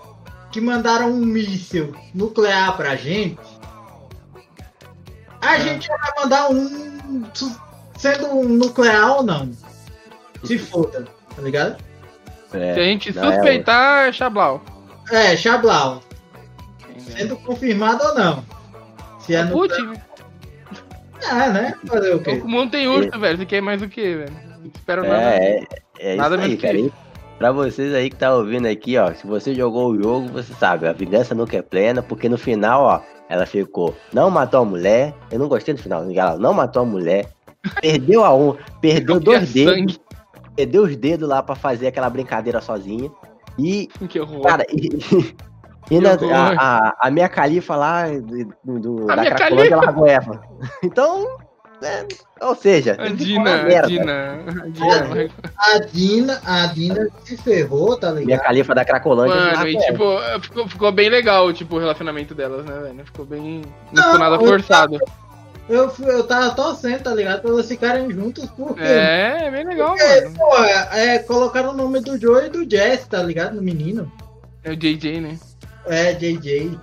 [0.51, 3.39] que mandaram um míssil nuclear pra gente,
[5.41, 7.23] a gente vai mandar um
[7.97, 9.51] sendo um nuclear ou não.
[10.43, 11.05] Se foda,
[11.35, 11.77] tá ligado?
[12.53, 14.63] É, Se a gente é, suspeitar, é Xablau.
[15.11, 16.01] É, Xablau.
[16.97, 18.45] Sendo confirmado ou não.
[19.19, 19.67] Se é nuclear.
[19.69, 20.01] Putin, né?
[21.23, 21.75] É, né?
[21.85, 22.41] Fazer o quê?
[22.43, 23.37] O mundo tem urso, velho.
[23.37, 24.33] Você quer mais o quê, velho?
[24.59, 25.21] Não espero nada.
[25.21, 25.67] É, é,
[25.99, 26.77] é isso Nada aí, cara.
[26.77, 26.93] isso.
[27.37, 30.87] Pra vocês aí que tá ouvindo aqui, ó, se você jogou o jogo, você sabe,
[30.87, 35.13] a vingança nunca é plena, porque no final, ó, ela ficou, não matou a mulher,
[35.31, 37.29] eu não gostei do final, ela não matou a mulher,
[37.79, 39.99] perdeu a um, perdeu dois dedos, sangue.
[40.55, 43.11] perdeu os dedos lá pra fazer aquela brincadeira sozinha,
[43.57, 44.41] e, Que horror.
[44.41, 44.89] cara, e,
[45.89, 46.33] e na- horror.
[46.33, 48.05] a, a, a minha califa lá,
[48.63, 50.41] do, do- A da minha Cracolândia, ela largou ela.
[50.83, 51.37] Então,
[51.81, 52.07] né,
[52.41, 53.81] ou seja, A Dina, a.
[53.81, 54.39] Dina.
[54.47, 55.29] A Dina.
[55.57, 58.41] A Dina, a Dina se ferrou, tá Minha ligado?
[58.45, 62.79] califa da Cracolândia, Mano, e tipo, ficou, ficou bem legal, tipo, o relacionamento delas, né,
[62.81, 63.05] velho?
[63.05, 63.61] Ficou bem.
[63.91, 64.97] Não Não, ficou nada forçado.
[65.69, 67.41] Eu, eu tava torcendo, tá ligado?
[67.41, 68.81] Pra eles ficarem juntos, porque.
[68.83, 70.35] É, é bem legal, porque, mano.
[70.37, 73.55] pô, é, é, colocaram o nome do Joe e do Jess, tá ligado?
[73.55, 74.09] No menino.
[74.63, 75.37] É o JJ, né?
[75.85, 76.79] É, JJ.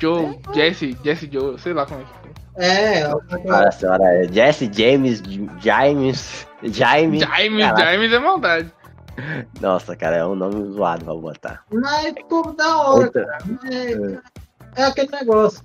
[0.00, 2.22] Joe, Jesse, Jesse Joe, sei lá como é que.
[2.54, 5.22] É, Nossa senhora, é Jesse James,
[5.60, 7.18] James, Jaime.
[7.18, 7.82] Jaime, Caraca.
[7.84, 8.72] Jaime é maldade.
[9.60, 11.64] Nossa, cara, é um nome zoado pra botar.
[11.72, 13.44] mas ficou da hora, Outra- cara.
[13.70, 15.62] É, é aquele negócio.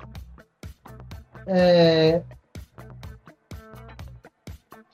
[1.48, 2.22] É,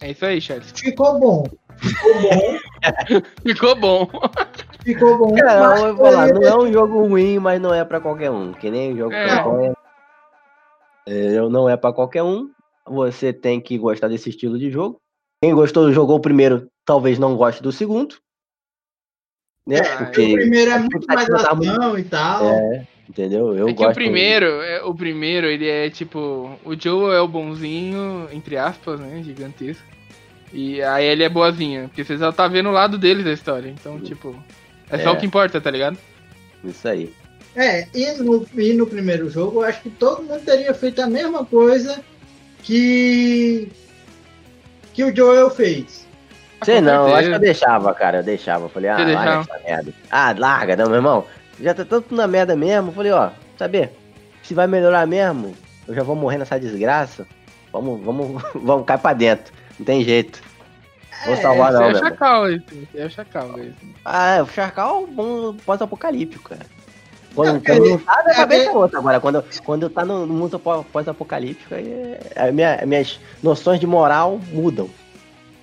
[0.01, 0.71] É isso aí, Charles.
[0.71, 1.43] ficou bom.
[1.77, 2.57] Ficou bom.
[3.43, 4.09] Ficou bom.
[4.83, 5.35] Ficou bom.
[5.35, 8.51] Cara, eu vou falar, não é um jogo ruim, mas não é pra qualquer um.
[8.53, 9.27] Que nem jogo É.
[9.43, 9.73] campanha.
[11.07, 12.49] É, não é pra qualquer um.
[12.87, 14.97] Você tem que gostar desse estilo de jogo.
[15.41, 18.15] Quem gostou, jogou o primeiro, talvez não goste do segundo.
[19.65, 19.77] Né?
[19.77, 22.45] É, O Porque, primeiro é muito mais tá muito- ação e tal.
[22.45, 23.55] é, entendeu?
[23.55, 26.57] Eu é que o primeiro, é, o primeiro, ele é tipo.
[26.63, 29.21] O Joe é o bonzinho, entre aspas, né?
[29.23, 29.83] Gigantesco.
[30.51, 31.83] E a Ellie é boazinha.
[31.87, 33.69] Porque você já tá vendo o lado deles da história.
[33.69, 34.35] Então, tipo.
[34.89, 35.13] É só É.
[35.13, 35.97] o que importa, tá ligado?
[36.63, 37.11] Isso aí.
[37.55, 41.07] É, e no, e no primeiro jogo, eu acho que todo mundo teria feito a
[41.07, 41.99] mesma coisa
[42.63, 43.69] que
[44.93, 46.07] que o Joel fez.
[46.63, 48.19] Sei não, eu acho que eu deixava, cara.
[48.19, 48.65] Eu deixava.
[48.65, 49.93] Eu falei, ah, larga essa merda.
[50.09, 51.25] Ah, larga, não, meu irmão.
[51.59, 52.89] Já tá tanto na merda mesmo.
[52.89, 53.91] Eu falei, ó, saber,
[54.41, 55.53] se vai melhorar mesmo,
[55.87, 57.25] eu já vou morrer nessa desgraça.
[57.71, 59.53] Vamos, vamos, vamos cair pra dentro.
[59.79, 60.41] Não tem jeito.
[61.25, 61.97] Vou salvar Esse não, é o.
[61.99, 62.63] Chacal, esse.
[62.93, 63.75] esse é o Chacal, esse.
[64.03, 66.65] Ah, o Charcal é um pós-apocalíptico, cara.
[67.33, 68.99] Quando, É, quando não tá, minha é, cabeça é- é outra.
[68.99, 74.39] Agora, quando, quando tá no, mundo pó- pós-apocalíptico, aí é, minha, minhas noções de moral
[74.51, 74.89] mudam.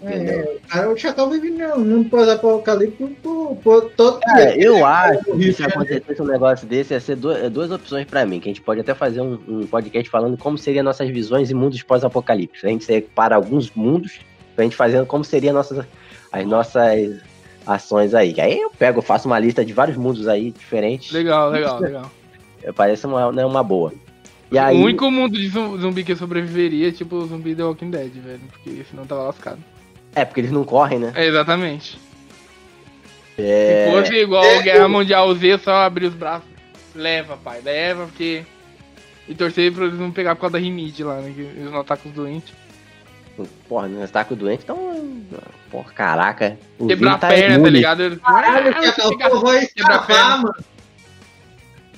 [0.03, 5.53] É, cara, o Chacal vive no mundo pós-apocalíptico por, por todo Cara, eu acho que
[5.53, 5.81] se Janeiro.
[5.81, 8.63] acontecesse um negócio desse, ia ser duas, é duas opções pra mim, que a gente
[8.63, 12.65] pode até fazer um, um podcast falando como seriam nossas visões em mundos pós-apocalípticos.
[12.65, 14.21] A gente separa alguns mundos
[14.57, 15.85] pra gente fazendo como seriam nossas,
[16.33, 17.21] as nossas
[17.67, 18.35] ações aí.
[18.41, 21.13] Aí eu pego, faço uma lista de vários mundos aí diferentes.
[21.13, 22.11] Legal, legal, legal.
[22.75, 23.93] Parece uma, né, uma boa.
[24.53, 27.63] E aí, O único mundo de zum- zumbi que sobreviveria é tipo o zumbi The
[27.63, 28.41] Walking Dead, velho.
[28.51, 29.59] Porque senão tava lascado.
[30.15, 31.13] É, porque eles não correm, né?
[31.15, 31.99] É, exatamente.
[33.39, 36.49] É, Se fosse igual o Guerra Mundial Z, só abrir os braços.
[36.95, 38.45] Leva, pai, leva, porque.
[39.29, 41.33] E torcer pra eles não pegar por causa da rinite lá, né?
[41.35, 42.53] Que eles não atacam os doentes.
[43.69, 45.23] Porra, não tá com o doente, então.
[45.71, 46.59] Porra, caraca.
[46.79, 48.03] O Quebrar a tá perna, tá ligado?
[48.03, 50.37] Eles- Caralho, Ah, Chacal, fica- pô, vai quebra a perna.
[50.39, 50.55] mano.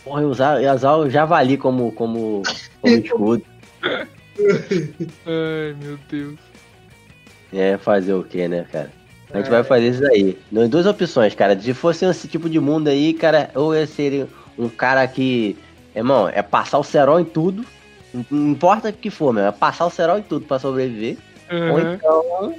[0.04, 2.42] Porra, eu usar, eu usar o javali como, como,
[2.80, 3.44] como escudo.
[5.26, 6.38] Ai, meu Deus.
[7.52, 8.90] É, fazer o que, né, cara?
[9.32, 9.50] A gente É.
[9.50, 10.38] vai fazer isso aí.
[10.68, 11.58] Duas opções, cara.
[11.58, 15.56] Se fosse esse tipo de mundo aí, cara, ou eu seria um cara que.
[15.94, 17.64] Irmão, é passar o cerol em tudo.
[18.30, 19.46] Não- importa o que for, meu.
[19.46, 21.16] É passar o cerol em tudo pra sobreviver.
[21.50, 21.92] Ou Uhum.
[21.94, 22.54] então,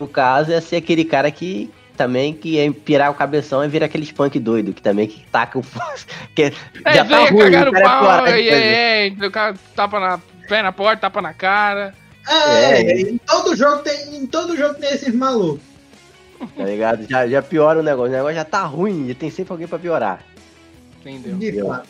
[0.00, 3.86] no caso, é ser aquele cara que também que é pirar o cabeção e vira
[3.86, 5.62] aquele punk doido, que também que taca o.
[6.34, 6.52] que
[6.84, 10.20] É, já tá ruim, cagar o é pau, é, é, é, o cara tapa na
[10.48, 11.94] pé na porta, tapa na cara.
[12.28, 13.00] É, É.
[13.02, 15.60] em todo jogo tem, em todo jogo tem esses malucos.
[16.56, 17.06] Tá ligado?
[17.08, 18.12] Já, já piora o negócio.
[18.12, 20.22] O negócio já tá ruim, e tem sempre alguém pra piorar.
[21.04, 21.36] Entendeu?
[21.36, 21.88] De fato.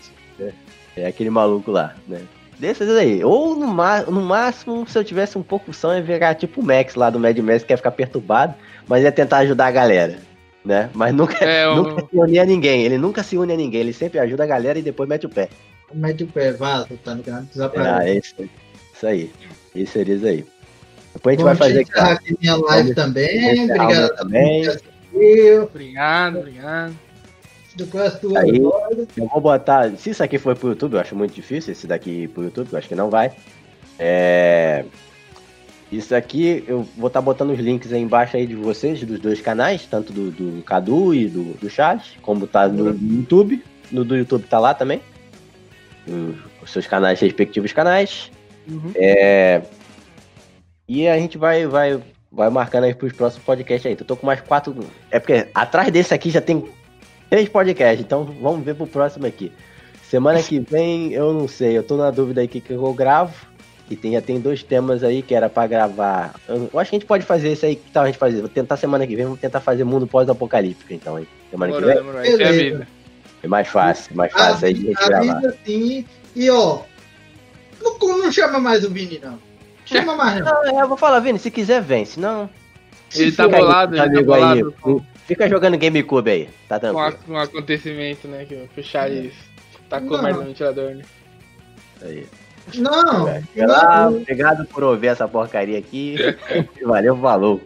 [0.97, 2.21] É aquele maluco lá, né?
[2.59, 3.23] Desses aí.
[3.25, 6.95] Ou no, no máximo, se eu tivesse um pouco são, ia virar tipo o Max
[6.95, 8.55] lá do Mad Max, que ia ficar perturbado,
[8.89, 10.19] mas ia tentar ajudar a galera.
[10.65, 10.89] Né?
[10.95, 12.83] Mas nunca, É, o- nunca se une a ninguém.
[12.83, 13.81] Ele nunca se une a ninguém.
[13.81, 15.49] Ele sempre ajuda a galera e depois mete o pé.
[15.93, 17.43] Mete o pé, vaza, tá ligado?
[17.45, 18.09] Ah, Desaparece.
[18.09, 18.51] é isso, aí.
[18.97, 19.32] Isso aí.
[19.74, 20.44] Isso seria isso aí.
[21.12, 22.32] Depois a gente Bom, vai fazer encerrar aqui.
[22.32, 23.64] aqui minha live Vamos também.
[23.64, 24.68] Obrigado também.
[25.62, 26.98] Obrigado, obrigado.
[27.74, 28.56] Do Aí-.
[28.56, 29.90] Eu vou botar.
[29.98, 32.78] Se isso aqui for pro YouTube, eu acho muito difícil esse daqui pro YouTube, eu
[32.78, 33.32] acho que não vai.
[33.98, 34.85] É.
[35.93, 39.40] Isso aqui, eu vou estar botando os links aí embaixo aí de vocês, dos dois
[39.40, 43.62] canais, tanto do, do Cadu e do, do Charles, como tá no YouTube.
[43.93, 45.01] No do YouTube tá lá também.
[46.60, 48.32] Os seus canais, respectivos canais.
[48.69, 48.93] Uhum.
[48.95, 49.63] É.
[50.89, 53.97] E a gente vai, vai, vai marcando aí pros próximos podcasts aí.
[53.99, 54.77] Eu tô com mais quatro.
[55.11, 56.65] É porque atrás desse aqui já tem
[57.29, 59.53] três podcasts, então vamos ver pro próximo aqui.
[60.09, 62.95] Semana que vem, eu não sei, eu tô na dúvida aí o que, que eu
[62.95, 63.35] gravo.
[63.89, 66.35] E tem, já tem dois temas aí que era pra gravar.
[66.49, 67.77] Eu, eu acho que a gente pode fazer isso aí.
[67.77, 68.41] Que tal a gente fazer?
[68.41, 71.29] Vou tentar semana que vem, vamos tentar fazer mundo pós-apocalíptico, então aí.
[71.51, 72.53] Semana que vem é a Beleza.
[72.53, 72.89] vida.
[73.43, 75.33] é mais fácil, mais fácil aí de a gente gravar.
[75.37, 76.05] Avisa sim.
[76.35, 76.81] E ó,
[78.01, 79.39] não, não chama mais o Vini, não.
[79.85, 80.53] Chama mais não.
[80.65, 82.05] Não, é, eu vou falar, Vini, se quiser, vem.
[82.05, 82.51] Se não.
[83.15, 86.49] Ele se tá aí, bolado, ele tá amigo aí, bolado com, Fica jogando GameCube aí,
[86.69, 87.19] tá tranquilo.
[87.27, 88.45] com um acontecimento, né?
[88.45, 89.35] Que o Charles
[89.89, 90.23] tacou Não.
[90.23, 91.05] merda no ventilador, né?
[92.03, 92.27] Aí.
[92.75, 93.25] Não,
[93.57, 94.19] lá, não.
[94.19, 96.17] obrigado por ouvir essa porcaria aqui.
[96.83, 97.61] Valeu, falou.